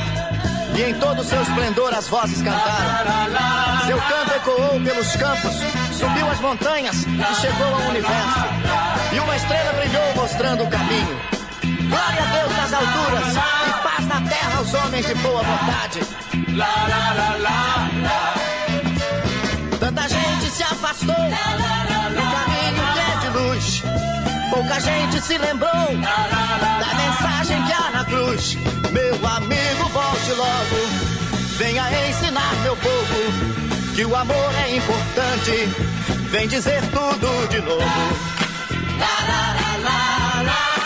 e 0.75 0.81
em 0.83 0.93
todo 0.95 1.21
o 1.21 1.23
seu 1.23 1.41
esplendor 1.41 1.93
as 1.93 2.07
vozes 2.07 2.41
cantaram. 2.41 3.85
Seu 3.85 3.97
canto 3.97 4.31
ecoou 4.35 4.81
pelos 4.81 5.15
campos, 5.15 5.55
subiu 5.99 6.31
as 6.31 6.39
montanhas 6.39 6.95
e 7.05 7.35
chegou 7.41 7.67
ao 7.67 7.89
universo. 7.89 8.39
E 9.13 9.19
uma 9.19 9.35
estrela 9.35 9.73
brilhou 9.73 10.15
mostrando 10.15 10.63
o 10.63 10.69
caminho. 10.69 11.21
Glória 11.89 12.23
a 12.23 12.37
Deus 12.37 12.57
nas 12.57 12.73
alturas 12.73 13.35
e 13.35 13.83
paz 13.83 14.07
na 14.07 14.21
terra 14.29 14.57
aos 14.57 14.73
homens 14.73 15.05
de 15.05 15.15
boa 15.15 15.43
vontade. 15.43 15.99
Tanta 19.79 20.07
gente 20.07 20.51
se 20.51 20.63
afastou 20.63 21.15
do 21.15 22.23
caminho 22.35 22.83
que 22.93 22.99
é 22.99 23.17
de 23.19 23.37
luz. 23.37 23.83
Pouca 24.49 24.79
gente 24.79 25.21
se 25.21 25.37
lembrou 25.37 25.71
da 25.71 26.93
mensagem 26.95 27.61
que 27.65 27.73
há 27.73 27.91
na 27.91 28.05
cruz. 28.05 28.55
Meu 28.91 29.27
amigo, 29.27 29.89
volte 29.91 30.31
logo. 30.31 31.19
Venha 31.57 32.09
ensinar 32.09 32.55
meu 32.63 32.75
povo 32.77 33.68
que 33.99 34.05
o 34.05 34.15
amor 34.15 34.55
é 34.65 34.77
importante. 34.77 35.51
Vem 36.31 36.47
dizer 36.47 36.81
tudo 36.83 37.47
de 37.49 37.59
novo. 37.59 37.83
La, 38.97 39.15
la, 39.27 40.43
la, 40.43 40.78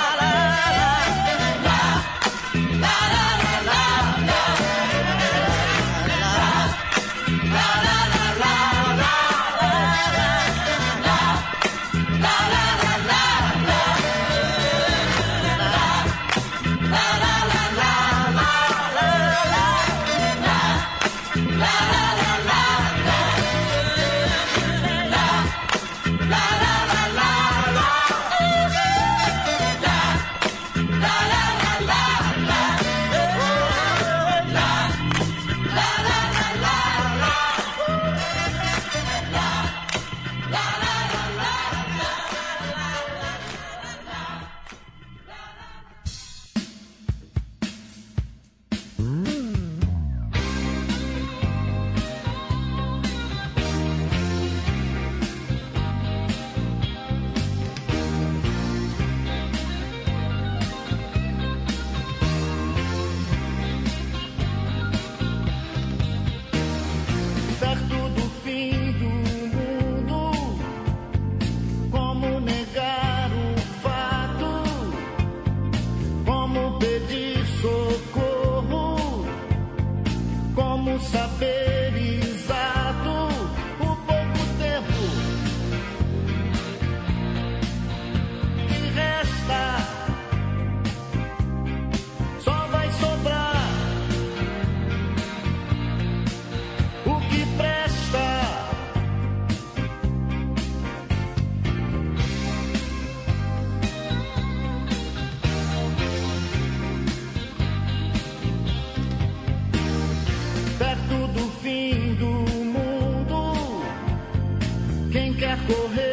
correr. 115.68 116.13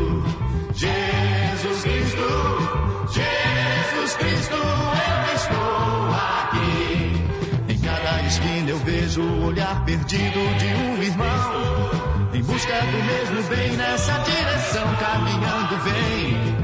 perdido 9.91 10.57
de 10.57 10.67
um 10.67 11.03
irmão. 11.03 11.91
Em 12.33 12.41
busca 12.43 12.79
do 12.79 13.03
mesmo 13.03 13.43
bem 13.49 13.71
nessa 13.73 14.13
direção, 14.19 14.95
caminhando 14.95 15.77
vem. 15.83 16.61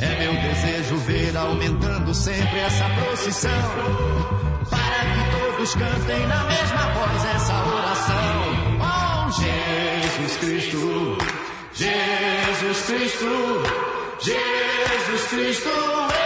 É 0.00 0.18
meu 0.18 0.32
desejo 0.32 0.96
ver 0.96 1.36
aumentando 1.36 2.14
sempre 2.14 2.58
essa 2.58 2.88
procissão. 2.88 3.50
Para 4.70 4.78
que 4.78 5.52
todos 5.52 5.74
cantem 5.74 6.26
na 6.26 6.44
mesma 6.44 6.86
voz 6.94 7.24
essa 7.34 7.52
oração. 7.64 8.40
Oh, 8.80 9.30
Jesus 9.30 10.36
Cristo, 10.38 11.18
Jesus 11.74 12.80
Cristo, 12.86 13.62
Jesus 14.22 15.28
Cristo, 15.28 16.19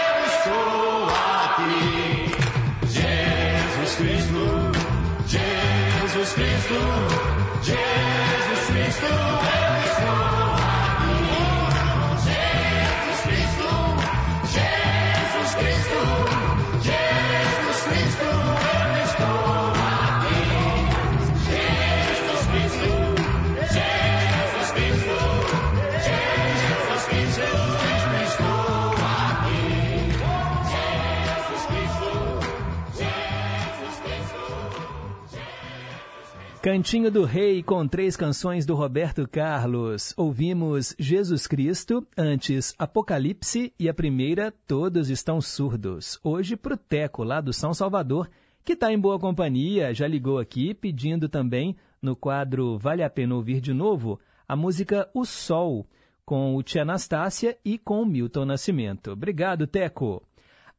Cantinho 36.65 37.11
do 37.11 37.24
Rei 37.24 37.62
com 37.62 37.86
três 37.86 38.16
canções 38.16 38.65
do 38.65 38.74
Roberto 38.74 39.28
Carlos. 39.28 40.15
Ouvimos 40.16 40.97
Jesus 40.99 41.47
Cristo, 41.47 42.07
antes 42.16 42.74
Apocalipse 42.78 43.70
e 43.78 43.86
a 43.86 43.93
primeira 43.93 44.51
Todos 44.66 45.11
Estão 45.11 45.43
Surdos. 45.43 46.19
Hoje 46.24 46.57
pro 46.57 46.74
Teco, 46.74 47.23
lá 47.23 47.43
do 47.43 47.53
São 47.53 47.74
Salvador, 47.74 48.31
que 48.65 48.73
está 48.73 48.91
em 48.91 48.99
boa 48.99 49.19
companhia, 49.19 49.93
já 49.93 50.09
ligou 50.09 50.39
aqui 50.39 50.73
pedindo 50.73 51.28
também 51.28 51.77
no 52.01 52.16
quadro 52.16 52.78
Vale 52.78 53.03
a 53.03 53.11
Pena 53.11 53.35
Ouvir 53.35 53.61
de 53.61 53.74
Novo 53.74 54.19
a 54.49 54.57
música 54.57 55.07
O 55.12 55.27
Sol, 55.27 55.86
com 56.24 56.57
o 56.57 56.62
Tia 56.62 56.81
Anastácia 56.81 57.59
e 57.62 57.77
com 57.77 58.01
o 58.01 58.07
Milton 58.07 58.47
Nascimento. 58.47 59.11
Obrigado, 59.11 59.66
Teco. 59.66 60.23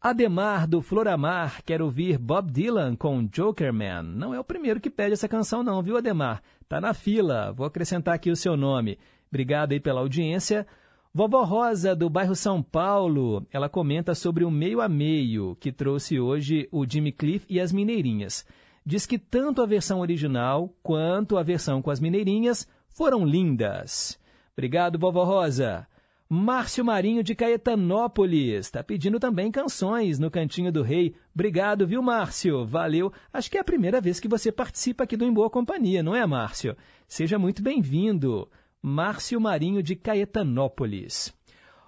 Ademar 0.07 0.67
do 0.67 0.83
Floramar 0.83 1.63
quer 1.65 1.81
ouvir 1.81 2.19
Bob 2.19 2.51
Dylan 2.51 2.95
com 2.95 3.27
Jokerman. 3.27 4.03
Não 4.03 4.35
é 4.35 4.39
o 4.39 4.43
primeiro 4.43 4.79
que 4.79 4.87
pede 4.87 5.13
essa 5.13 5.27
canção 5.27 5.63
não, 5.63 5.81
viu 5.81 5.97
Ademar? 5.97 6.43
Tá 6.69 6.79
na 6.79 6.93
fila. 6.93 7.51
Vou 7.51 7.65
acrescentar 7.65 8.13
aqui 8.13 8.29
o 8.29 8.35
seu 8.35 8.55
nome. 8.55 8.99
Obrigado 9.29 9.71
aí 9.71 9.79
pela 9.79 10.01
audiência. 10.01 10.67
Vovó 11.11 11.43
Rosa 11.43 11.95
do 11.95 12.07
bairro 12.07 12.35
São 12.35 12.61
Paulo, 12.61 13.47
ela 13.51 13.67
comenta 13.67 14.13
sobre 14.13 14.45
o 14.45 14.51
meio 14.51 14.79
a 14.79 14.87
meio 14.87 15.57
que 15.59 15.71
trouxe 15.71 16.19
hoje 16.19 16.69
o 16.71 16.87
Jimmy 16.87 17.11
Cliff 17.11 17.43
e 17.49 17.59
as 17.59 17.73
Mineirinhas. 17.73 18.45
Diz 18.85 19.07
que 19.07 19.17
tanto 19.17 19.59
a 19.59 19.65
versão 19.65 20.01
original 20.01 20.71
quanto 20.83 21.35
a 21.35 21.41
versão 21.41 21.81
com 21.81 21.89
as 21.89 21.99
Mineirinhas 21.99 22.69
foram 22.89 23.25
lindas. 23.25 24.19
Obrigado, 24.53 24.99
Vovó 24.99 25.23
Rosa. 25.23 25.87
Márcio 26.27 26.83
Marinho 26.83 27.23
de 27.23 27.35
Caetanópolis 27.35 28.65
está 28.65 28.83
pedindo 28.83 29.19
também 29.19 29.51
canções 29.51 30.17
no 30.17 30.31
Cantinho 30.31 30.71
do 30.71 30.81
Rei. 30.81 31.15
Obrigado, 31.35 31.85
viu, 31.85 32.01
Márcio? 32.01 32.65
Valeu. 32.65 33.13
Acho 33.31 33.51
que 33.51 33.57
é 33.57 33.61
a 33.61 33.63
primeira 33.63 34.01
vez 34.01 34.19
que 34.19 34.27
você 34.27 34.51
participa 34.51 35.03
aqui 35.03 35.15
do 35.15 35.23
Em 35.23 35.31
Boa 35.31 35.51
Companhia, 35.51 36.01
não 36.01 36.15
é, 36.15 36.25
Márcio? 36.25 36.75
Seja 37.07 37.37
muito 37.37 37.61
bem-vindo. 37.61 38.49
Márcio 38.81 39.39
Marinho 39.39 39.83
de 39.83 39.95
Caetanópolis. 39.95 41.31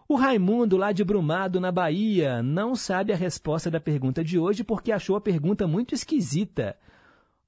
O 0.08 0.14
Raimundo, 0.14 0.78
lá 0.78 0.92
de 0.92 1.04
Brumado, 1.04 1.60
na 1.60 1.72
Bahia, 1.72 2.44
não 2.44 2.76
sabe 2.76 3.12
a 3.12 3.16
resposta 3.16 3.72
da 3.72 3.80
pergunta 3.80 4.24
de 4.24 4.38
hoje 4.38 4.64
porque 4.64 4.92
achou 4.92 5.16
a 5.16 5.22
pergunta 5.22 5.66
muito 5.66 5.96
esquisita. 5.96 6.78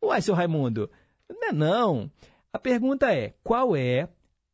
Uai, 0.03 0.24
seu 0.24 0.34
Raimundo, 0.34 0.90
não 1.30 1.49
é 1.49 1.53
não. 1.53 2.11
A 2.52 2.57
pergunta 2.57 3.14
é: 3.14 3.36
qual 3.44 3.76
é 3.76 4.10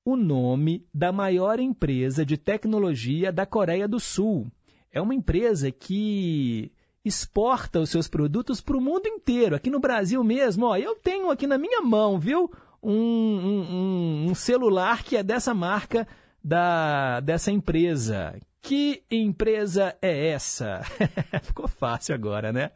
o 0.05 0.15
nome 0.15 0.85
da 0.93 1.11
maior 1.11 1.59
empresa 1.59 2.23
de 2.23 2.37
tecnologia 2.37 3.31
da 3.31 3.45
Coreia 3.45 3.87
do 3.87 3.99
Sul? 3.99 4.47
É 4.91 5.01
uma 5.01 5.15
empresa 5.15 5.71
que 5.71 6.71
exporta 7.03 7.79
os 7.79 7.89
seus 7.89 8.07
produtos 8.07 8.61
para 8.61 8.77
o 8.77 8.81
mundo 8.81 9.07
inteiro. 9.07 9.55
Aqui 9.55 9.69
no 9.69 9.79
Brasil 9.79 10.23
mesmo, 10.23 10.67
ó, 10.67 10.77
eu 10.77 10.95
tenho 10.95 11.31
aqui 11.31 11.47
na 11.47 11.57
minha 11.57 11.81
mão, 11.81 12.19
viu? 12.19 12.51
Um, 12.81 12.93
um, 12.93 14.25
um 14.29 14.35
celular 14.35 15.03
que 15.03 15.17
é 15.17 15.23
dessa 15.23 15.53
marca 15.53 16.07
da, 16.43 17.19
dessa 17.19 17.51
empresa. 17.51 18.39
Que 18.61 19.03
empresa 19.09 19.95
é 20.01 20.29
essa? 20.29 20.81
Ficou 21.41 21.67
fácil 21.67 22.13
agora, 22.13 22.53
né? 22.53 22.71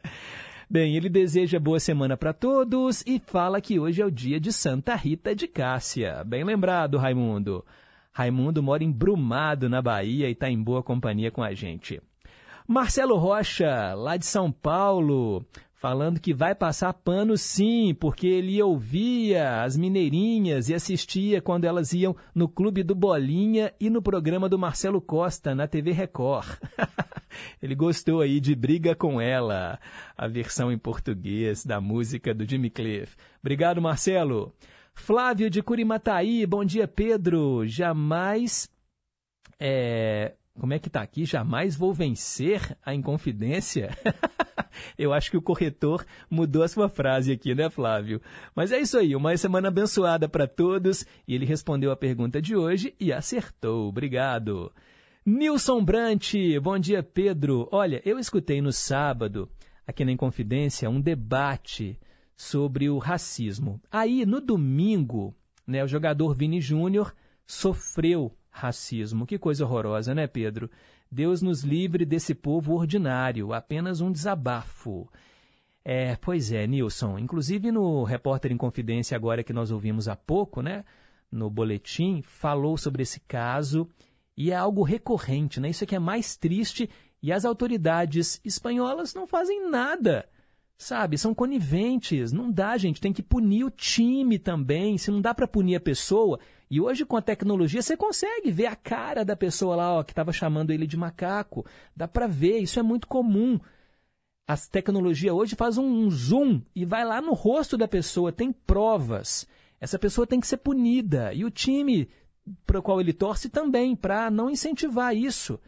Bem, 0.72 0.96
ele 0.96 1.10
deseja 1.10 1.60
boa 1.60 1.80
semana 1.80 2.16
para 2.16 2.32
todos 2.32 3.04
e 3.08 3.18
fala 3.18 3.60
que 3.60 3.80
hoje 3.80 4.04
é 4.04 4.06
o 4.06 4.12
dia 4.12 4.40
de 4.40 4.54
Santa 4.54 4.94
Rita 4.94 5.34
de 5.34 5.48
Cássia. 5.48 6.24
Bem 6.24 6.44
lembrado, 6.44 6.96
Raimundo. 7.00 7.66
Raimundo 8.12 8.62
mora 8.62 8.84
em 8.84 8.91
Brumado, 8.91 9.68
na 9.68 9.82
Bahia, 9.82 10.30
e 10.30 10.34
está 10.34 10.48
em 10.48 10.62
boa 10.62 10.84
companhia 10.84 11.32
com 11.32 11.41
a 11.41 11.56
gente. 11.56 12.00
Marcelo 12.68 13.18
Rocha, 13.18 13.96
lá 13.96 14.16
de 14.16 14.28
São 14.28 14.52
Paulo, 14.52 15.44
falando 15.80 16.19
que 16.19 16.34
vai 16.34 16.53
passar 16.53 16.91
pano 16.91 17.38
sim, 17.38 17.95
porque 17.97 18.27
ele 18.27 18.61
ouvia 18.61 19.64
as 19.64 19.77
mineirinhas 19.77 20.68
e 20.68 20.73
assistia 20.73 21.41
quando 21.41 21.64
elas 21.64 21.93
iam 21.93 22.15
no 22.35 22.49
Clube 22.49 22.84
do 22.84 22.93
Bolinha 22.93 23.73
e 23.80 23.89
no 23.89 24.01
programa 24.01 24.49
do 24.49 24.60
Marcelo 24.60 25.01
Costa 25.01 25.56
na 25.56 25.68
TV 25.69 25.93
Record. 25.93 26.60
ele 27.64 27.76
gostou 27.76 28.19
aí 28.19 28.41
de 28.41 28.53
Briga 28.56 28.93
com 28.93 29.22
Ela, 29.22 29.80
a 30.18 30.27
versão 30.27 30.69
em 30.69 30.77
português 30.77 31.65
da 31.65 31.80
música 31.80 32.34
do 32.34 32.45
Jimmy 32.45 32.69
Cliff. 32.69 33.15
Obrigado, 33.41 33.81
Marcelo. 33.81 34.53
Flávio 34.93 35.49
de 35.49 35.64
Curimataí, 35.64 36.45
bom 36.45 36.65
dia, 36.65 36.89
Pedro. 36.89 37.65
Jamais 37.65 38.69
é, 39.57 40.34
como 40.60 40.73
é 40.73 40.80
que 40.80 40.90
tá 40.90 41.02
aqui? 41.02 41.26
Jamais 41.26 41.76
vou 41.76 41.94
vencer 41.94 42.77
a 42.86 42.94
Inconfidência? 42.94 43.98
Eu 44.98 45.14
acho 45.14 45.31
que 45.31 45.38
o 45.38 45.41
corretor 45.41 46.06
mudou 46.30 46.64
a 46.64 46.68
sua 46.68 46.90
frase 46.90 47.31
aqui, 47.31 47.56
né, 47.56 47.69
Flávio? 47.69 48.22
Mas 48.56 48.72
é 48.72 48.80
isso 48.80 48.98
aí, 48.98 49.15
uma 49.15 49.36
semana 49.38 49.69
abençoada 49.69 50.27
para 50.27 50.48
todos. 50.48 51.06
E 51.27 51.34
ele 51.34 51.45
respondeu 51.45 51.91
a 51.91 51.95
pergunta 51.95 52.41
de 52.41 52.56
hoje 52.56 52.94
e 52.99 53.11
acertou. 53.11 53.88
Obrigado. 53.88 54.72
Nilson 55.26 55.84
Brant, 55.84 56.34
bom 56.61 56.77
dia, 56.77 57.02
Pedro. 57.02 57.68
Olha, 57.72 58.02
eu 58.06 58.19
escutei 58.19 58.61
no 58.61 58.72
sábado, 58.72 59.49
aqui 59.88 60.03
na 60.03 60.11
Inconfidência, 60.11 60.90
um 60.90 60.99
debate 60.99 61.99
sobre 62.36 62.90
o 62.90 62.98
racismo. 62.98 63.81
Aí, 63.91 64.26
no 64.26 64.41
domingo, 64.41 65.36
né, 65.65 65.84
o 65.84 65.88
jogador 65.88 66.34
Vini 66.34 66.61
Júnior 66.61 67.14
sofreu 67.45 68.34
racismo. 68.50 69.26
Que 69.26 69.38
coisa 69.38 69.66
horrorosa, 69.66 70.14
né, 70.14 70.28
Pedro? 70.28 70.70
Deus 71.12 71.42
nos 71.42 71.64
livre 71.64 72.06
desse 72.06 72.36
povo 72.36 72.74
ordinário, 72.74 73.54
apenas 73.54 74.02
um 74.02 74.12
desabafo. 74.12 75.10
É, 75.84 76.16
pois 76.18 76.52
é, 76.52 76.68
Nilson. 76.68 77.18
Inclusive 77.18 77.72
no 77.72 78.04
Repórter 78.04 78.52
em 78.52 78.58
Confidência, 78.58 79.16
agora 79.16 79.44
que 79.44 79.54
nós 79.54 79.72
ouvimos 79.72 80.08
há 80.08 80.16
pouco, 80.16 80.62
né? 80.62 80.86
No 81.32 81.50
boletim, 81.50 82.22
falou 82.22 82.78
sobre 82.78 83.04
esse 83.04 83.20
caso 83.22 83.88
e 84.36 84.52
é 84.52 84.56
algo 84.56 84.84
recorrente, 84.84 85.60
né? 85.60 85.70
Isso 85.70 85.84
aqui 85.84 85.96
é 85.96 86.00
mais 86.00 86.36
triste 86.36 86.90
e 87.22 87.32
as 87.32 87.44
autoridades 87.44 88.40
espanholas 88.46 89.14
não 89.14 89.28
fazem 89.28 89.70
nada. 89.70 90.28
Sabe, 90.78 91.18
são 91.18 91.36
coniventes, 91.36 92.32
não 92.32 92.50
dá, 92.50 92.78
gente, 92.78 93.02
tem 93.02 93.12
que 93.12 93.22
punir 93.22 93.66
o 93.66 93.70
time 93.70 94.40
também. 94.40 94.98
Se 94.98 95.12
não 95.12 95.20
dá 95.20 95.34
para 95.34 95.46
punir 95.46 95.76
a 95.76 95.80
pessoa, 95.80 96.40
e 96.70 96.80
hoje 96.80 97.04
com 97.06 97.18
a 97.18 97.22
tecnologia 97.22 97.82
você 97.82 97.98
consegue 97.98 98.52
ver 98.52 98.68
a 98.68 98.76
cara 98.76 99.26
da 99.26 99.36
pessoa 99.36 99.76
lá, 99.76 99.94
ó, 99.96 100.04
que 100.04 100.12
estava 100.12 100.32
chamando 100.32 100.72
ele 100.72 100.86
de 100.86 100.96
macaco. 100.96 101.66
Dá 101.96 102.08
para 102.08 102.28
ver, 102.28 102.60
isso 102.60 102.80
é 102.80 102.84
muito 102.84 103.08
comum. 103.08 103.60
A 104.48 104.56
tecnologia 104.56 105.34
hoje 105.34 105.56
faz 105.56 105.78
um 105.78 106.10
zoom 106.10 106.62
e 106.76 106.86
vai 106.86 107.04
lá 107.04 107.22
no 107.22 107.34
rosto 107.34 107.76
da 107.76 107.88
pessoa, 107.88 108.32
tem 108.32 108.52
provas. 108.52 109.48
Essa 109.80 109.98
pessoa 109.98 110.28
tem 110.28 110.40
que 110.40 110.48
ser 110.48 110.58
punida. 110.58 111.34
E 111.34 111.44
o 111.44 111.50
time 111.50 112.10
para 112.66 112.80
o 112.80 112.84
qual 112.84 113.00
ele 113.00 113.14
torce 113.14 113.50
também, 113.50 113.96
para 113.96 114.30
não 114.30 114.50
incentivar 114.50 115.16
isso. 115.16 115.60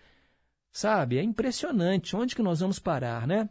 Sabe? 0.71 1.17
É 1.17 1.23
impressionante. 1.23 2.15
Onde 2.15 2.35
que 2.35 2.41
nós 2.41 2.59
vamos 2.59 2.79
parar, 2.79 3.27
né? 3.27 3.49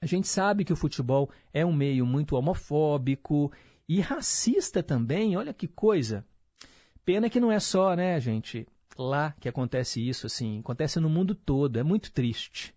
A 0.00 0.06
gente 0.06 0.28
sabe 0.28 0.64
que 0.64 0.72
o 0.72 0.76
futebol 0.76 1.30
é 1.52 1.64
um 1.64 1.72
meio 1.72 2.04
muito 2.04 2.36
homofóbico 2.36 3.52
e 3.88 4.00
racista 4.00 4.82
também. 4.82 5.36
Olha 5.36 5.54
que 5.54 5.68
coisa. 5.68 6.24
Pena 7.04 7.28
que 7.28 7.40
não 7.40 7.52
é 7.52 7.60
só, 7.60 7.94
né, 7.94 8.18
gente, 8.18 8.66
lá 8.96 9.34
que 9.40 9.48
acontece 9.48 10.06
isso, 10.06 10.26
assim. 10.26 10.60
Acontece 10.60 10.98
no 10.98 11.08
mundo 11.08 11.34
todo. 11.34 11.78
É 11.78 11.82
muito 11.82 12.12
triste. 12.12 12.74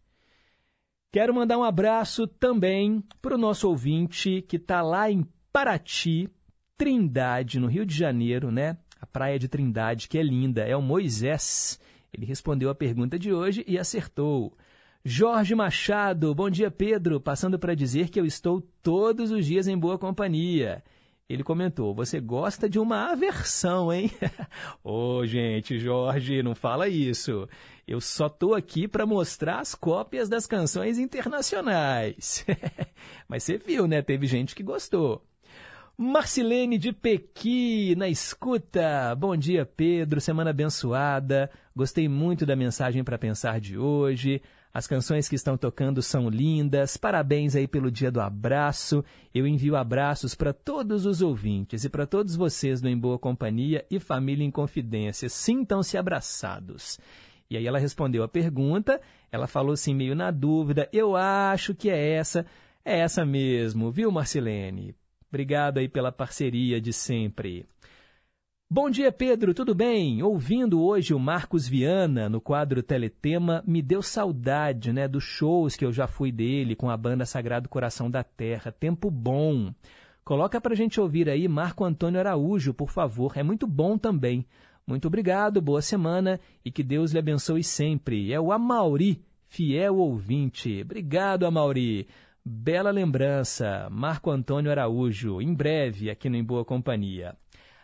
Quero 1.12 1.34
mandar 1.34 1.58
um 1.58 1.64
abraço 1.64 2.28
também 2.28 3.04
para 3.22 3.36
o 3.36 3.38
nosso 3.38 3.70
ouvinte 3.70 4.42
que 4.42 4.58
está 4.58 4.82
lá 4.82 5.10
em 5.10 5.26
Paraty, 5.54 6.30
Trindade, 6.78 7.60
no 7.60 7.68
Rio 7.68 7.86
de 7.86 7.96
Janeiro, 7.96 8.52
né? 8.52 8.78
A 9.00 9.06
praia 9.06 9.40
de 9.40 9.48
Trindade, 9.48 10.08
que 10.10 10.18
é 10.18 10.24
linda, 10.24 10.62
é 10.62 10.76
o 10.76 10.82
Moisés. 10.82 11.80
Ele 12.14 12.26
respondeu 12.26 12.70
a 12.70 12.76
pergunta 12.76 13.18
de 13.18 13.32
hoje 13.34 13.64
e 13.68 13.80
acertou. 13.80 14.56
Jorge 15.04 15.56
Machado, 15.56 16.36
bom 16.36 16.50
dia 16.50 16.70
Pedro, 16.70 17.22
passando 17.22 17.58
para 17.58 17.74
dizer 17.74 18.10
que 18.10 18.20
eu 18.20 18.26
estou 18.26 18.62
todos 18.84 19.32
os 19.32 19.46
dias 19.46 19.68
em 19.68 19.78
boa 19.78 19.98
companhia. 19.98 20.84
Ele 21.30 21.44
comentou: 21.44 21.94
Você 21.94 22.22
gosta 22.22 22.70
de 22.70 22.80
uma 22.80 23.12
aversão, 23.12 23.92
hein? 23.92 24.10
Ô, 24.82 25.18
oh, 25.18 25.26
gente, 25.26 25.78
Jorge, 25.78 26.42
não 26.42 26.56
fala 26.56 26.88
isso. 26.88 27.48
Eu 27.86 28.00
só 28.00 28.30
tô 28.30 28.54
aqui 28.54 28.88
para 28.88 29.06
mostrar 29.06 29.60
as 29.60 29.76
cópias 29.76 30.30
das 30.30 30.48
canções 30.48 30.98
internacionais. 30.98 32.46
Mas 33.28 33.44
você 33.44 33.58
viu, 33.58 33.88
né? 33.88 34.02
Teve 34.02 34.26
gente 34.26 34.56
que 34.56 34.64
gostou. 34.64 35.22
Marcilene 35.98 36.78
de 36.78 36.94
Pequi, 36.94 37.96
na 37.96 38.08
escuta. 38.08 39.14
Bom 39.16 39.36
dia, 39.36 39.66
Pedro. 39.66 40.22
Semana 40.22 40.52
abençoada. 40.52 41.50
Gostei 41.76 42.08
muito 42.08 42.46
da 42.46 42.56
mensagem 42.56 43.04
para 43.04 43.18
pensar 43.18 43.60
de 43.60 43.78
hoje. 43.78 44.42
As 44.78 44.86
canções 44.86 45.28
que 45.28 45.34
estão 45.34 45.58
tocando 45.58 46.04
são 46.04 46.30
lindas. 46.30 46.98
Parabéns 46.98 47.56
aí 47.56 47.68
pelo 47.68 47.90
dia 47.90 48.12
do 48.12 48.22
abraço. 48.22 49.04
Eu 49.34 49.48
envio 49.48 49.76
abraços 49.76 50.36
para 50.36 50.54
todos 50.54 51.08
os 51.08 51.20
ouvintes 51.20 51.84
e 51.84 51.90
para 51.90 52.06
todos 52.06 52.36
vocês 52.36 52.80
do 52.80 52.88
Em 52.88 52.96
Boa 52.96 53.18
Companhia 53.18 53.84
e 53.90 54.00
Família 54.00 54.46
em 54.46 54.52
Confidência. 54.52 55.30
Sintam-se 55.30 55.98
abraçados. 55.98 57.00
E 57.50 57.58
aí 57.58 57.66
ela 57.66 57.80
respondeu 57.80 58.22
a 58.22 58.28
pergunta. 58.28 59.02
Ela 59.32 59.48
falou 59.48 59.74
assim, 59.74 59.96
meio 59.96 60.14
na 60.14 60.30
dúvida. 60.30 60.88
Eu 60.94 61.16
acho 61.16 61.74
que 61.74 61.90
é 61.90 62.12
essa. 62.12 62.46
É 62.86 63.00
essa 63.00 63.26
mesmo, 63.26 63.90
viu, 63.90 64.12
Marcilene? 64.12 64.94
Obrigado 65.28 65.80
aí 65.80 65.90
pela 65.90 66.12
parceria 66.12 66.80
de 66.80 66.94
sempre. 66.94 67.66
Bom 68.70 68.90
dia, 68.90 69.14
Pedro, 69.14 69.54
tudo 69.54 69.74
bem? 69.74 70.22
Ouvindo 70.22 70.82
hoje 70.82 71.14
o 71.14 71.20
Marcos 71.20 71.66
Viana 71.66 72.28
no 72.28 72.42
quadro 72.42 72.84
Teletema, 72.84 73.64
me 73.66 73.82
deu 73.82 74.02
saudade, 74.02 74.92
né, 74.92 75.08
dos 75.08 75.24
shows 75.24 75.78
que 75.78 75.86
eu 75.86 75.94
já 75.94 76.06
fui 76.06 76.34
dele 76.34 76.76
com 76.76 76.90
a 76.90 76.98
banda 76.98 77.26
Sagrado 77.26 77.70
Coração 77.70 78.12
da 78.12 78.26
Terra. 78.26 78.70
Tempo 78.70 79.10
bom. 79.10 79.74
Coloca 80.22 80.60
pra 80.60 80.76
gente 80.76 81.00
ouvir 81.00 81.30
aí 81.30 81.48
Marco 81.48 81.86
Antônio 81.86 82.20
Araújo, 82.20 82.74
por 82.74 82.90
favor. 82.90 83.38
É 83.38 83.42
muito 83.42 83.66
bom 83.66 83.98
também. 83.98 84.46
Muito 84.86 85.08
obrigado, 85.08 85.62
boa 85.62 85.82
semana 85.82 86.38
e 86.66 86.70
que 86.70 86.84
Deus 86.84 87.14
lhe 87.14 87.20
abençoe 87.20 87.64
sempre. 87.64 88.34
É 88.34 88.40
o 88.40 88.52
Amauri, 88.52 89.24
fiel 89.48 89.96
ouvinte. 89.96 90.82
Obrigado, 90.82 91.46
Amauri. 91.46 92.06
Bela 92.44 92.92
lembrança, 92.92 93.88
Marco 93.90 94.30
Antônio 94.30 94.72
Araújo, 94.72 95.42
em 95.42 95.54
breve 95.54 96.10
aqui 96.10 96.30
no 96.30 96.36
Em 96.36 96.44
Boa 96.44 96.66
Companhia. 96.66 97.34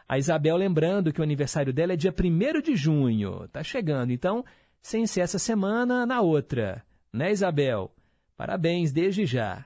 A 0.08 0.18
Isabel 0.18 0.58
lembrando 0.58 1.12
que 1.14 1.20
o 1.20 1.24
aniversário 1.24 1.74
dela 1.74 1.94
é 1.94 1.96
dia 1.96 2.14
1 2.14 2.62
de 2.62 2.76
junho, 2.76 3.48
tá 3.50 3.64
chegando, 3.64 4.12
então, 4.12 4.44
sem 4.82 5.08
ser 5.08 5.22
essa 5.22 5.40
semana, 5.40 6.06
na 6.06 6.22
outra. 6.22 6.84
Né, 7.12 7.32
Isabel? 7.32 7.92
Parabéns 8.36 8.92
desde 8.92 9.26
já. 9.26 9.66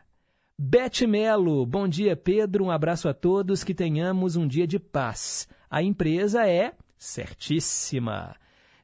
Bete 0.59 1.05
Melo, 1.05 1.65
bom 1.65 1.88
dia, 1.88 2.15
Pedro, 2.15 2.65
um 2.65 2.72
abraço 2.72 3.07
a 3.07 3.14
todos, 3.14 3.64
que 3.64 3.73
tenhamos 3.73 4.35
um 4.35 4.47
dia 4.47 4.65
de 4.65 4.80
paz. 4.80 5.47
A 5.69 5.84
empresa 5.84 6.47
é 6.47 6.73
certíssima. 6.97 8.35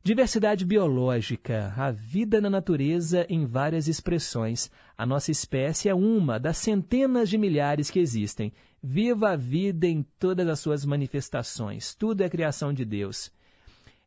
Diversidade 0.04 0.66
biológica, 0.66 1.74
a 1.78 1.90
vida 1.90 2.42
na 2.42 2.50
natureza 2.50 3.26
em 3.30 3.46
várias 3.46 3.88
expressões. 3.88 4.70
A 4.98 5.06
nossa 5.06 5.32
espécie 5.32 5.88
é 5.90 5.96
uma 5.96 6.40
das 6.40 6.58
centenas 6.58 7.30
de 7.30 7.38
milhares 7.38 7.90
que 7.90 8.00
existem. 8.00 8.52
Viva 8.86 9.30
a 9.30 9.36
vida 9.38 9.88
em 9.88 10.04
todas 10.20 10.46
as 10.46 10.60
suas 10.60 10.84
manifestações. 10.84 11.96
Tudo 11.96 12.22
é 12.22 12.30
criação 12.30 12.74
de 12.74 12.84
Deus. 12.84 13.32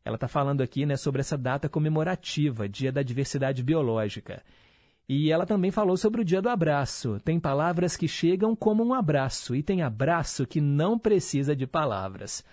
Ela 0.05 0.17
está 0.17 0.27
falando 0.27 0.61
aqui 0.61 0.85
né, 0.85 0.95
sobre 0.95 1.19
essa 1.19 1.35
data 1.35 1.67
comemorativa, 1.67 2.69
Dia 2.69 2.91
da 2.91 3.01
Diversidade 3.01 3.63
Biológica. 3.63 4.43
E 5.09 5.31
ela 5.31 5.47
também 5.47 5.71
falou 5.71 5.97
sobre 5.97 6.21
o 6.21 6.23
Dia 6.23 6.43
do 6.43 6.49
Abraço. 6.49 7.19
Tem 7.25 7.39
palavras 7.39 7.97
que 7.97 8.07
chegam 8.07 8.55
como 8.55 8.85
um 8.85 8.93
abraço, 8.93 9.55
e 9.55 9.63
tem 9.63 9.81
abraço 9.81 10.45
que 10.45 10.61
não 10.61 10.99
precisa 10.99 11.55
de 11.55 11.65
palavras. 11.65 12.43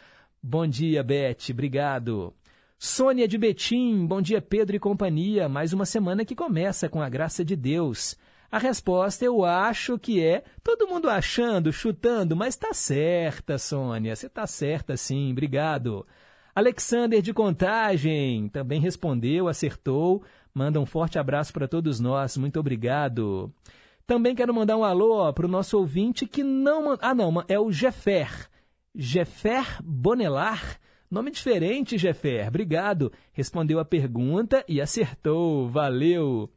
Bom 0.43 0.67
dia, 0.67 1.03
Beth. 1.03 1.51
Obrigado. 1.51 2.33
Sônia 2.79 3.29
de 3.29 3.37
Betim, 3.37 4.07
bom 4.07 4.21
dia 4.21 4.41
Pedro 4.41 4.77
e 4.77 4.81
companhia. 4.81 5.49
Mais 5.49 5.73
uma 5.73 5.85
semana 5.85 6.25
que 6.25 6.35
começa 6.35 6.89
com 6.89 7.03
a 7.03 7.09
graça 7.09 7.45
de 7.45 7.55
Deus. 7.55 8.17
A 8.55 8.59
resposta 8.59 9.25
eu 9.25 9.45
acho 9.45 9.99
que 9.99 10.23
é 10.23 10.45
todo 10.63 10.87
mundo 10.87 11.11
achando, 11.11 11.73
chutando, 11.73 12.37
mas 12.37 12.55
tá 12.55 12.73
certa, 12.73 13.59
Sônia. 13.59 14.15
Você 14.15 14.29
tá 14.29 14.47
certa 14.47 14.97
sim, 14.97 15.33
obrigado. 15.33 16.07
Alexander 16.55 17.21
de 17.21 17.35
Contagem 17.35 18.49
também 18.51 18.81
respondeu, 18.81 19.49
acertou. 19.49 20.23
Manda 20.55 20.79
um 20.79 20.87
forte 20.87 21.19
abraço 21.19 21.53
para 21.53 21.67
todos 21.67 21.99
nós, 21.99 22.37
muito 22.37 22.61
obrigado. 22.61 23.53
Também 24.07 24.37
quero 24.37 24.55
mandar 24.55 24.77
um 24.77 24.85
alô 24.85 25.33
para 25.33 25.47
o 25.47 25.51
nosso 25.51 25.77
ouvinte 25.77 26.25
que 26.25 26.45
não. 26.45 26.97
Ah, 27.01 27.13
não, 27.13 27.43
é 27.49 27.59
o 27.59 27.73
Jeffer. 27.73 28.49
Jeffer 28.95 29.83
Bonelar 29.83 30.79
Nome 31.11 31.31
diferente, 31.31 31.99
Jeffer. 31.99 32.49
Obrigado. 32.49 33.13
Respondeu 33.33 33.79
a 33.79 33.85
pergunta 33.85 34.65
e 34.69 34.81
acertou. 34.81 35.69
Valeu. 35.69 36.51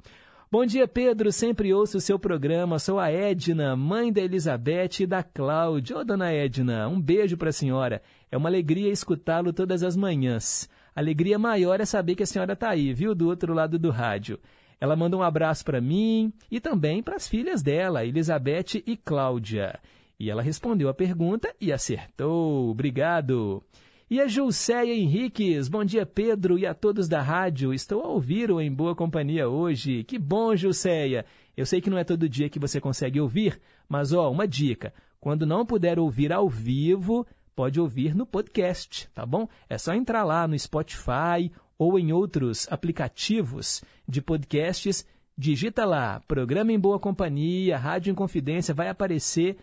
Bom 0.50 0.66
dia, 0.66 0.88
Pedro. 0.88 1.30
Sempre 1.30 1.74
ouço 1.74 1.98
o 1.98 2.02
seu 2.02 2.18
programa. 2.18 2.80
Sou 2.80 3.02
a 3.02 3.12
Edna, 3.12 3.76
mãe 3.76 4.14
da 4.14 4.22
Elizabeth 4.22 5.02
e 5.02 5.06
da 5.06 5.22
Cláudia. 5.22 5.98
Ô, 5.98 6.06
dona 6.06 6.32
Edna, 6.32 6.88
um 6.88 7.02
beijo 7.02 7.36
para 7.36 7.50
a 7.50 7.52
senhora. 7.52 8.02
É 8.32 8.38
uma 8.38 8.48
alegria 8.48 8.90
escutá-lo 8.90 9.52
todas 9.52 9.84
as 9.84 9.98
manhãs. 9.98 10.70
Alegria 10.96 11.38
maior 11.38 11.82
é 11.82 11.86
saber 11.86 12.16
que 12.16 12.24
a 12.24 12.26
senhora 12.26 12.54
está 12.54 12.70
aí, 12.70 12.94
viu, 12.94 13.14
do 13.14 13.28
outro 13.28 13.54
lado 13.54 13.78
do 13.78 13.90
rádio. 13.90 14.40
Ela 14.80 14.96
manda 14.96 15.18
um 15.18 15.22
abraço 15.22 15.66
para 15.66 15.82
mim 15.82 16.32
e 16.50 16.62
também 16.62 17.04
para 17.04 17.18
as 17.18 17.28
filhas 17.28 17.62
dela, 17.62 18.06
Elizabeth 18.06 18.82
e 18.86 18.96
Cláudia. 18.96 19.78
E 20.18 20.30
ela 20.30 20.42
respondeu 20.42 20.88
a 20.88 20.94
pergunta 20.94 21.54
e 21.60 21.74
acertou. 21.74 22.70
Obrigado. 22.70 23.62
E 24.10 24.22
a 24.22 24.28
Julceia 24.28 24.96
Henriques, 24.96 25.68
bom 25.68 25.84
dia 25.84 26.06
Pedro 26.06 26.58
e 26.58 26.66
a 26.66 26.74
todos 26.74 27.10
da 27.10 27.22
rádio. 27.22 27.74
Estou 27.74 28.02
a 28.02 28.08
ouvir 28.08 28.50
o 28.50 28.62
Em 28.62 28.74
Boa 28.74 28.96
Companhia 28.96 29.50
hoje. 29.50 30.06
Que 30.06 30.18
bom, 30.18 30.56
Julceia. 30.56 31.26
Eu 31.58 31.66
sei 31.66 31.82
que 31.82 31.90
não 31.90 31.98
é 31.98 32.06
todo 32.06 32.30
dia 32.30 32.48
que 32.48 32.58
você 32.58 32.80
consegue 32.80 33.20
ouvir, 33.20 33.60
mas 33.90 34.14
ó, 34.14 34.32
uma 34.32 34.48
dica. 34.48 34.94
Quando 35.20 35.46
não 35.46 35.66
puder 35.66 36.00
ouvir 36.00 36.32
ao 36.32 36.48
vivo, 36.48 37.28
pode 37.54 37.82
ouvir 37.82 38.16
no 38.16 38.26
podcast, 38.26 39.10
tá 39.14 39.26
bom? 39.26 39.46
É 39.70 39.78
só 39.78 39.94
entrar 39.94 40.24
lá 40.24 40.48
no 40.48 40.58
Spotify 40.58 41.52
ou 41.78 42.00
em 42.00 42.14
outros 42.14 42.66
aplicativos 42.72 43.84
de 44.08 44.22
podcasts, 44.22 45.06
digita 45.38 45.84
lá, 45.84 46.22
Programa 46.22 46.72
em 46.72 46.80
Boa 46.80 46.98
Companhia, 46.98 47.78
Rádio 47.78 48.12
em 48.12 48.16
Confidência, 48.16 48.74
vai 48.74 48.88
aparecer 48.88 49.58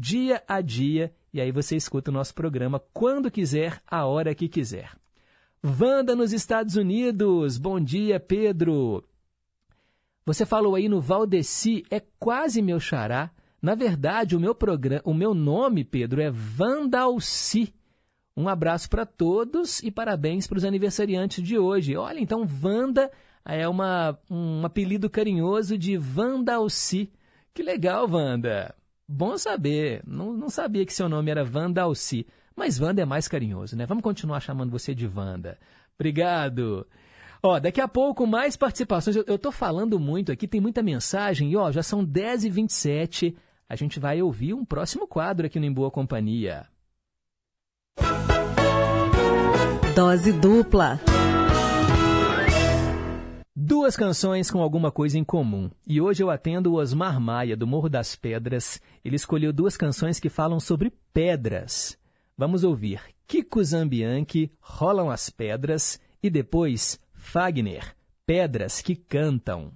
dia 0.00 0.42
a 0.48 0.62
dia 0.62 1.12
e 1.32 1.40
aí 1.40 1.52
você 1.52 1.76
escuta 1.76 2.10
o 2.10 2.14
nosso 2.14 2.34
programa 2.34 2.82
quando 2.92 3.30
quiser, 3.30 3.82
a 3.86 4.06
hora 4.06 4.34
que 4.34 4.48
quiser. 4.48 4.90
Wanda 5.62 6.16
nos 6.16 6.32
Estados 6.32 6.74
Unidos, 6.74 7.58
bom 7.58 7.78
dia 7.78 8.18
Pedro. 8.18 9.04
Você 10.24 10.46
falou 10.46 10.74
aí 10.74 10.88
no 10.88 11.00
Valdeci, 11.00 11.84
é 11.90 12.00
quase 12.18 12.62
meu 12.62 12.80
xará. 12.80 13.30
Na 13.60 13.74
verdade, 13.74 14.34
o 14.34 14.40
meu 14.40 14.54
programa, 14.54 15.02
o 15.04 15.12
meu 15.12 15.34
nome, 15.34 15.84
Pedro, 15.84 16.22
é 16.22 16.30
Vandalci. 16.30 17.74
Um 18.34 18.48
abraço 18.48 18.88
para 18.88 19.04
todos 19.04 19.82
e 19.82 19.90
parabéns 19.90 20.46
para 20.46 20.56
os 20.56 20.64
aniversariantes 20.64 21.44
de 21.44 21.58
hoje. 21.58 21.94
Olha, 21.94 22.18
então 22.18 22.46
Vanda 22.46 23.10
é 23.44 23.68
uma, 23.68 24.18
um 24.30 24.64
apelido 24.64 25.10
carinhoso 25.10 25.76
de 25.76 25.98
Vandalci. 25.98 27.12
Que 27.52 27.62
legal, 27.62 28.08
Wanda. 28.10 28.74
Bom 29.12 29.36
saber. 29.36 30.02
Não, 30.06 30.32
não 30.32 30.48
sabia 30.48 30.86
que 30.86 30.94
seu 30.94 31.08
nome 31.08 31.32
era 31.32 31.42
Vandalci. 31.42 32.24
Mas 32.54 32.78
Wanda 32.78 33.02
é 33.02 33.04
mais 33.04 33.26
carinhoso, 33.26 33.76
né? 33.76 33.84
Vamos 33.84 34.04
continuar 34.04 34.38
chamando 34.38 34.70
você 34.70 34.94
de 34.94 35.04
Wanda. 35.08 35.58
Obrigado. 35.98 36.86
Ó, 37.42 37.58
daqui 37.58 37.80
a 37.80 37.88
pouco 37.88 38.24
mais 38.24 38.56
participações. 38.56 39.16
Eu, 39.16 39.36
tô 39.36 39.50
falando 39.50 39.98
muito 39.98 40.30
aqui, 40.30 40.46
tem 40.46 40.60
muita 40.60 40.80
mensagem. 40.80 41.50
E 41.50 41.56
ó, 41.56 41.72
já 41.72 41.82
são 41.82 42.06
10h27. 42.06 43.34
A 43.68 43.74
gente 43.74 43.98
vai 43.98 44.22
ouvir 44.22 44.54
um 44.54 44.64
próximo 44.64 45.08
quadro 45.08 45.44
aqui 45.44 45.58
no 45.58 45.66
Em 45.66 45.72
Boa 45.72 45.90
Companhia. 45.90 46.68
Dose 49.96 50.32
dupla. 50.32 51.00
Duas 53.62 53.94
canções 53.94 54.50
com 54.50 54.62
alguma 54.62 54.90
coisa 54.90 55.18
em 55.18 55.22
comum. 55.22 55.70
E 55.86 56.00
hoje 56.00 56.22
eu 56.22 56.30
atendo 56.30 56.72
o 56.72 56.76
Osmar 56.76 57.20
Maia, 57.20 57.54
do 57.54 57.66
Morro 57.66 57.90
das 57.90 58.16
Pedras. 58.16 58.80
Ele 59.04 59.16
escolheu 59.16 59.52
duas 59.52 59.76
canções 59.76 60.18
que 60.18 60.30
falam 60.30 60.58
sobre 60.58 60.90
pedras. 61.12 61.98
Vamos 62.38 62.64
ouvir 62.64 63.02
Kiko 63.26 63.62
Zambianchi, 63.62 64.50
Rolam 64.60 65.10
as 65.10 65.28
Pedras, 65.28 66.00
e 66.22 66.30
depois 66.30 66.98
Fagner, 67.12 67.94
Pedras 68.24 68.80
que 68.80 68.96
Cantam. 68.96 69.72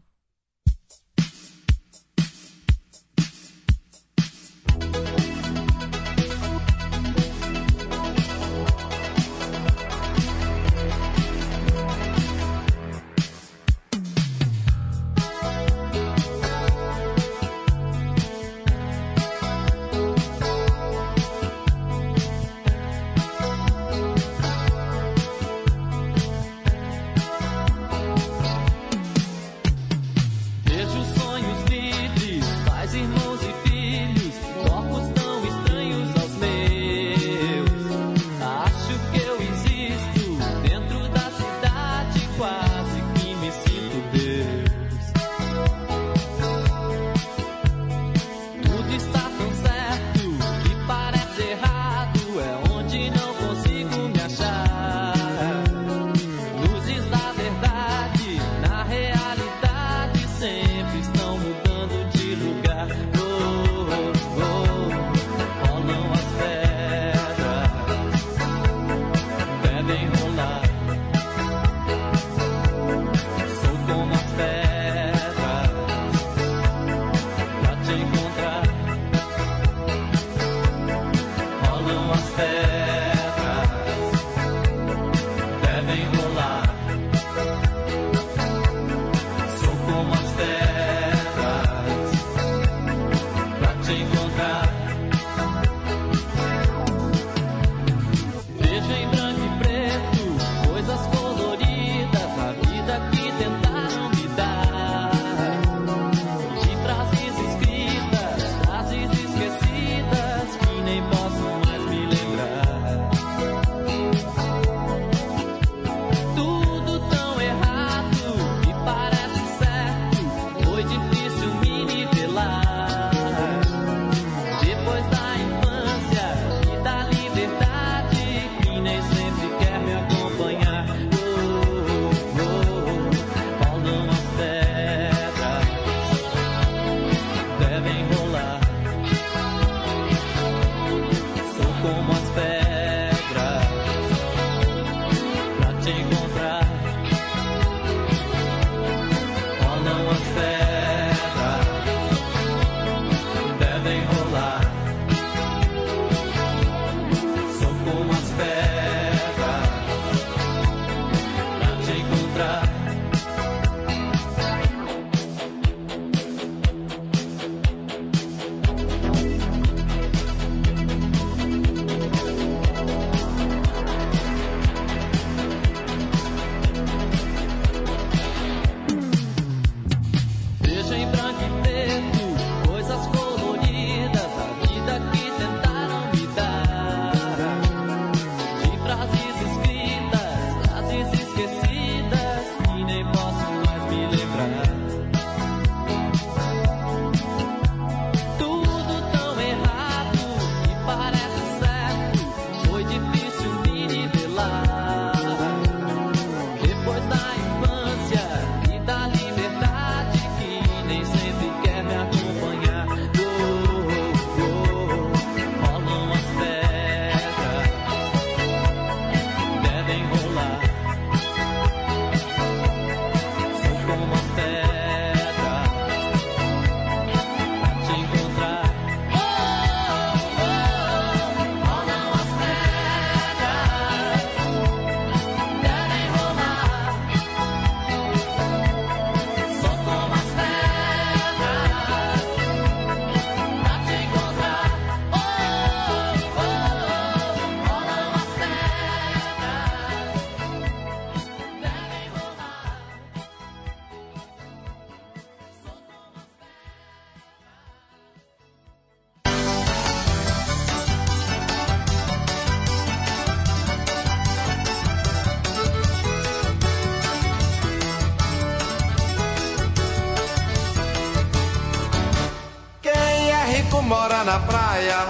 Na 274.25 274.39
praia, 274.39 275.07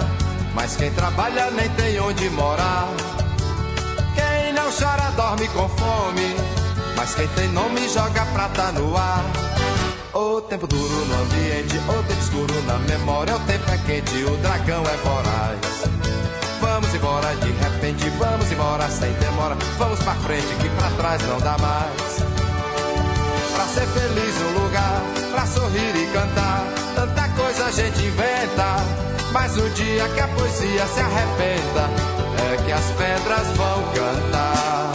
mas 0.55 0.77
quem 0.77 0.91
trabalha 0.91 1.51
nem 1.53 1.69
tem 1.71 2.01
onde 2.01 2.29
morar. 2.31 2.89
Quem 4.15 4.53
não 4.53 4.71
chora 4.73 5.11
dorme 5.15 5.47
com 5.49 5.69
fome, 5.69 6.35
mas 6.97 7.15
quem 7.15 7.29
tem 7.29 7.49
nome 7.49 7.89
joga 7.89 8.27
prata 8.27 8.73
no 8.73 8.97
ar. 8.97 9.25
O 10.13 10.41
tempo 10.41 10.67
duro 10.67 11.05
no 11.07 11.23
ambiente, 11.23 11.79
o 11.79 12.03
tempo 12.03 12.21
escuro 12.21 12.63
na 12.67 12.79
memória, 12.79 13.37
o 13.37 13.41
tempo 13.41 13.71
é 13.71 13.79
quente, 13.79 14.25
o 14.25 14.37
dragão 14.39 14.83
é 14.83 14.97
voraz. 14.97 15.61
Vamos 16.61 16.95
embora 16.95 17.35
de 17.37 17.53
repente, 17.53 18.09
vamos 18.19 18.51
embora 18.51 18.89
sem 18.89 19.13
demora, 19.15 19.57
vamos 19.79 19.99
pra 20.01 20.15
frente 20.15 20.55
que 20.61 20.69
pra 20.71 20.91
trás 20.91 21.23
não 21.23 21.39
dá 21.39 21.57
mais. 21.59 22.25
Pra 23.55 23.65
ser 23.67 23.87
feliz 23.87 24.35
um 24.43 24.63
lugar, 24.63 25.03
pra 25.31 25.47
sorrir 25.47 25.95
e 25.97 26.07
cantar, 26.13 26.67
tanta 26.97 27.29
coisa 27.31 27.67
a 27.67 27.71
gente 27.71 28.07
inventa. 28.07 28.94
Mas 29.35 29.57
no 29.57 29.69
dia 29.71 30.09
que 30.11 30.21
a 30.21 30.29
poesia 30.29 30.87
se 30.87 31.01
arrebenta, 31.01 31.91
é 32.53 32.57
que 32.65 32.71
as 32.71 32.85
pedras 32.93 33.47
vão 33.57 33.83
cantar. 33.93 34.93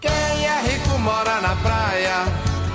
Quem 0.00 0.46
é 0.46 0.62
rico 0.62 0.98
mora 0.98 1.42
na 1.42 1.54
praia, 1.56 2.24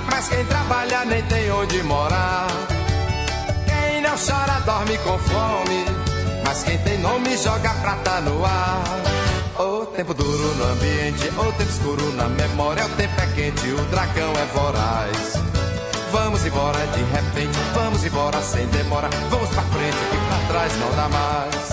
mas 0.08 0.28
quem 0.28 0.44
trabalha 0.44 1.04
nem 1.06 1.22
tem 1.24 1.50
onde 1.50 1.82
morar. 1.82 2.46
Quem 3.66 4.00
não 4.00 4.16
chora 4.16 4.60
dorme 4.64 4.96
com 4.98 5.18
fome, 5.18 5.84
mas 6.44 6.62
quem 6.62 6.78
tem 6.78 6.98
nome 6.98 7.36
joga 7.36 7.74
prata 7.82 8.20
no 8.20 8.44
ar. 8.44 9.05
Tempo 9.96 10.12
duro 10.12 10.54
no 10.56 10.64
ambiente, 10.72 11.26
o 11.26 11.52
tempo 11.52 11.70
escuro 11.70 12.12
na 12.12 12.28
memória, 12.28 12.84
o 12.84 12.88
tempo 12.90 13.18
é 13.18 13.26
quente, 13.28 13.66
o 13.70 13.82
dragão 13.86 14.30
é 14.36 14.44
voraz. 14.52 15.40
Vamos 16.12 16.44
embora 16.44 16.78
de 16.88 17.02
repente, 17.02 17.58
vamos 17.72 18.04
embora 18.04 18.38
sem 18.42 18.66
demora, 18.66 19.08
vamos 19.30 19.48
pra 19.48 19.62
frente 19.62 19.96
que 19.96 20.16
pra 20.18 20.48
trás 20.48 20.72
não 20.78 20.90
dá 20.94 21.08
mais. 21.08 21.68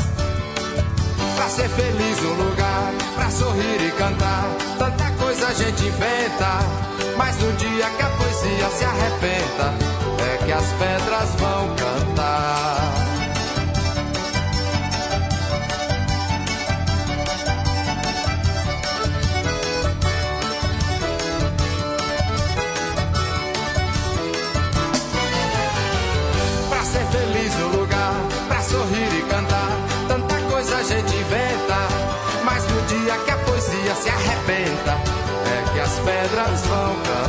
Pra 1.36 1.50
ser 1.50 1.68
feliz 1.68 2.20
um 2.24 2.34
lugar, 2.46 2.94
pra 3.14 3.30
sorrir 3.30 3.88
e 3.88 3.92
cantar, 3.92 4.46
tanta 4.80 5.12
coisa 5.22 5.48
a 5.48 5.54
gente 5.54 5.86
inventa. 5.86 6.60
Mas 7.18 7.38
no 7.40 7.52
dia 7.58 7.90
que 7.90 8.04
a 8.04 8.10
poesia 8.10 8.70
se 8.70 8.86
arrebenta, 8.86 9.74
é 10.32 10.46
que 10.46 10.52
as 10.54 10.66
pedras 10.80 11.30
vão 11.38 11.76
cantar. 11.76 12.83
As 36.40 36.62
pedras 36.64 37.23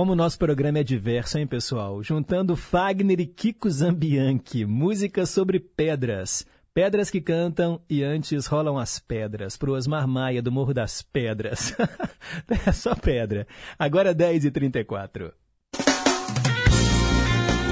Como 0.00 0.12
o 0.12 0.16
nosso 0.16 0.38
programa 0.38 0.78
é 0.78 0.82
diverso, 0.82 1.36
hein, 1.36 1.46
pessoal? 1.46 2.02
Juntando 2.02 2.56
Fagner 2.56 3.20
e 3.20 3.26
Kiko 3.26 3.68
Zambianchi, 3.68 4.64
música 4.64 5.26
sobre 5.26 5.60
pedras. 5.60 6.46
Pedras 6.72 7.10
que 7.10 7.20
cantam 7.20 7.82
e 7.86 8.02
antes 8.02 8.46
rolam 8.46 8.78
as 8.78 8.98
pedras. 8.98 9.58
Pro 9.58 9.74
Osmar 9.74 10.08
Maia, 10.08 10.40
do 10.40 10.50
Morro 10.50 10.72
das 10.72 11.02
Pedras. 11.02 11.76
é 12.66 12.72
só 12.72 12.94
pedra. 12.94 13.46
Agora 13.78 14.14
10h34. 14.14 15.32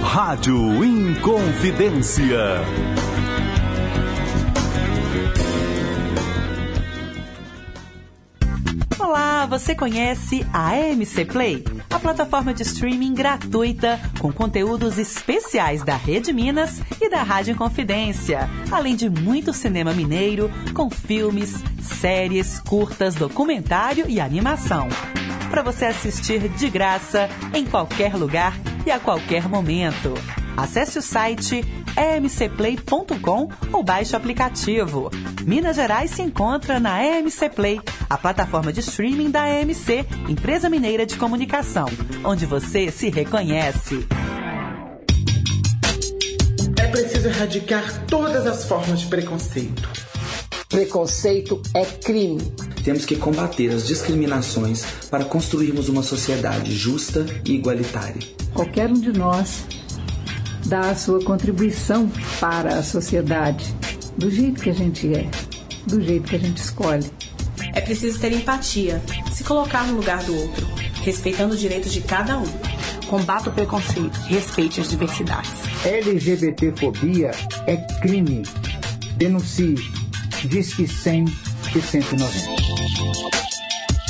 Rádio 0.03 0.85
Inconfidência. 0.85 2.37
Você 9.47 9.75
conhece 9.75 10.47
a 10.53 10.71
AMC 10.71 11.25
Play? 11.25 11.65
A 11.91 11.99
plataforma 11.99 12.53
de 12.53 12.63
streaming 12.63 13.15
gratuita 13.15 14.01
com 14.19 14.33
conteúdos 14.33 14.99
especiais 14.99 15.83
da 15.83 15.97
Rede 15.97 16.33
Minas 16.33 16.81
e 17.01 17.09
da 17.09 17.23
Rádio 17.23 17.57
Confidência, 17.57 18.49
além 18.71 18.97
de 18.97 19.09
muito 19.09 19.53
cinema 19.53 19.93
mineiro 19.93 20.51
com 20.75 20.91
filmes, 20.91 21.55
séries, 21.81 22.61
curtas, 22.61 23.15
documentário 23.15 24.07
e 24.09 24.21
animação. 24.21 24.89
Para 25.51 25.63
você 25.63 25.87
assistir 25.87 26.49
de 26.49 26.69
graça 26.69 27.29
em 27.55 27.65
qualquer 27.65 28.15
lugar 28.15 28.55
e 28.85 28.91
a 28.91 28.99
qualquer 28.99 29.49
momento. 29.49 30.15
Acesse 30.59 30.99
o 30.99 31.03
site 31.03 31.65
emcplay.com 31.97 33.49
ou 33.73 33.85
baixe 33.85 34.13
o 34.13 34.17
aplicativo. 34.17 35.09
Minas 35.47 35.77
Gerais 35.77 36.11
se 36.11 36.21
encontra 36.21 36.81
na 36.81 37.01
EMC 37.01 37.51
Play, 37.51 37.81
a 38.11 38.19
plataforma 38.19 38.73
de 38.73 38.81
streaming 38.81 39.31
da 39.31 39.49
EMC, 39.49 40.05
empresa 40.29 40.69
mineira 40.69 41.07
de 41.07 41.15
comunicação, 41.15 41.87
onde 42.25 42.45
você 42.45 42.91
se 42.91 43.09
reconhece. 43.09 44.05
É 46.77 46.89
preciso 46.89 47.29
erradicar 47.29 48.05
todas 48.07 48.45
as 48.45 48.65
formas 48.65 49.03
de 49.03 49.07
preconceito. 49.07 49.89
Preconceito 50.69 51.63
é 51.73 51.85
crime. 51.85 52.43
Temos 52.83 53.05
que 53.05 53.15
combater 53.15 53.71
as 53.71 53.87
discriminações 53.87 54.85
para 55.09 55.25
construirmos 55.25 55.89
uma 55.89 56.03
sociedade 56.03 56.75
justa 56.75 57.25
e 57.45 57.53
igualitária. 57.53 58.27
Qualquer 58.53 58.91
um 58.91 58.99
de 58.99 59.13
nós 59.13 59.65
dá 60.69 60.91
a 60.91 60.95
sua 60.95 61.25
contribuição 61.25 62.11
para 62.39 62.79
a 62.79 62.83
sociedade, 62.83 63.75
do 64.17 64.31
jeito 64.31 64.61
que 64.61 64.71
a 64.71 64.75
gente 64.75 65.13
é, 65.15 65.29
do 65.87 66.01
jeito 66.03 66.29
que 66.29 66.37
a 66.37 66.39
gente 66.39 66.59
escolhe. 66.59 67.11
É 67.75 67.81
preciso 67.81 68.21
ter 68.21 68.33
empatia, 68.33 69.03
se 69.33 69.43
colocar 69.45 69.87
no 69.87 69.97
lugar 69.97 70.23
do 70.25 70.37
outro, 70.37 70.67
respeitando 71.03 71.55
os 71.55 71.61
direitos 71.61 71.93
de 71.93 72.03
cada 72.03 72.39
um. 72.39 72.47
Combata 73.07 73.49
o 73.49 73.53
preconceito, 73.53 74.19
respeite 74.27 74.81
as 74.81 74.91
diversidades. 74.91 75.51
LGBTfobia 75.85 77.31
é 77.67 77.77
crime. 78.01 78.43
Denuncie. 79.17 79.77
Disque 80.45 80.87
100 80.87 81.25
e 81.75 81.81
190. 81.81 82.63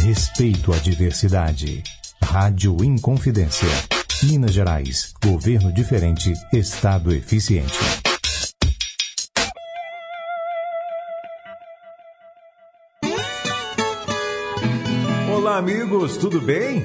Respeito 0.03 0.73
à 0.73 0.77
diversidade. 0.77 1.83
Rádio 2.23 2.77
Inconfidência. 2.83 3.98
Minas 4.25 4.53
Gerais. 4.53 5.15
Governo 5.23 5.73
diferente. 5.73 6.33
Estado 6.53 7.13
eficiente. 7.13 7.73
Olá, 15.33 15.59
amigos, 15.59 16.17
tudo 16.17 16.41
bem? 16.41 16.85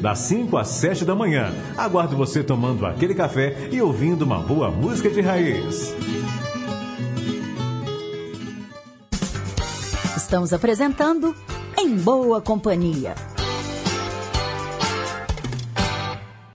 das 0.01 0.19
5 0.19 0.57
às 0.57 0.67
7 0.67 1.05
da 1.05 1.15
manhã. 1.15 1.53
Aguardo 1.77 2.17
você 2.17 2.43
tomando 2.43 2.85
aquele 2.85 3.13
café 3.13 3.69
e 3.71 3.81
ouvindo 3.81 4.23
uma 4.23 4.39
boa 4.39 4.71
música 4.71 5.09
de 5.09 5.21
raiz. 5.21 5.95
Estamos 10.17 10.53
apresentando 10.53 11.35
Em 11.77 11.95
Boa 11.95 12.41
Companhia. 12.41 13.13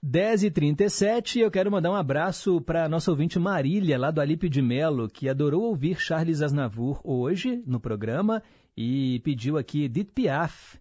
10h37, 0.05 1.41
eu 1.41 1.51
quero 1.51 1.69
mandar 1.69 1.91
um 1.91 1.95
abraço 1.95 2.59
para 2.61 2.89
nossa 2.89 3.11
ouvinte 3.11 3.37
Marília, 3.37 3.99
lá 3.99 4.09
do 4.09 4.19
Alípio 4.21 4.49
de 4.49 4.61
Melo, 4.61 5.07
que 5.07 5.29
adorou 5.29 5.63
ouvir 5.63 5.99
Charles 5.99 6.41
Aznavour 6.41 6.99
hoje 7.03 7.61
no 7.67 7.79
programa 7.79 8.41
e 8.75 9.19
pediu 9.19 9.57
aqui 9.57 9.83
Edith 9.83 10.11
Piaf. 10.15 10.79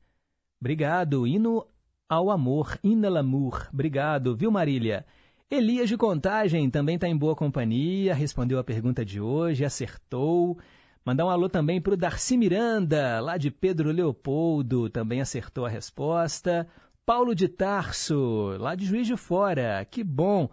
Obrigado, 0.60 1.26
hino 1.26 1.66
ao 2.08 2.30
amor, 2.30 2.78
hino 2.82 3.08
l'amour. 3.08 3.68
Obrigado, 3.72 4.36
viu 4.36 4.50
Marília? 4.50 5.04
Elias 5.50 5.88
de 5.88 5.96
Contagem 5.96 6.68
também 6.70 6.96
está 6.96 7.08
em 7.08 7.16
boa 7.16 7.36
companhia, 7.36 8.14
respondeu 8.14 8.58
a 8.58 8.64
pergunta 8.64 9.04
de 9.04 9.20
hoje, 9.20 9.64
acertou. 9.64 10.58
Mandar 11.04 11.24
um 11.24 11.30
alô 11.30 11.48
também 11.48 11.80
para 11.80 11.94
o 11.94 11.96
Darcy 11.96 12.36
Miranda, 12.36 13.20
lá 13.20 13.36
de 13.36 13.50
Pedro 13.50 13.92
Leopoldo, 13.92 14.90
também 14.90 15.20
acertou 15.20 15.64
a 15.64 15.68
resposta. 15.68 16.66
Paulo 17.04 17.32
de 17.32 17.46
Tarso, 17.46 18.56
lá 18.58 18.74
de 18.74 18.84
Juiz 18.84 19.06
de 19.06 19.16
Fora. 19.16 19.86
Que 19.88 20.02
bom! 20.02 20.50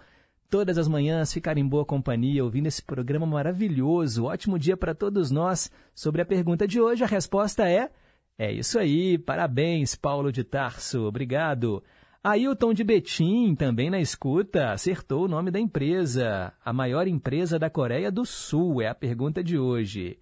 Todas 0.47 0.77
as 0.77 0.87
manhãs 0.87 1.33
ficar 1.33 1.57
em 1.57 1.67
boa 1.67 1.83
companhia 1.83 2.43
ouvindo 2.43 2.67
esse 2.67 2.83
programa 2.83 3.25
maravilhoso. 3.25 4.25
Ótimo 4.25 4.59
dia 4.59 4.77
para 4.77 4.93
todos 4.93 5.31
nós. 5.31 5.71
Sobre 5.95 6.21
a 6.21 6.25
pergunta 6.25 6.67
de 6.67 6.79
hoje, 6.79 7.03
a 7.03 7.07
resposta 7.07 7.67
é: 7.67 7.89
é 8.37 8.51
isso 8.51 8.79
aí. 8.79 9.17
Parabéns, 9.17 9.95
Paulo 9.95 10.31
de 10.31 10.43
Tarso. 10.43 11.03
Obrigado. 11.03 11.83
Ailton 12.23 12.73
de 12.73 12.85
Betim, 12.85 13.53
também 13.53 13.89
na 13.89 13.99
escuta, 13.99 14.71
acertou 14.71 15.25
o 15.25 15.27
nome 15.27 15.51
da 15.51 15.59
empresa. 15.59 16.53
A 16.63 16.71
maior 16.71 17.05
empresa 17.05 17.59
da 17.59 17.69
Coreia 17.69 18.09
do 18.09 18.25
Sul 18.25 18.81
é 18.81 18.87
a 18.87 18.95
pergunta 18.95 19.43
de 19.43 19.57
hoje. 19.57 20.17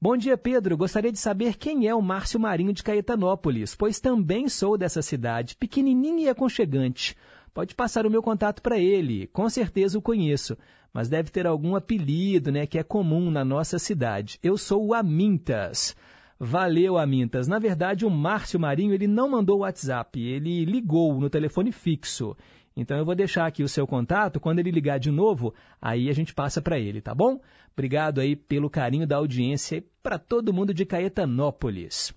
Bom 0.00 0.16
dia, 0.16 0.36
Pedro. 0.36 0.76
Gostaria 0.76 1.10
de 1.10 1.18
saber 1.18 1.56
quem 1.56 1.88
é 1.88 1.94
o 1.94 2.02
Márcio 2.02 2.38
Marinho 2.38 2.72
de 2.72 2.82
Caetanópolis, 2.82 3.74
pois 3.74 3.98
também 3.98 4.46
sou 4.48 4.76
dessa 4.76 5.00
cidade, 5.00 5.56
pequenininho 5.56 6.20
e 6.20 6.28
aconchegante. 6.28 7.16
Pode 7.54 7.74
passar 7.74 8.06
o 8.06 8.10
meu 8.10 8.22
contato 8.22 8.62
para 8.62 8.78
ele, 8.78 9.26
com 9.28 9.48
certeza 9.48 9.98
o 9.98 10.02
conheço, 10.02 10.56
mas 10.92 11.08
deve 11.08 11.30
ter 11.30 11.46
algum 11.46 11.74
apelido, 11.74 12.52
né, 12.52 12.66
que 12.66 12.78
é 12.78 12.82
comum 12.82 13.30
na 13.30 13.44
nossa 13.44 13.78
cidade. 13.78 14.38
Eu 14.42 14.56
sou 14.56 14.86
o 14.86 14.94
Amintas. 14.94 15.96
Valeu, 16.40 16.96
Amintas. 16.96 17.48
Na 17.48 17.58
verdade, 17.58 18.06
o 18.06 18.10
Márcio 18.10 18.60
Marinho 18.60 18.94
ele 18.94 19.08
não 19.08 19.30
mandou 19.30 19.58
o 19.58 19.60
WhatsApp, 19.60 20.20
ele 20.20 20.64
ligou 20.64 21.18
no 21.20 21.28
telefone 21.28 21.72
fixo. 21.72 22.36
Então 22.76 22.96
eu 22.96 23.04
vou 23.04 23.16
deixar 23.16 23.46
aqui 23.46 23.64
o 23.64 23.68
seu 23.68 23.88
contato, 23.88 24.38
quando 24.38 24.60
ele 24.60 24.70
ligar 24.70 24.98
de 24.98 25.10
novo, 25.10 25.52
aí 25.82 26.08
a 26.08 26.12
gente 26.12 26.32
passa 26.32 26.62
para 26.62 26.78
ele, 26.78 27.00
tá 27.00 27.12
bom? 27.12 27.40
Obrigado 27.72 28.20
aí 28.20 28.36
pelo 28.36 28.70
carinho 28.70 29.04
da 29.04 29.16
audiência 29.16 29.84
para 30.00 30.16
todo 30.16 30.52
mundo 30.52 30.72
de 30.72 30.86
Caetanópolis. 30.86 32.14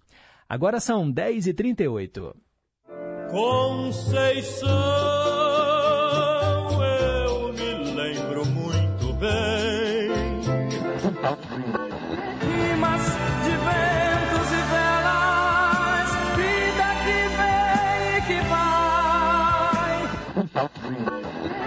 Agora 0.48 0.80
são 0.80 1.12
10h38. 1.12 2.36
Conceição, 3.32 4.70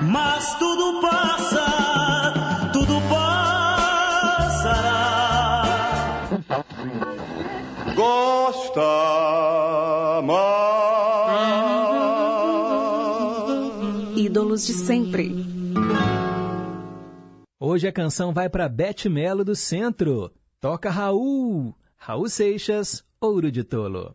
Mas 0.02 0.58
tudo 0.58 1.00
passa, 1.00 2.70
tudo 2.72 3.00
passará. 3.08 4.84
Gosta 7.94 8.80
Ídolos 14.16 14.66
de 14.66 14.74
sempre. 14.74 15.34
Hoje 17.58 17.88
a 17.88 17.92
canção 17.92 18.32
vai 18.32 18.48
para 18.48 18.68
Bete 18.68 19.08
Melo 19.08 19.44
do 19.44 19.56
Centro. 19.56 20.30
Toca 20.60 20.90
Raul. 20.90 21.74
Raul 21.96 22.28
Seixas, 22.28 23.02
Ouro 23.20 23.50
de 23.50 23.64
Tolo. 23.64 24.14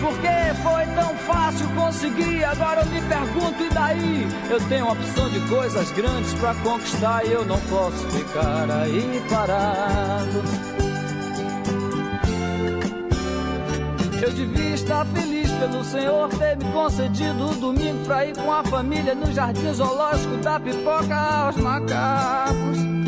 Porque 0.00 0.28
foi 0.62 0.86
tão 0.94 1.14
fácil 1.16 1.68
conseguir, 1.70 2.44
agora 2.44 2.82
eu 2.82 2.86
me 2.86 3.00
pergunto 3.02 3.62
e 3.62 3.68
daí? 3.70 4.28
Eu 4.48 4.60
tenho 4.68 4.84
uma 4.84 4.92
opção 4.92 5.28
de 5.28 5.40
coisas 5.48 5.90
grandes 5.92 6.32
pra 6.34 6.54
conquistar 6.54 7.26
e 7.26 7.32
eu 7.32 7.44
não 7.44 7.60
posso 7.62 8.06
ficar 8.08 8.70
aí 8.70 9.22
parado. 9.28 10.42
Eu 14.22 14.32
devia 14.32 14.74
estar 14.74 15.04
feliz 15.06 15.50
pelo 15.52 15.84
Senhor 15.84 16.28
ter 16.28 16.56
me 16.56 16.64
concedido 16.72 17.50
o 17.50 17.54
domingo 17.54 18.04
pra 18.04 18.26
ir 18.26 18.36
com 18.36 18.52
a 18.52 18.62
família 18.64 19.14
no 19.14 19.32
jardim 19.32 19.72
zoológico 19.72 20.36
da 20.38 20.60
pipoca 20.60 21.14
aos 21.14 21.56
macacos. 21.56 23.07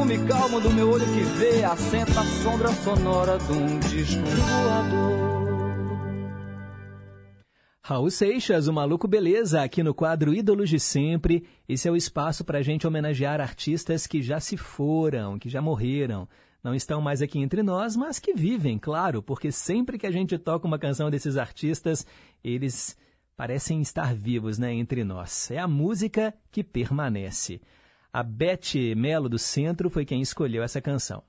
cume 0.00 0.16
calmo 0.26 0.58
do 0.62 0.70
meu 0.70 0.90
olho 0.90 1.04
que 1.04 1.20
vê, 1.38 1.62
assenta 1.62 2.20
a 2.20 2.24
sombra 2.24 2.72
sonora 2.72 3.36
de 3.36 3.52
um 3.52 3.78
disco 3.80 4.22
voador. 4.24 5.30
Raul 7.84 8.10
Seixas, 8.10 8.66
o 8.66 8.72
Maluco 8.72 9.06
Beleza, 9.06 9.62
aqui 9.62 9.82
no 9.82 9.92
quadro 9.92 10.32
Ídolos 10.32 10.70
de 10.70 10.80
Sempre. 10.80 11.44
Esse 11.68 11.86
é 11.86 11.90
o 11.90 11.96
espaço 11.96 12.46
para 12.46 12.60
a 12.60 12.62
gente 12.62 12.86
homenagear 12.86 13.42
artistas 13.42 14.06
que 14.06 14.22
já 14.22 14.40
se 14.40 14.56
foram, 14.56 15.38
que 15.38 15.50
já 15.50 15.60
morreram. 15.60 16.26
Não 16.64 16.74
estão 16.74 17.02
mais 17.02 17.20
aqui 17.20 17.38
entre 17.38 17.62
nós, 17.62 17.94
mas 17.94 18.18
que 18.18 18.32
vivem, 18.32 18.78
claro, 18.78 19.22
porque 19.22 19.52
sempre 19.52 19.98
que 19.98 20.06
a 20.06 20.10
gente 20.10 20.38
toca 20.38 20.66
uma 20.66 20.78
canção 20.78 21.10
desses 21.10 21.36
artistas, 21.36 22.06
eles 22.42 22.96
parecem 23.36 23.82
estar 23.82 24.14
vivos 24.14 24.58
né, 24.58 24.72
entre 24.72 25.04
nós. 25.04 25.50
É 25.50 25.58
a 25.58 25.68
música 25.68 26.32
que 26.50 26.64
permanece. 26.64 27.60
A 28.12 28.24
Beth 28.24 28.94
Melo 28.96 29.28
do 29.28 29.38
Centro 29.38 29.88
foi 29.88 30.04
quem 30.04 30.20
escolheu 30.20 30.64
essa 30.64 30.80
canção. 30.80 31.22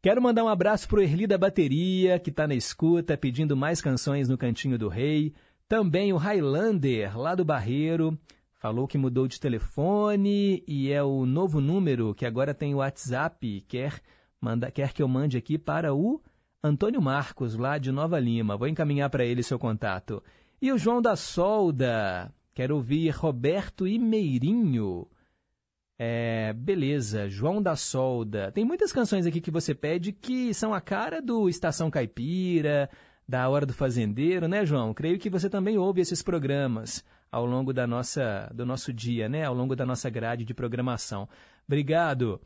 Quero 0.00 0.22
mandar 0.22 0.42
um 0.42 0.48
abraço 0.48 0.88
para 0.88 0.98
o 0.98 1.02
Erli 1.02 1.26
da 1.26 1.36
Bateria, 1.36 2.18
que 2.18 2.30
está 2.30 2.46
na 2.46 2.54
escuta, 2.54 3.16
pedindo 3.16 3.54
mais 3.54 3.82
canções 3.82 4.28
no 4.28 4.38
Cantinho 4.38 4.78
do 4.78 4.88
Rei. 4.88 5.34
Também 5.68 6.14
o 6.14 6.16
Highlander, 6.16 7.18
lá 7.18 7.34
do 7.34 7.44
Barreiro, 7.44 8.18
falou 8.54 8.88
que 8.88 8.96
mudou 8.96 9.28
de 9.28 9.38
telefone 9.38 10.64
e 10.66 10.90
é 10.90 11.02
o 11.02 11.26
novo 11.26 11.60
número 11.60 12.14
que 12.14 12.24
agora 12.24 12.54
tem 12.54 12.74
o 12.74 12.78
WhatsApp, 12.78 13.62
quer, 13.68 14.00
manda, 14.40 14.70
quer 14.70 14.94
que 14.94 15.02
eu 15.02 15.08
mande 15.08 15.36
aqui 15.36 15.58
para 15.58 15.94
o 15.94 16.22
Antônio 16.62 17.02
Marcos, 17.02 17.54
lá 17.54 17.76
de 17.76 17.92
Nova 17.92 18.18
Lima. 18.18 18.56
Vou 18.56 18.68
encaminhar 18.68 19.10
para 19.10 19.26
ele 19.26 19.42
seu 19.42 19.58
contato. 19.58 20.22
E 20.60 20.72
o 20.72 20.78
João 20.78 21.02
da 21.02 21.16
Solda, 21.16 22.32
quer 22.54 22.72
ouvir 22.72 23.10
Roberto 23.10 23.86
e 23.86 23.98
Meirinho. 23.98 25.06
É, 25.98 26.52
beleza, 26.54 27.28
João 27.28 27.62
da 27.62 27.76
Solda. 27.76 28.50
Tem 28.50 28.64
muitas 28.64 28.92
canções 28.92 29.26
aqui 29.26 29.40
que 29.40 29.50
você 29.50 29.74
pede 29.74 30.12
que 30.12 30.52
são 30.52 30.74
a 30.74 30.80
cara 30.80 31.22
do 31.22 31.48
Estação 31.48 31.90
Caipira, 31.90 32.90
da 33.28 33.48
Hora 33.48 33.64
do 33.64 33.72
Fazendeiro, 33.72 34.48
né, 34.48 34.66
João? 34.66 34.92
Creio 34.92 35.18
que 35.18 35.30
você 35.30 35.48
também 35.48 35.78
ouve 35.78 36.00
esses 36.00 36.22
programas 36.22 37.04
ao 37.30 37.46
longo 37.46 37.72
da 37.72 37.86
nossa, 37.86 38.50
do 38.54 38.66
nosso 38.66 38.92
dia, 38.92 39.28
né? 39.28 39.44
Ao 39.44 39.54
longo 39.54 39.74
da 39.74 39.86
nossa 39.86 40.10
grade 40.10 40.44
de 40.44 40.54
programação. 40.54 41.28
Obrigado. 41.66 42.40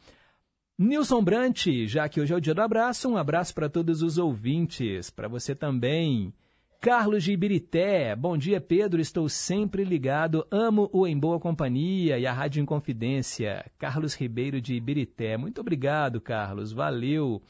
Nilson 0.78 1.22
Brant, 1.22 1.66
já 1.86 2.08
que 2.08 2.20
hoje 2.20 2.32
é 2.32 2.36
o 2.36 2.40
dia 2.40 2.54
do 2.54 2.62
abraço, 2.62 3.08
um 3.08 3.16
abraço 3.16 3.54
para 3.54 3.68
todos 3.68 4.00
os 4.00 4.16
ouvintes, 4.16 5.10
para 5.10 5.26
você 5.26 5.54
também. 5.54 6.32
Carlos 6.80 7.24
de 7.24 7.32
Ibirité, 7.32 8.14
bom 8.14 8.38
dia 8.38 8.60
Pedro, 8.60 9.00
estou 9.00 9.28
sempre 9.28 9.82
ligado, 9.82 10.46
amo 10.48 10.88
o 10.92 11.08
Em 11.08 11.18
Boa 11.18 11.40
Companhia 11.40 12.20
e 12.20 12.24
a 12.24 12.32
Rádio 12.32 12.62
Inconfidência. 12.62 13.68
Carlos 13.76 14.14
Ribeiro 14.14 14.60
de 14.60 14.74
Ibirité, 14.74 15.36
muito 15.36 15.60
obrigado 15.60 16.20
Carlos, 16.20 16.70
valeu. 16.70 17.42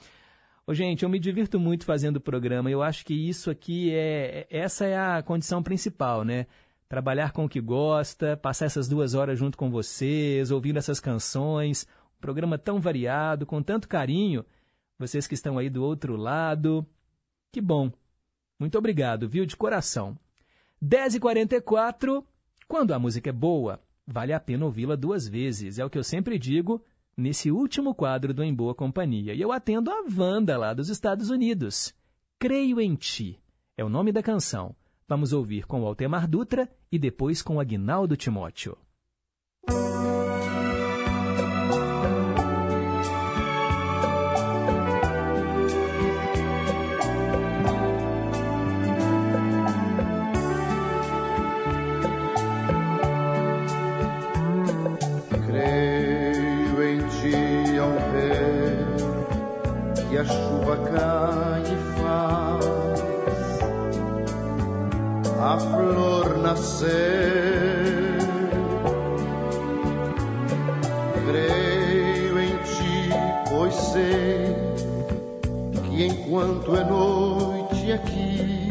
Ô, 0.67 0.73
gente, 0.73 1.03
eu 1.03 1.11
me 1.11 1.19
divirto 1.19 1.61
muito 1.61 1.85
fazendo 1.85 2.17
o 2.17 2.21
programa. 2.23 2.71
Eu 2.71 2.83
acho 2.83 3.05
que 3.05 3.13
isso 3.13 3.51
aqui 3.51 3.91
é. 3.93 4.47
Essa 4.51 4.87
é 4.87 4.97
a 4.97 5.23
condição 5.23 5.63
principal, 5.63 6.25
né? 6.25 6.47
Trabalhar 6.89 7.33
com 7.33 7.45
o 7.45 7.49
que 7.49 7.61
gosta, 7.61 8.37
passar 8.37 8.65
essas 8.67 8.89
duas 8.89 9.15
horas 9.15 9.39
junto 9.39 9.59
com 9.59 9.71
vocês, 9.71 10.51
ouvindo 10.51 10.79
essas 10.79 11.01
canções. 11.01 11.87
Um 12.19 12.21
programa 12.21 12.59
tão 12.59 12.81
variado, 12.81 13.47
com 13.47 13.63
tanto 13.63 13.89
carinho. 13.89 14.45
Vocês 14.99 15.27
que 15.27 15.35
estão 15.35 15.59
aí 15.59 15.71
do 15.71 15.83
outro 15.83 16.17
lado. 16.17 16.87
Que 17.53 17.61
bom. 17.61 17.91
Muito 18.59 18.77
obrigado, 18.77 19.29
viu? 19.29 19.47
De 19.47 19.57
coração. 19.57 20.19
10h44. 20.83 22.25
Quando 22.67 22.93
a 22.93 22.99
música 22.99 23.31
é 23.31 23.33
boa, 23.33 23.81
vale 24.07 24.33
a 24.33 24.41
pena 24.41 24.65
ouvi-la 24.65 24.97
duas 24.97 25.29
vezes. 25.29 25.79
É 25.79 25.85
o 25.85 25.91
que 25.91 25.99
eu 25.99 26.05
sempre 26.05 26.39
digo 26.39 26.85
nesse 27.17 27.51
último 27.51 27.95
quadro 27.95 28.35
do 28.35 28.43
Em 28.43 28.55
Boa 28.55 28.75
Companhia. 28.75 29.35
E 29.35 29.41
eu 29.41 29.53
atendo 29.53 29.91
a 29.91 30.05
Wanda 30.17 30.57
lá 30.57 30.75
dos 30.75 30.89
Estados 30.89 31.31
Unidos. 31.31 31.95
Creio 32.39 32.81
em 32.81 32.95
Ti 32.95 33.41
é 33.79 33.85
o 33.85 33.89
nome 33.89 34.11
da 34.11 34.23
canção. 34.23 34.75
Vamos 35.07 35.33
ouvir 35.33 35.65
com 35.65 35.83
o 35.83 35.87
Altemar 35.87 36.29
Dutra 36.29 36.69
e 36.91 36.99
depois 36.99 37.41
com 37.41 37.57
o 37.57 37.61
Aguinaldo 37.61 38.17
Timóteo. 38.17 38.77
A 65.59 65.61
flor 65.61 66.39
nascer. 66.39 68.19
Creio 71.27 72.39
em 72.39 72.57
ti, 72.71 73.11
pois 73.51 73.75
sei 73.75 74.57
que 75.85 76.07
enquanto 76.07 76.77
é 76.77 76.85
noite 76.85 77.93
aqui, 77.93 78.69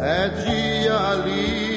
é 0.00 0.28
dia 0.28 0.96
ali. 1.10 1.68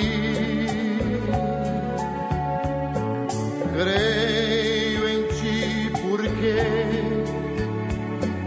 Creio 3.74 4.42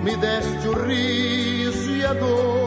me 0.04 0.16
deste 0.18 0.68
o 0.68 0.86
riso 0.86 1.90
e 1.96 2.04
a 2.04 2.12
dor, 2.12 2.63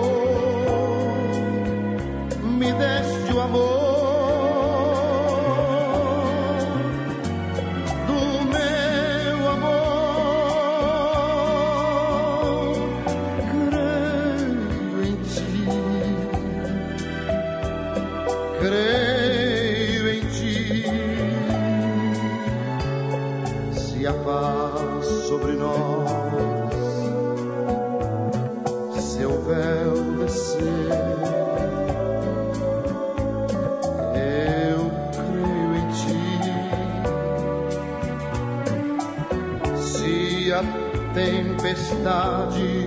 tempestade 41.68 42.87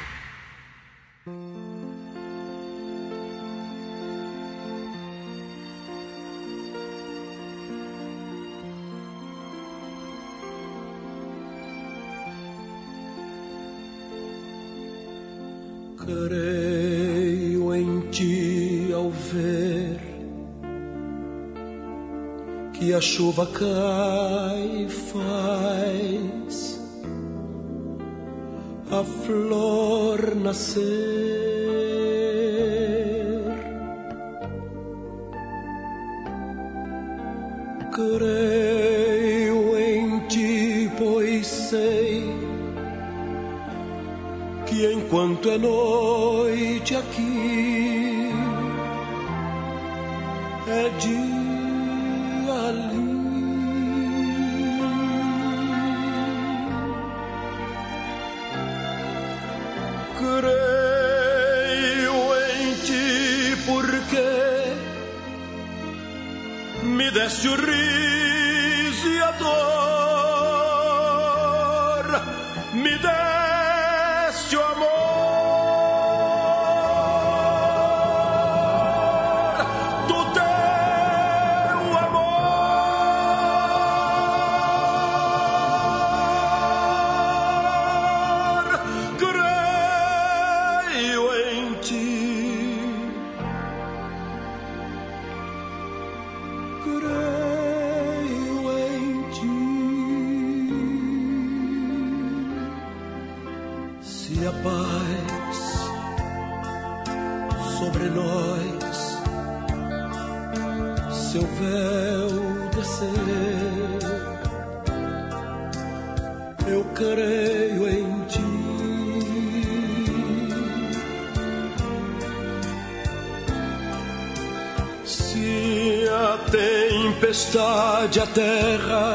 Tempestade 128.11 129.10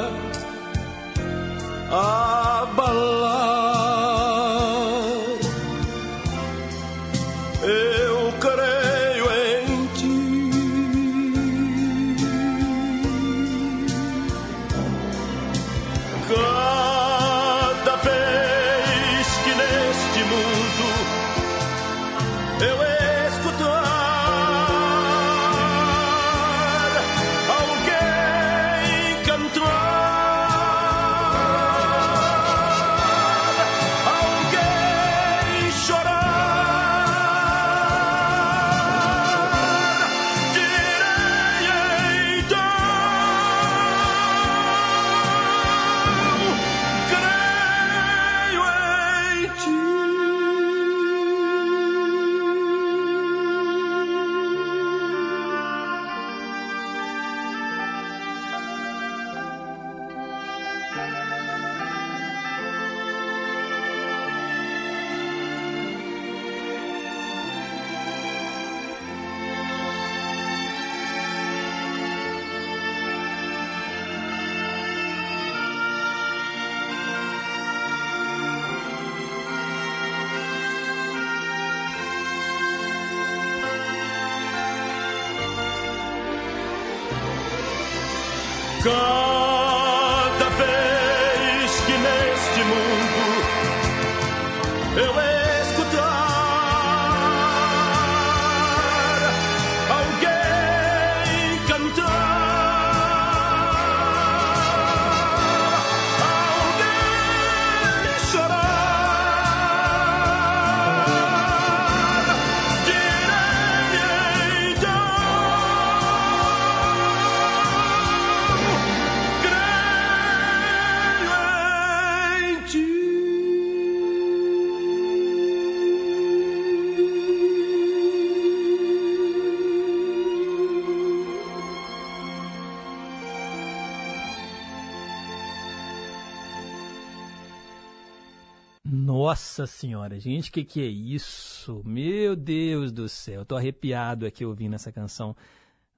Nossa 139.58 139.66
senhora, 139.66 140.20
gente, 140.20 140.52
que 140.52 140.62
que 140.62 140.82
é 140.82 140.86
isso? 140.86 141.80
Meu 141.82 142.36
Deus 142.36 142.92
do 142.92 143.08
céu, 143.08 143.42
tô 143.42 143.56
arrepiado 143.56 144.26
aqui 144.26 144.44
ouvindo 144.44 144.74
essa 144.74 144.92
canção 144.92 145.34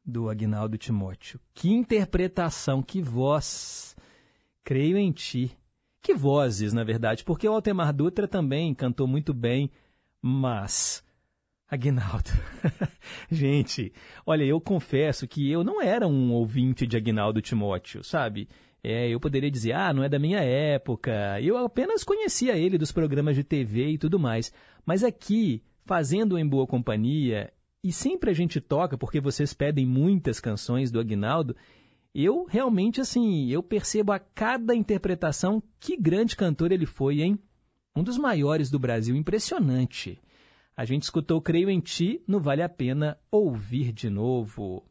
do 0.06 0.30
Agnaldo 0.30 0.78
Timóteo. 0.78 1.40
Que 1.52 1.68
interpretação, 1.68 2.80
que 2.80 3.02
voz. 3.02 3.96
Creio 4.62 4.96
em 4.96 5.10
ti. 5.10 5.58
Que 6.00 6.14
vozes, 6.14 6.72
na 6.72 6.84
verdade, 6.84 7.24
porque 7.24 7.48
o 7.48 7.52
Altemar 7.52 7.92
Dutra 7.92 8.28
também 8.28 8.72
cantou 8.72 9.08
muito 9.08 9.34
bem, 9.34 9.72
mas 10.22 11.02
Agnaldo. 11.68 12.30
gente, 13.28 13.92
olha, 14.24 14.44
eu 14.44 14.60
confesso 14.60 15.26
que 15.26 15.50
eu 15.50 15.64
não 15.64 15.82
era 15.82 16.06
um 16.06 16.32
ouvinte 16.32 16.86
de 16.86 16.96
Agnaldo 16.96 17.42
Timóteo, 17.42 18.04
sabe? 18.04 18.48
É, 18.82 19.08
eu 19.08 19.18
poderia 19.18 19.50
dizer, 19.50 19.72
ah, 19.72 19.92
não 19.92 20.04
é 20.04 20.08
da 20.08 20.18
minha 20.18 20.40
época. 20.40 21.40
Eu 21.40 21.56
apenas 21.58 22.04
conhecia 22.04 22.56
ele 22.56 22.78
dos 22.78 22.92
programas 22.92 23.34
de 23.34 23.42
TV 23.42 23.90
e 23.90 23.98
tudo 23.98 24.18
mais. 24.18 24.52
Mas 24.86 25.02
aqui, 25.02 25.62
fazendo 25.84 26.38
em 26.38 26.46
boa 26.46 26.66
companhia, 26.66 27.52
e 27.82 27.92
sempre 27.92 28.30
a 28.30 28.34
gente 28.34 28.60
toca, 28.60 28.96
porque 28.96 29.20
vocês 29.20 29.52
pedem 29.52 29.86
muitas 29.86 30.40
canções 30.40 30.90
do 30.90 31.00
Agnaldo, 31.00 31.56
eu 32.14 32.44
realmente, 32.44 33.00
assim, 33.00 33.48
eu 33.48 33.62
percebo 33.62 34.12
a 34.12 34.18
cada 34.18 34.74
interpretação 34.74 35.62
que 35.78 35.96
grande 35.96 36.36
cantor 36.36 36.72
ele 36.72 36.86
foi, 36.86 37.20
hein? 37.20 37.38
Um 37.94 38.02
dos 38.02 38.18
maiores 38.18 38.70
do 38.70 38.78
Brasil, 38.78 39.14
impressionante. 39.16 40.18
A 40.76 40.84
gente 40.84 41.02
escutou 41.02 41.40
Creio 41.40 41.68
em 41.68 41.80
Ti, 41.80 42.22
não 42.26 42.40
vale 42.40 42.62
a 42.62 42.68
pena 42.68 43.18
ouvir 43.30 43.92
de 43.92 44.08
novo. 44.08 44.84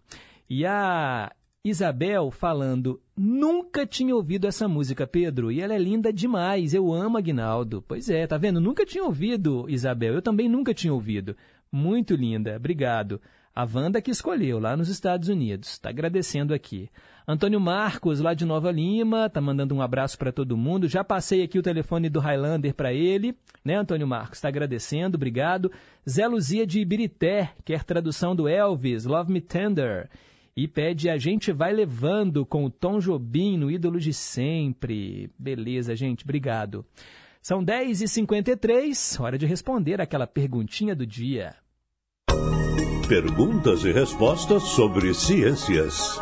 E 0.49 0.65
a 0.65 1.31
Isabel 1.63 2.31
falando, 2.31 3.01
nunca 3.15 3.85
tinha 3.85 4.15
ouvido 4.15 4.47
essa 4.47 4.67
música, 4.67 5.05
Pedro, 5.05 5.51
e 5.51 5.59
ela 5.59 5.73
é 5.73 5.77
linda 5.77 6.13
demais, 6.13 6.73
eu 6.73 6.93
amo 6.93 7.17
Aguinaldo. 7.17 7.83
Pois 7.87 8.09
é, 8.09 8.25
tá 8.25 8.37
vendo? 8.37 8.61
Nunca 8.61 8.85
tinha 8.85 9.03
ouvido, 9.03 9.65
Isabel, 9.67 10.13
eu 10.13 10.21
também 10.21 10.47
nunca 10.47 10.73
tinha 10.73 10.93
ouvido. 10.93 11.35
Muito 11.71 12.15
linda, 12.15 12.55
obrigado. 12.55 13.19
A 13.53 13.65
Wanda 13.65 14.01
que 14.01 14.11
escolheu, 14.11 14.59
lá 14.59 14.77
nos 14.77 14.87
Estados 14.87 15.29
Unidos, 15.29 15.71
está 15.71 15.89
agradecendo 15.89 16.53
aqui. 16.53 16.89
Antônio 17.27 17.59
Marcos, 17.59 18.21
lá 18.21 18.33
de 18.33 18.45
Nova 18.45 18.71
Lima, 18.71 19.25
está 19.25 19.41
mandando 19.41 19.75
um 19.75 19.81
abraço 19.81 20.17
para 20.17 20.31
todo 20.31 20.55
mundo. 20.55 20.87
Já 20.87 21.03
passei 21.03 21.43
aqui 21.43 21.59
o 21.59 21.63
telefone 21.63 22.07
do 22.07 22.19
Highlander 22.19 22.73
para 22.73 22.93
ele, 22.93 23.35
né, 23.65 23.75
Antônio 23.75 24.07
Marcos? 24.07 24.37
Está 24.37 24.47
agradecendo, 24.47 25.15
obrigado. 25.15 25.71
Zé 26.07 26.27
Luzia 26.27 26.65
de 26.65 26.79
Ibirité, 26.79 27.51
quer 27.65 27.83
tradução 27.83 28.33
do 28.33 28.47
Elvis, 28.47 29.03
Love 29.05 29.33
Me 29.33 29.41
Tender 29.41 30.07
e 30.57 30.67
pede 30.67 31.07
A 31.07 31.19
Gente 31.19 31.51
Vai 31.51 31.71
Levando 31.71 32.43
com 32.43 32.65
o 32.65 32.69
Tom 32.71 32.97
Jobim 32.97 33.59
no 33.59 33.69
Ídolo 33.69 33.99
de 33.99 34.11
Sempre. 34.11 35.29
Beleza, 35.37 35.95
gente, 35.95 36.23
obrigado. 36.23 36.83
São 37.39 37.63
10h53, 37.63 39.21
hora 39.21 39.37
de 39.37 39.45
responder 39.45 40.01
aquela 40.01 40.25
perguntinha 40.25 40.95
do 40.95 41.05
dia. 41.05 41.55
Perguntas 43.07 43.85
e 43.85 43.91
respostas 43.91 44.63
sobre 44.63 45.13
ciências. 45.13 46.19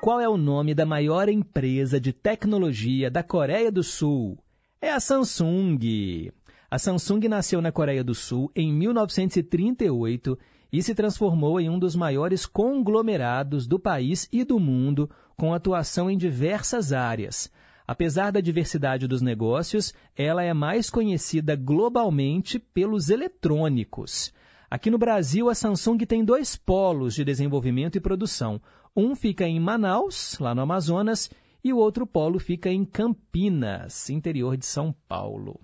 Qual 0.00 0.20
é 0.20 0.28
o 0.28 0.36
nome 0.36 0.74
da 0.74 0.84
maior 0.84 1.28
empresa 1.28 2.00
de 2.00 2.12
tecnologia 2.12 3.08
da 3.12 3.22
Coreia 3.22 3.70
do 3.70 3.84
Sul? 3.84 4.36
É 4.82 4.90
a 4.90 4.98
Samsung. 4.98 6.32
A 6.68 6.78
Samsung 6.80 7.28
nasceu 7.28 7.62
na 7.62 7.70
Coreia 7.70 8.02
do 8.02 8.12
Sul 8.12 8.50
em 8.56 8.72
1938 8.72 10.36
e 10.74 10.82
se 10.82 10.92
transformou 10.92 11.60
em 11.60 11.70
um 11.70 11.78
dos 11.78 11.94
maiores 11.94 12.46
conglomerados 12.46 13.64
do 13.64 13.78
país 13.78 14.28
e 14.32 14.42
do 14.42 14.58
mundo, 14.58 15.08
com 15.36 15.54
atuação 15.54 16.10
em 16.10 16.18
diversas 16.18 16.92
áreas. 16.92 17.48
Apesar 17.86 18.32
da 18.32 18.40
diversidade 18.40 19.06
dos 19.06 19.22
negócios, 19.22 19.94
ela 20.16 20.42
é 20.42 20.52
mais 20.52 20.90
conhecida 20.90 21.54
globalmente 21.54 22.58
pelos 22.58 23.08
eletrônicos. 23.08 24.34
Aqui 24.68 24.90
no 24.90 24.98
Brasil, 24.98 25.48
a 25.48 25.54
Samsung 25.54 25.98
tem 25.98 26.24
dois 26.24 26.56
polos 26.56 27.14
de 27.14 27.24
desenvolvimento 27.24 27.94
e 27.94 28.00
produção. 28.00 28.60
Um 28.96 29.14
fica 29.14 29.46
em 29.46 29.60
Manaus, 29.60 30.36
lá 30.40 30.56
no 30.56 30.62
Amazonas, 30.62 31.30
e 31.62 31.72
o 31.72 31.78
outro 31.78 32.04
polo 32.04 32.40
fica 32.40 32.68
em 32.68 32.84
Campinas, 32.84 34.10
interior 34.10 34.56
de 34.56 34.66
São 34.66 34.92
Paulo. 35.06 35.60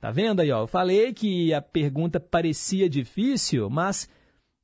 Tá 0.00 0.12
vendo 0.12 0.38
aí, 0.38 0.52
ó? 0.52 0.60
Eu 0.60 0.68
falei 0.68 1.12
que 1.12 1.52
a 1.52 1.60
pergunta 1.60 2.20
parecia 2.20 2.88
difícil, 2.88 3.68
mas 3.68 4.08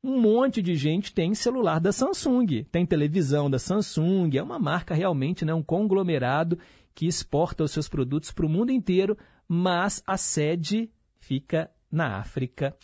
um 0.02 0.20
monte 0.20 0.62
de 0.62 0.74
gente 0.74 1.12
tem 1.12 1.34
celular 1.34 1.78
da 1.78 1.92
Samsung, 1.92 2.64
tem 2.70 2.86
televisão 2.86 3.50
da 3.50 3.58
Samsung, 3.58 4.30
é 4.34 4.42
uma 4.42 4.58
marca 4.58 4.94
realmente, 4.94 5.44
né, 5.44 5.52
um 5.52 5.62
conglomerado 5.62 6.58
que 6.94 7.06
exporta 7.06 7.64
os 7.64 7.70
seus 7.70 7.88
produtos 7.88 8.32
para 8.32 8.46
o 8.46 8.48
mundo 8.48 8.72
inteiro, 8.72 9.16
mas 9.46 10.02
a 10.06 10.16
sede 10.16 10.90
fica 11.18 11.70
na 11.90 12.18
África, 12.18 12.76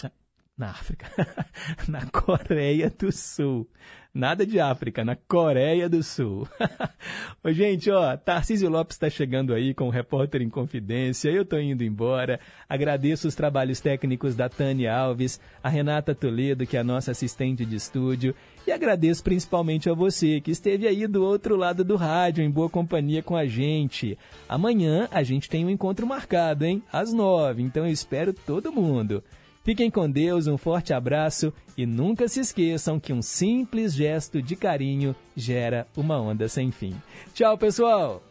na 0.57 0.70
África, 0.70 1.07
na 1.87 2.07
Coreia 2.07 2.91
do 2.91 3.12
Sul. 3.12 3.69
Nada 4.15 4.47
de 4.47 4.59
África, 4.59 5.05
na 5.05 5.15
Coreia 5.15 5.91
do 5.91 6.03
Sul. 6.03 6.49
Ô, 7.45 7.53
gente, 7.53 7.91
ó, 7.91 8.16
Tarcísio 8.16 8.70
Lopes 8.70 8.97
está 8.97 9.11
chegando 9.11 9.53
aí 9.53 9.74
com 9.74 9.89
o 9.89 9.91
Repórter 9.91 10.41
em 10.41 10.49
Confidência. 10.49 11.28
Eu 11.28 11.43
estou 11.43 11.61
indo 11.61 11.85
embora. 11.85 12.41
Agradeço 12.66 13.28
os 13.28 13.35
trabalhos 13.35 13.78
técnicos 13.78 14.35
da 14.35 14.49
Tânia 14.49 14.97
Alves, 14.97 15.39
a 15.62 15.69
Renata 15.69 16.15
Toledo, 16.15 16.66
que 16.66 16.78
é 16.78 16.81
a 16.81 16.85
nossa 16.85 17.11
assistente 17.11 17.66
de 17.66 17.77
estúdio. 17.77 18.35
E 18.66 18.73
agradeço 18.73 19.23
principalmente 19.23 19.91
a 19.91 19.93
você, 19.93 20.41
que 20.41 20.51
esteve 20.51 20.89
aí 20.89 21.07
do 21.07 21.23
outro 21.23 21.55
lado 21.55 21.85
do 21.85 21.97
rádio, 21.97 22.43
em 22.43 22.51
boa 22.51 22.70
companhia 22.70 23.23
com 23.23 23.37
a 23.37 23.45
gente. 23.45 24.16
Amanhã 24.49 25.09
a 25.11 25.23
gente 25.23 25.51
tem 25.51 25.66
um 25.66 25.70
encontro 25.70 26.07
marcado, 26.07 26.65
hein? 26.65 26.83
Às 26.91 27.12
nove. 27.12 27.62
Então 27.62 27.85
eu 27.85 27.93
espero 27.93 28.33
todo 28.33 28.73
mundo. 28.73 29.23
Fiquem 29.66 29.90
com 29.90 30.09
Deus, 30.09 30.47
um 30.47 30.56
forte 30.56 30.93
abraço 30.93 31.52
e 31.76 31.84
nunca 31.84 32.28
se 32.28 32.38
esqueçam 32.38 33.01
que 33.01 33.12
um 33.12 33.20
simples 33.20 33.93
gesto 33.93 34.40
de 34.40 34.55
carinho 34.55 35.12
gera 35.34 35.88
uma 35.97 36.20
onda 36.20 36.48
sem 36.48 36.70
fim. 36.70 36.94
Tchau, 37.34 37.59
pessoal! 37.59 38.22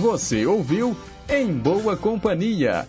Você 0.00 0.46
ouviu 0.46 0.96
Em 1.28 1.52
Boa 1.52 1.98
Companhia 1.98 2.88